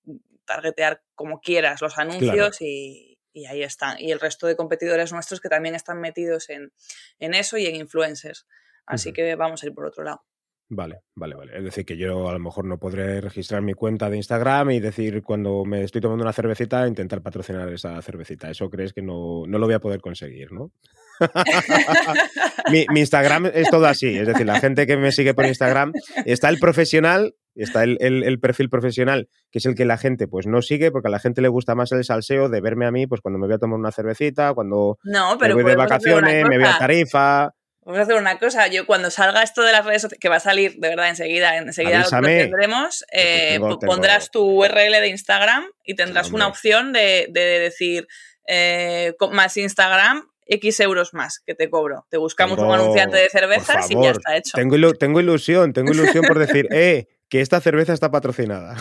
targetear 0.50 1.04
como 1.16 1.40
quieras 1.40 1.82
los 1.82 1.98
anuncios 1.98 2.62
y, 2.62 3.18
ahí 3.48 3.64
están. 3.64 3.98
Y 4.00 4.12
el 4.12 4.20
resto 4.20 4.48
de 4.48 4.58
competidores 4.58 5.14
nuestros 5.14 5.40
que 5.40 5.48
también 5.48 5.76
están 5.76 6.02
metidos 6.02 6.50
en, 6.50 6.72
eso 7.20 7.58
y 7.58 7.68
en 7.68 7.76
influencers. 7.76 8.46
Así 8.86 9.14
que 9.14 9.36
vamos 9.36 9.64
a 9.64 9.68
ir 9.68 9.74
por 9.74 9.86
otro 9.86 10.04
lado. 10.04 10.26
Vale, 10.72 11.02
vale, 11.16 11.36
vale. 11.36 11.58
Es 11.58 11.64
decir, 11.64 11.84
que 11.84 11.98
yo 11.98 12.30
a 12.30 12.34
lo 12.34 12.40
mejor 12.40 12.66
no 12.66 12.78
podré 12.78 13.22
registrar 13.22 13.64
mi 13.64 13.74
cuenta 13.74 14.08
de 14.08 14.18
Instagram 14.18 14.70
y 14.70 14.80
decir 14.80 15.24
cuando 15.24 15.66
me 15.66 15.84
estoy 15.84 16.00
tomando 16.00 16.24
una 16.24 16.34
cervecita, 16.34 16.88
intentar 16.88 17.24
patrocinar 17.24 17.68
esa 17.74 18.00
cervecita. 18.04 18.52
Eso 18.52 18.70
crees 18.70 18.94
que 18.94 19.02
no, 19.02 19.46
no 19.48 19.58
lo 19.58 19.66
voy 19.66 19.74
a 19.74 19.80
poder 19.80 20.00
conseguir, 20.00 20.52
¿no? 20.52 20.72
mi, 22.72 22.86
Instagram 23.00 23.48
es 23.48 23.70
todo 23.72 23.88
así. 23.88 24.16
Es 24.16 24.28
decir, 24.28 24.46
la 24.46 24.60
gente 24.60 24.86
que 24.86 24.96
me 24.96 25.12
sigue 25.12 25.34
por 25.34 25.48
Instagram, 25.48 25.92
está 26.26 26.50
el 26.50 26.60
profesional, 26.60 27.36
está 27.64 27.84
el, 27.84 28.40
perfil 28.40 28.70
profesional, 28.70 29.30
que 29.52 29.60
es 29.60 29.66
el 29.66 29.76
que 29.76 29.86
la 29.86 29.98
gente 29.98 30.28
pues 30.28 30.48
no 30.48 30.62
sigue, 30.62 30.92
porque 30.92 31.08
a 31.08 31.12
la 31.12 31.20
gente 31.20 31.42
le 31.42 31.48
gusta 31.48 31.76
más 31.76 31.92
el 31.92 32.04
salseo 32.04 32.50
de 32.50 32.62
verme 32.62 32.86
a 32.86 32.92
mí, 32.92 33.08
pues 33.08 33.22
cuando 33.22 33.40
me 33.40 33.48
voy 33.48 33.56
a 33.56 33.60
tomar 33.60 33.80
una 33.80 33.92
cervecita, 33.92 34.54
cuando 34.54 34.98
no, 35.04 35.38
pero 35.38 35.56
me 35.56 35.64
voy 35.64 35.72
de 35.72 35.78
vacaciones, 35.78 36.46
me 36.48 36.58
voy 36.58 36.68
a 36.68 36.78
Tarifa. 36.78 37.54
Vamos 37.82 38.02
a 38.02 38.04
hacer 38.04 38.18
una 38.18 38.38
cosa, 38.38 38.68
yo 38.68 38.86
cuando 38.86 39.10
salga 39.10 39.42
esto 39.42 39.64
de 39.64 39.72
las 39.72 39.84
redes 39.84 40.04
sociales, 40.04 40.20
que 40.20 40.30
va 40.30 40.36
a 40.36 40.42
salir 40.42 40.76
de 40.76 40.90
verdad 40.90 41.10
enseguida, 41.10 41.58
enseguida 41.58 42.04
lo 42.04 42.22
tendremos, 42.22 43.04
eh, 43.12 43.60
pondrás 43.86 44.30
tu 44.30 44.44
URL 44.44 44.92
de 44.92 45.08
Instagram 45.08 45.66
y 45.84 45.96
tendrás 45.96 46.32
una 46.32 46.48
opción 46.48 46.94
de, 46.94 47.30
decir 47.34 48.08
eh, 48.48 49.16
más 49.32 49.58
Instagram, 49.58 50.30
X 50.46 50.80
euros 50.82 51.14
más 51.14 51.40
que 51.40 51.56
te 51.56 51.70
cobro. 51.70 52.06
Te 52.10 52.18
buscamos 52.18 52.60
un 52.60 52.72
anunciante 52.72 53.18
de 53.18 53.30
cervezas 53.30 53.90
y 53.90 53.96
ya 54.02 54.12
está 54.12 54.36
hecho. 54.36 54.52
Tengo, 54.56 54.94
tengo 54.94 55.20
ilusión, 55.20 55.74
tengo 55.74 55.92
ilusión 55.92 56.26
por 56.26 56.38
decir, 56.38 56.68
eh, 56.72 57.08
que 57.30 57.42
esta 57.42 57.62
cerveza 57.62 57.94
está 57.94 58.12
patrocinada. 58.12 58.76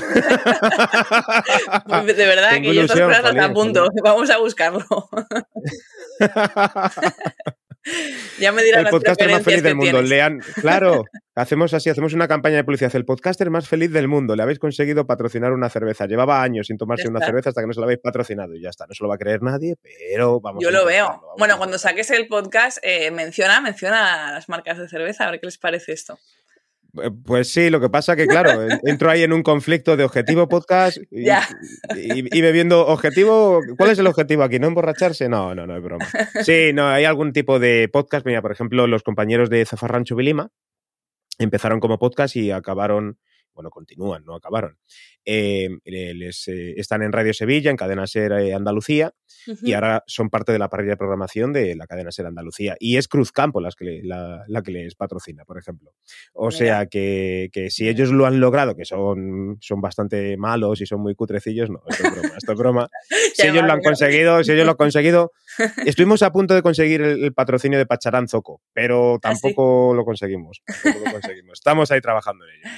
Pues 1.87 2.17
de 2.17 2.27
verdad 2.27 2.61
que 2.61 2.75
yo 2.75 2.83
estas 2.83 3.01
cosas 3.01 3.37
a 3.37 3.53
punto. 3.53 3.89
Vamos 4.03 4.31
a 4.31 4.39
buscarlo. 4.39 4.85
ya 8.39 8.53
me 8.53 8.63
dirán 8.63 8.87
El 8.87 8.91
podcaster 8.91 9.31
más 9.31 9.43
feliz 9.43 9.63
del 9.63 9.75
mundo. 9.75 10.01
Lean, 10.03 10.41
claro, 10.61 11.05
hacemos 11.35 11.75
así, 11.75 11.91
hacemos 11.91 12.15
una 12.15 12.27
campaña 12.27 12.57
de 12.57 12.65
publicidad. 12.65 12.97
El 12.97 13.05
podcaster 13.05 13.51
más 13.51 13.69
feliz 13.69 13.93
del 13.93 14.09
mundo. 14.09 14.35
Le 14.35 14.43
habéis 14.43 14.59
conseguido 14.59 15.07
patrocinar 15.07 15.53
una 15.53 15.69
cerveza. 15.69 16.07
Llevaba 16.07 16.43
años 16.43 16.69
sin 16.69 16.79
tomarse 16.79 17.09
una 17.09 17.21
cerveza 17.21 17.51
hasta 17.51 17.61
que 17.61 17.67
no 17.67 17.75
se 17.75 17.81
la 17.81 17.85
habéis 17.85 18.01
patrocinado 18.01 18.55
y 18.55 18.63
ya 18.63 18.71
está. 18.71 18.87
No 18.87 18.95
se 18.95 19.05
lo 19.05 19.09
va 19.09 19.17
a 19.17 19.19
creer 19.19 19.43
nadie, 19.43 19.77
pero 19.83 20.41
vamos. 20.41 20.63
Yo 20.63 20.71
lo 20.71 20.87
veo. 20.87 21.21
Bueno, 21.39 21.59
cuando 21.59 21.79
saques 21.79 22.11
el 22.11 22.29
podcast, 22.29 22.79
eh, 22.83 23.11
menciona, 23.11 23.61
menciona 23.61 24.33
las 24.33 24.49
marcas 24.49 24.79
de 24.79 24.89
cerveza, 24.89 25.27
a 25.27 25.31
ver 25.31 25.41
qué 25.41 25.47
les 25.47 25.59
parece 25.59 25.93
esto. 25.93 26.19
Eh, 27.03 27.11
pues 27.25 27.53
sí, 27.53 27.71
lo 27.71 27.81
que 27.81 27.89
pasa 27.89 28.17
que, 28.17 28.27
claro, 28.27 28.51
entro 28.85 29.11
ahí 29.11 29.23
en 29.23 29.33
un 29.33 29.43
conflicto 29.43 29.97
de 29.97 30.05
objetivo 30.05 30.49
podcast 30.49 30.99
y, 31.11 31.29
y, 31.97 32.41
bebiendo 32.41 32.87
objetivo. 32.87 33.61
¿Cuál 33.77 33.91
es 33.91 33.99
el 33.99 34.07
objetivo 34.07 34.43
aquí? 34.43 34.59
¿No 34.59 34.69
emborracharse? 34.69 35.29
No, 35.29 35.55
no, 35.55 35.67
no 35.67 35.77
es 35.77 35.83
broma. 35.83 36.07
Sí, 36.43 36.73
no, 36.73 36.89
hay 36.89 37.05
algún 37.05 37.33
tipo 37.33 37.59
de 37.59 37.89
podcast. 37.93 38.27
Mira, 38.27 38.43
por 38.43 38.53
ejemplo, 38.53 38.87
los 38.87 39.03
compañeros 39.03 39.51
de 39.51 39.65
Zafarrancho 39.65 40.17
Vilima 40.17 40.51
empezaron 41.39 41.81
como 41.81 41.99
podcast 41.99 42.37
y 42.37 42.51
acabaron, 42.51 43.19
bueno, 43.59 43.71
continúan, 43.71 44.25
no 44.25 44.37
acabaron, 44.37 44.79
eh, 45.25 45.69
les, 45.85 46.47
eh, 46.47 46.75
están 46.77 47.03
en 47.03 47.11
Radio 47.11 47.35
Sevilla, 47.35 47.73
en 47.73 47.77
Cadena 47.77 48.07
Ser 48.07 48.31
eh, 48.31 48.55
Andalucía, 48.55 49.13
y 49.63 49.73
ahora 49.73 50.05
son 50.07 50.31
parte 50.31 50.53
de 50.53 50.61
la 50.61 50.69
parrilla 50.69 50.93
de 50.93 50.97
programación 50.97 51.53
de 51.53 51.75
la 51.75 51.87
Cadena 51.87 52.13
Ser 52.13 52.27
Andalucía. 52.27 52.77
Y 52.79 52.99
es 52.99 53.09
Cruz 53.09 53.33
Campo 53.33 53.61
las 53.61 53.75
que 53.75 54.01
la, 54.05 54.45
que 54.65 54.71
les 54.71 54.95
patrocina, 54.95 55.45
por 55.45 55.59
ejemplo. 55.59 55.93
O 56.35 56.51
sea 56.53 56.87
que, 56.87 57.51
si 57.71 57.89
ellos 57.89 58.11
lo 58.11 58.27
han 58.27 58.39
logrado, 58.39 58.77
que 58.77 58.85
son, 58.85 59.59
son 59.61 59.81
bastante 59.81 60.37
malos 60.37 60.81
y 60.81 60.87
son 60.87 61.01
muy 61.01 61.15
cutrecillos, 61.15 61.69
no, 61.69 61.83
esto 61.89 62.07
es 62.07 62.13
broma, 62.13 62.37
esto 62.37 62.53
es 62.53 62.59
broma. 62.59 62.89
si 63.35 63.47
ellos 63.49 63.65
lo 63.65 63.73
han 63.73 63.83
conseguido, 63.83 64.45
si 64.45 64.53
ellos 64.53 64.67
lo 64.67 64.73
han 64.73 64.77
conseguido, 64.77 65.33
estuvimos 65.85 66.23
a 66.23 66.31
punto 66.31 66.55
de 66.55 66.63
conseguir 66.63 67.03
el, 67.03 67.33
patrocinio 67.35 67.79
de 67.79 67.87
Pacharán 67.87 68.29
Zoco, 68.29 68.61
pero 68.73 69.15
¿Ah, 69.17 69.19
tampoco, 69.21 69.95
lo 69.95 70.05
conseguimos, 70.05 70.63
tampoco 70.83 71.07
lo 71.07 71.13
conseguimos. 71.13 71.59
Estamos 71.59 71.91
ahí 71.91 72.01
trabajando 72.01 72.45
en 72.45 72.51
ello. 72.51 72.77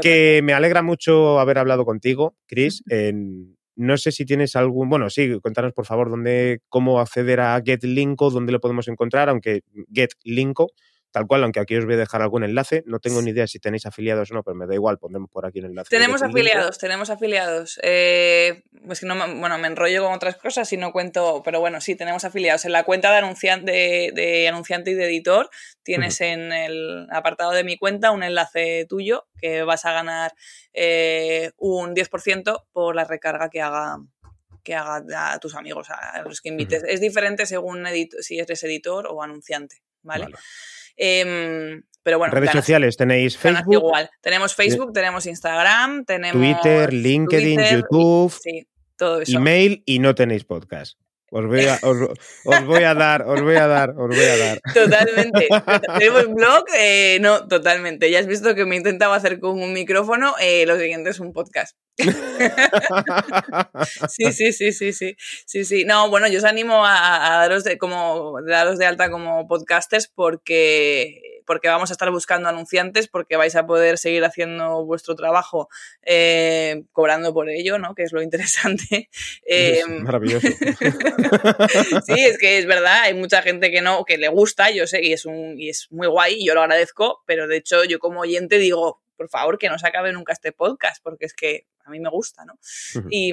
Que 0.00 0.40
me 0.42 0.52
alegra 0.54 0.82
mucho 0.82 1.38
haber 1.40 1.58
hablado 1.58 1.84
contigo, 1.84 2.34
Chris. 2.46 2.82
En- 2.88 3.56
no 3.74 3.96
sé 3.96 4.12
si 4.12 4.24
tienes 4.26 4.54
algún. 4.54 4.88
Bueno, 4.90 5.08
sí, 5.10 5.38
cuéntanos 5.40 5.72
por 5.72 5.86
favor 5.86 6.10
dónde, 6.10 6.60
cómo 6.68 7.00
acceder 7.00 7.40
a 7.40 7.60
GetLinko, 7.64 8.30
dónde 8.30 8.52
lo 8.52 8.60
podemos 8.60 8.86
encontrar, 8.88 9.28
aunque 9.30 9.62
GetLinko, 9.92 10.68
tal 11.12 11.26
cual, 11.26 11.44
aunque 11.44 11.60
aquí 11.60 11.76
os 11.76 11.84
voy 11.84 11.94
a 11.94 11.98
dejar 11.98 12.22
algún 12.22 12.42
enlace. 12.42 12.82
No 12.86 12.98
tengo 12.98 13.22
ni 13.22 13.30
idea 13.30 13.46
si 13.46 13.58
tenéis 13.60 13.86
afiliados 13.86 14.30
o 14.30 14.34
no, 14.34 14.42
pero 14.42 14.54
me 14.54 14.66
da 14.66 14.74
igual, 14.74 14.98
pondremos 14.98 15.30
por 15.30 15.46
aquí 15.46 15.60
el 15.60 15.66
enlace. 15.66 15.90
Tenemos 15.90 16.22
afiliados, 16.22 16.78
tenemos 16.78 17.10
afiliados. 17.10 17.78
Eh, 17.82 18.64
es 18.90 19.00
que 19.00 19.06
no, 19.06 19.14
bueno, 19.14 19.58
me 19.58 19.68
enrollo 19.68 20.02
con 20.02 20.14
otras 20.14 20.36
cosas 20.36 20.72
y 20.72 20.76
no 20.76 20.90
cuento, 20.92 21.42
pero 21.44 21.60
bueno, 21.60 21.80
sí, 21.80 21.94
tenemos 21.94 22.24
afiliados. 22.24 22.64
En 22.64 22.72
la 22.72 22.84
cuenta 22.84 23.12
de 23.12 23.18
anunciante, 23.18 23.70
de, 23.70 24.12
de 24.14 24.48
anunciante 24.48 24.90
y 24.90 24.94
de 24.94 25.04
editor 25.04 25.50
tienes 25.82 26.20
en 26.20 26.52
el 26.52 27.06
apartado 27.10 27.52
de 27.52 27.64
mi 27.64 27.76
cuenta 27.76 28.10
un 28.10 28.22
enlace 28.22 28.86
tuyo 28.88 29.26
que 29.38 29.62
vas 29.62 29.84
a 29.84 29.92
ganar 29.92 30.32
eh, 30.72 31.52
un 31.58 31.94
10% 31.94 32.64
por 32.72 32.96
la 32.96 33.04
recarga 33.04 33.50
que 33.50 33.60
haga 33.60 33.98
que 34.62 34.74
haga 34.74 35.32
a 35.32 35.38
tus 35.40 35.56
amigos, 35.56 35.88
a 35.90 36.22
los 36.22 36.40
que 36.40 36.48
invites. 36.48 36.84
Es 36.86 37.00
diferente 37.00 37.46
según 37.46 37.84
si 38.20 38.38
eres 38.38 38.62
editor 38.62 39.08
o 39.10 39.22
anunciante, 39.22 39.82
¿vale? 40.02 40.24
Vale. 40.24 40.36
Em, 40.96 41.82
pero 42.02 42.18
bueno, 42.18 42.34
Redes 42.34 42.48
ganas- 42.48 42.64
sociales 42.64 42.96
tenéis 42.96 43.38
Facebook, 43.38 43.74
igual. 43.74 44.10
Tenemos 44.20 44.54
Facebook, 44.54 44.92
tenemos 44.92 45.26
Instagram, 45.26 46.04
tenemos 46.04 46.32
Twitter, 46.40 46.92
LinkedIn, 46.92 47.56
Twitter, 47.56 47.80
YouTube, 47.90 48.32
Sí, 48.42 48.66
todo 48.96 49.20
eso. 49.20 49.36
email 49.36 49.82
y 49.86 49.98
no 49.98 50.14
tenéis 50.14 50.44
podcast. 50.44 50.98
Os 51.34 51.46
voy 51.46 51.64
a, 51.64 51.78
os, 51.82 51.96
os 52.44 52.64
voy 52.66 52.82
a 52.84 52.92
dar, 52.94 53.22
os 53.26 53.40
voy 53.40 53.56
a 53.56 53.66
dar, 53.66 53.90
os 53.96 54.08
voy 54.16 54.24
a 54.34 54.36
dar. 54.36 54.58
Totalmente. 54.74 55.48
Tenemos 55.98 56.26
blog, 56.28 56.64
eh, 56.76 57.18
no, 57.22 57.48
totalmente. 57.48 58.10
Ya 58.10 58.18
has 58.20 58.26
visto 58.26 58.54
que 58.54 58.66
me 58.66 58.76
intentaba 58.76 59.16
hacer 59.16 59.40
con 59.40 59.62
un 59.62 59.72
micrófono. 59.72 60.34
eh, 60.40 60.66
lo 60.66 60.78
siguiente 60.78 61.08
es 61.10 61.20
un 61.20 61.32
podcast. 61.32 61.74
Sí, 64.08 64.32
sí, 64.32 64.52
sí, 64.52 64.72
sí, 64.72 64.92
sí, 64.92 65.14
sí, 65.46 65.64
sí. 65.64 65.84
No, 65.84 66.08
bueno, 66.10 66.28
yo 66.28 66.38
os 66.38 66.44
animo 66.44 66.84
a, 66.84 67.34
a 67.34 67.38
daros 67.38 67.64
de 67.64 67.78
como 67.78 68.34
daros 68.46 68.78
de 68.78 68.86
alta 68.86 69.10
como 69.10 69.46
podcasters 69.48 70.08
porque 70.14 71.20
porque 71.46 71.68
vamos 71.68 71.90
a 71.90 71.92
estar 71.94 72.10
buscando 72.10 72.48
anunciantes, 72.48 73.08
porque 73.08 73.36
vais 73.36 73.54
a 73.56 73.66
poder 73.66 73.98
seguir 73.98 74.24
haciendo 74.24 74.84
vuestro 74.84 75.14
trabajo 75.14 75.68
eh, 76.02 76.84
cobrando 76.92 77.32
por 77.32 77.48
ello, 77.48 77.78
¿no? 77.78 77.94
Que 77.94 78.02
es 78.04 78.12
lo 78.12 78.22
interesante. 78.22 79.08
Es 79.44 79.86
maravilloso. 79.86 80.46
sí, 82.06 82.14
es 82.24 82.38
que 82.38 82.58
es 82.58 82.66
verdad, 82.66 83.02
hay 83.02 83.14
mucha 83.14 83.42
gente 83.42 83.70
que 83.70 83.82
no, 83.82 84.04
que 84.04 84.16
le 84.16 84.28
gusta, 84.28 84.70
yo 84.70 84.86
sé, 84.86 85.02
y 85.02 85.12
es 85.12 85.26
un, 85.26 85.58
y 85.58 85.68
es 85.68 85.88
muy 85.90 86.06
guay, 86.06 86.34
y 86.40 86.46
yo 86.46 86.54
lo 86.54 86.62
agradezco, 86.62 87.22
pero 87.26 87.46
de 87.46 87.56
hecho, 87.56 87.84
yo 87.84 87.98
como 87.98 88.20
oyente 88.20 88.58
digo, 88.58 89.02
por 89.16 89.28
favor, 89.28 89.58
que 89.58 89.68
no 89.68 89.78
se 89.78 89.86
acabe 89.86 90.12
nunca 90.12 90.32
este 90.32 90.52
podcast, 90.52 91.02
porque 91.02 91.26
es 91.26 91.34
que 91.34 91.66
a 91.84 91.90
mí 91.90 92.00
me 92.00 92.08
gusta, 92.08 92.44
¿no? 92.44 92.58
Y, 93.10 93.32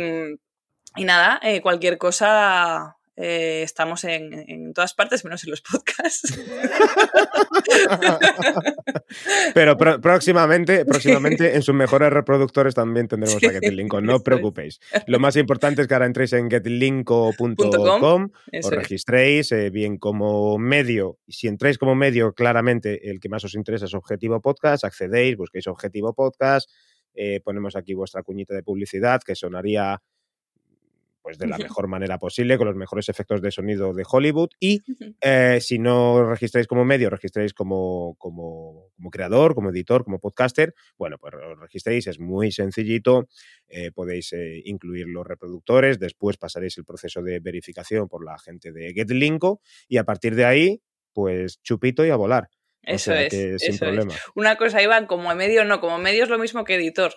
y 0.96 1.06
nada, 1.06 1.40
eh, 1.44 1.62
cualquier 1.62 1.98
cosa. 1.98 2.99
Eh, 3.22 3.64
estamos 3.64 4.06
en, 4.06 4.46
en 4.48 4.74
todas 4.74 4.94
partes, 4.94 5.26
menos 5.26 5.44
en 5.44 5.52
los 5.52 5.62
podcasts. 5.62 6.40
Pero 9.54 9.78
próximamente, 9.78 10.86
próximamente 10.86 11.54
en 11.56 11.62
sus 11.62 11.76
mejores 11.76 12.14
reproductores 12.14 12.76
también 12.76 13.10
tendremos 13.10 13.44
a 13.44 13.50
GetLinko, 13.50 14.00
no 14.00 14.16
os 14.16 14.24
preocupéis. 14.24 14.80
Lo 15.08 15.20
más 15.20 15.36
importante 15.36 15.82
es 15.82 15.90
que 15.90 15.96
ahora 15.96 16.06
entréis 16.06 16.32
en 16.32 16.50
getlinko.com, 16.50 18.30
os 18.64 18.72
registréis 18.72 19.52
eh, 19.52 19.70
bien 19.70 19.98
como 19.98 20.58
medio, 20.58 21.20
si 21.28 21.50
entráis 21.50 21.78
como 21.78 21.96
medio, 21.96 22.32
claramente 22.34 23.10
el 23.10 23.20
que 23.20 23.28
más 23.28 23.44
os 23.44 23.54
interesa 23.54 23.84
es 23.86 23.94
Objetivo 23.94 24.40
Podcast, 24.40 24.86
accedéis, 24.86 25.36
busquéis 25.36 25.68
Objetivo 25.68 26.14
Podcast, 26.14 26.72
eh, 27.14 27.42
ponemos 27.44 27.76
aquí 27.76 27.94
vuestra 27.94 28.24
cuñita 28.24 28.54
de 28.54 28.64
publicidad 28.64 29.20
que 29.26 29.36
sonaría 29.36 30.02
pues 31.30 31.38
de 31.38 31.46
la 31.46 31.60
mejor 31.60 31.88
manera 31.88 32.18
posible, 32.18 32.58
con 32.58 32.66
los 32.66 32.76
mejores 32.76 33.08
efectos 33.08 33.40
de 33.40 33.52
sonido 33.52 33.94
de 33.94 34.04
Hollywood. 34.10 34.50
Y 34.60 34.82
eh, 35.22 35.60
si 35.62 35.78
no 35.78 36.28
registráis 36.28 36.66
como 36.66 36.86
medio, 36.86 37.12
registráis 37.12 37.54
como, 37.54 38.16
como, 38.18 38.90
como 38.96 39.12
creador, 39.12 39.54
como 39.54 39.70
editor, 39.70 40.04
como 40.04 40.18
podcaster, 40.18 40.74
bueno, 40.98 41.18
pues 41.20 41.36
os 41.36 41.60
registréis, 41.60 42.08
es 42.08 42.20
muy 42.20 42.52
sencillito, 42.52 43.28
eh, 43.68 43.92
podéis 43.92 44.34
eh, 44.34 44.60
incluir 44.66 45.06
los 45.08 45.28
reproductores, 45.28 46.00
después 46.00 46.38
pasaréis 46.38 46.80
el 46.80 46.86
proceso 46.86 47.22
de 47.22 47.40
verificación 47.40 48.08
por 48.10 48.26
la 48.26 48.40
gente 48.40 48.72
de 48.72 48.92
GetLinko 48.94 49.62
y 49.88 49.98
a 49.98 50.06
partir 50.06 50.34
de 50.34 50.46
ahí, 50.46 50.82
pues 51.14 51.62
chupito 51.62 52.04
y 52.04 52.10
a 52.10 52.16
volar. 52.16 52.50
O 52.88 52.92
Eso 52.92 53.12
sea 53.12 53.22
es. 53.22 53.30
que 53.30 53.60
sin 53.60 53.76
eso 53.76 53.86
problema. 53.86 54.14
es. 54.14 54.20
Una 54.34 54.56
cosa, 54.56 54.82
Iván, 54.82 55.06
como 55.06 55.36
medio 55.36 55.64
no, 55.64 55.80
como 55.80 56.00
medio 56.00 56.24
es 56.24 56.30
lo 56.30 56.40
mismo 56.40 56.64
que 56.64 56.74
editor. 56.74 57.14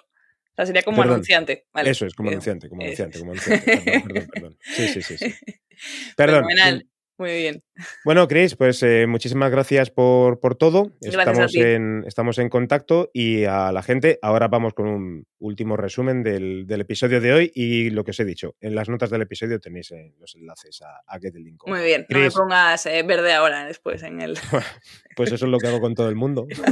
O 0.53 0.55
sea, 0.57 0.67
sería 0.67 0.83
como 0.83 0.99
Perdón. 0.99 1.15
anunciante. 1.15 1.67
Vale. 1.73 1.91
Eso 1.91 2.05
es, 2.07 2.15
como 2.15 2.29
Eh, 2.29 2.33
anunciante, 2.33 2.69
como 2.69 2.83
eso 2.83 3.03
anunciante, 3.03 3.19
como 3.19 3.33
anunciante. 3.33 3.81
Perdón, 3.83 4.03
perdón, 4.03 4.29
perdón. 4.33 4.59
Sí, 4.61 4.89
sí, 4.89 5.03
sí. 5.03 5.17
sí. 5.19 5.35
Perdón. 6.17 6.45
Fenomenal. 6.45 6.87
Muy 7.19 7.37
bien. 7.37 7.63
Bueno, 8.05 8.27
Chris, 8.27 8.57
pues 8.57 8.83
eh, 8.83 9.07
muchísimas 9.07 9.51
gracias 9.51 9.91
por, 9.91 10.41
por 10.41 10.57
todo. 10.57 10.93
Gracias 11.01 11.27
Estamos 11.27 11.55
en, 11.55 12.05
estamos 12.07 12.39
en 12.39 12.49
contacto 12.49 13.11
y 13.13 13.45
a 13.45 13.71
la 13.71 13.83
gente, 13.83 14.19
ahora 14.23 14.49
vamos 14.49 14.73
con 14.75 14.89
un 14.89 15.27
último 15.39 15.77
resumen 15.77 16.23
del, 16.23 16.67
del 16.67 16.81
episodio 16.81 17.21
de 17.21 17.33
hoy 17.33 17.53
y 17.55 17.91
lo 17.91 18.03
que 18.05 18.11
os 18.13 18.21
he 18.21 18.25
dicho. 18.25 18.55
En 18.61 18.75
las 18.75 18.89
notas 18.89 19.11
del 19.11 19.23
episodio 19.23 19.61
tenéis 19.61 19.91
eh, 19.93 20.15
los 20.19 20.35
enlaces 20.35 20.81
a, 20.83 21.03
a 21.07 21.19
GetLinko. 21.21 21.69
Muy 21.69 21.83
bien. 21.83 22.07
No 22.09 22.19
me 22.19 22.25
Chris, 22.25 22.35
pongas 22.35 22.87
eh, 22.87 23.03
verde 23.03 23.33
ahora, 23.35 23.67
después 23.67 24.03
en 24.03 24.21
el. 24.21 24.37
pues 25.17 25.31
eso 25.33 25.45
es 25.45 25.51
lo 25.51 25.59
que 25.59 25.69
hago 25.69 25.81
con 25.81 25.95
todo 25.95 26.09
el 26.09 26.17
mundo. 26.17 26.47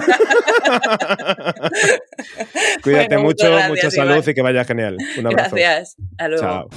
Cuídate 2.82 3.08
Bueno, 3.08 3.22
mucho, 3.22 3.46
gracias, 3.50 3.68
mucha 3.68 3.90
salud 3.90 4.14
Iván. 4.16 4.30
y 4.30 4.34
que 4.34 4.42
vaya 4.42 4.64
genial. 4.64 4.96
Un 5.18 5.26
abrazo. 5.26 5.56
Gracias. 5.56 5.96
Hasta 6.12 6.28
luego. 6.28 6.42
Chao. 6.42 6.68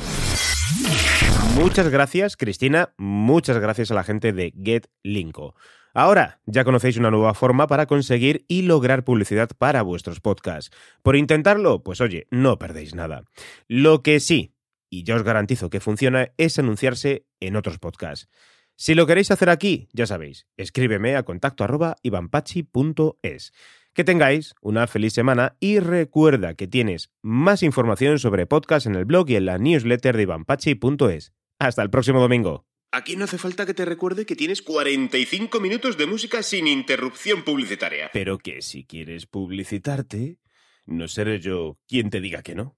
Muchas 1.56 1.90
gracias, 1.90 2.36
Cristina. 2.36 2.94
Muchas 2.98 3.60
gracias 3.60 3.92
a 3.92 3.94
la 3.94 4.04
gente 4.04 4.34
de 4.34 4.54
GetLinko. 4.64 5.56
Ahora 5.94 6.42
ya 6.48 6.64
conocéis 6.64 6.98
una 6.98 7.12
nueva 7.12 7.36
forma 7.36 7.68
para 7.68 7.86
conseguir 7.86 8.44
y 8.48 8.64
lograr 8.64 9.04
publicidad 9.04 9.50
para 9.58 9.84
vuestros 9.84 10.20
podcasts. 10.20 10.76
Por 11.04 11.16
intentarlo, 11.16 11.84
pues 11.84 12.02
oye, 12.02 12.28
no 12.32 12.58
perdéis 12.58 12.96
nada. 12.96 13.24
Lo 13.68 14.02
que 14.02 14.20
sí, 14.20 14.56
y 14.90 15.04
yo 15.04 15.16
os 15.16 15.24
garantizo 15.24 15.70
que 15.70 15.80
funciona, 15.80 16.32
es 16.38 16.58
anunciarse 16.58 17.28
en 17.40 17.56
otros 17.56 17.78
podcasts. 17.78 18.28
Si 18.76 18.96
lo 18.96 19.06
queréis 19.06 19.30
hacer 19.30 19.50
aquí, 19.50 19.88
ya 19.94 20.08
sabéis, 20.08 20.48
escríbeme 20.58 21.16
a 21.16 21.24
contacto 21.24 21.64
arroba 21.64 21.96
ivanpachi.es. 22.02 23.54
Que 23.94 24.04
tengáis 24.04 24.56
una 24.62 24.88
feliz 24.88 25.14
semana 25.14 25.56
y 25.60 25.78
recuerda 25.78 26.56
que 26.56 26.68
tienes 26.68 27.12
más 27.22 27.62
información 27.62 28.18
sobre 28.18 28.48
podcast 28.48 28.88
en 28.88 28.96
el 28.96 29.06
blog 29.06 29.30
y 29.30 29.36
en 29.36 29.46
la 29.46 29.60
newsletter 29.60 30.18
de 30.18 30.24
ivanpachi.es. 30.24 31.32
Hasta 31.64 31.82
el 31.82 31.90
próximo 31.90 32.20
domingo. 32.20 32.66
Aquí 32.92 33.16
no 33.16 33.24
hace 33.24 33.38
falta 33.38 33.66
que 33.66 33.74
te 33.74 33.86
recuerde 33.86 34.26
que 34.26 34.36
tienes 34.36 34.62
45 34.62 35.62
minutos 35.62 35.98
de 35.98 36.08
música 36.08 36.44
sin 36.44 36.68
interrupción 36.68 37.44
publicitaria. 37.44 38.10
Pero 38.12 38.38
que 38.38 38.62
si 38.62 38.84
quieres 38.84 39.28
publicitarte, 39.28 40.40
no 40.86 41.08
seré 41.08 41.40
yo 41.40 41.80
quien 41.88 42.10
te 42.10 42.20
diga 42.20 42.44
que 42.44 42.54
no. 42.54 42.78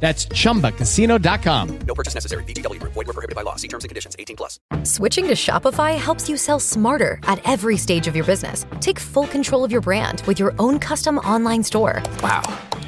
That's 0.00 0.26
chumbacasino.com. 0.26 1.78
No 1.86 1.94
purchase 1.94 2.14
necessary. 2.14 2.42
VGW 2.44 2.80
Group. 2.80 2.94
Void 2.94 3.06
were 3.06 3.12
prohibited 3.12 3.36
by 3.36 3.42
law. 3.42 3.56
See 3.56 3.68
terms 3.68 3.84
and 3.84 3.90
conditions. 3.90 4.16
18 4.18 4.36
plus. 4.36 4.58
Switching 4.82 5.26
to 5.26 5.34
Shopify 5.34 5.96
helps 5.96 6.28
you 6.28 6.36
sell 6.36 6.58
smarter 6.58 7.18
at 7.24 7.46
every 7.46 7.76
stage 7.76 8.06
of 8.08 8.16
your 8.16 8.24
business. 8.24 8.64
Take 8.80 8.98
full 8.98 9.26
control 9.26 9.62
of 9.62 9.70
your 9.70 9.82
brand 9.82 10.22
with 10.26 10.38
your 10.38 10.54
own 10.58 10.78
custom 10.78 11.18
online 11.18 11.62
store. 11.62 12.02
Wow, 12.22 12.42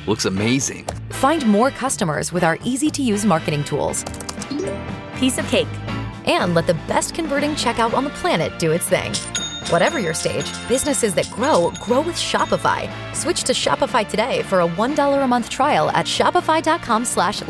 looks 0.07 0.25
amazing. 0.25 0.87
Find 1.11 1.47
more 1.47 1.71
customers 1.71 2.33
with 2.33 2.45
our 2.45 2.59
easy 2.65 2.91
to 2.91 3.03
use 3.03 3.27
marketing 3.27 3.65
tools. 3.65 4.05
Piece 5.17 5.39
of 5.39 5.47
cake. 5.49 5.69
And 6.27 6.55
let 6.55 6.67
the 6.67 6.75
best 6.87 7.15
converting 7.15 7.51
checkout 7.51 7.95
on 7.95 8.05
the 8.05 8.11
planet 8.11 8.59
do 8.59 8.73
its 8.73 8.89
thing. 8.89 9.13
Whatever 9.71 9.99
your 9.99 10.15
stage, 10.15 10.53
businesses 10.69 11.15
that 11.15 11.31
grow 11.31 11.73
grow 11.81 12.01
with 12.01 12.17
Shopify. 12.17 12.91
Switch 13.15 13.45
to 13.45 13.53
Shopify 13.53 14.09
today 14.09 14.43
for 14.43 14.61
a 14.61 14.67
$1 14.69 15.25
a 15.25 15.27
month 15.27 15.51
trial 15.51 15.91
at 15.91 16.07
shopify.com 16.07 17.05
slash 17.05 17.43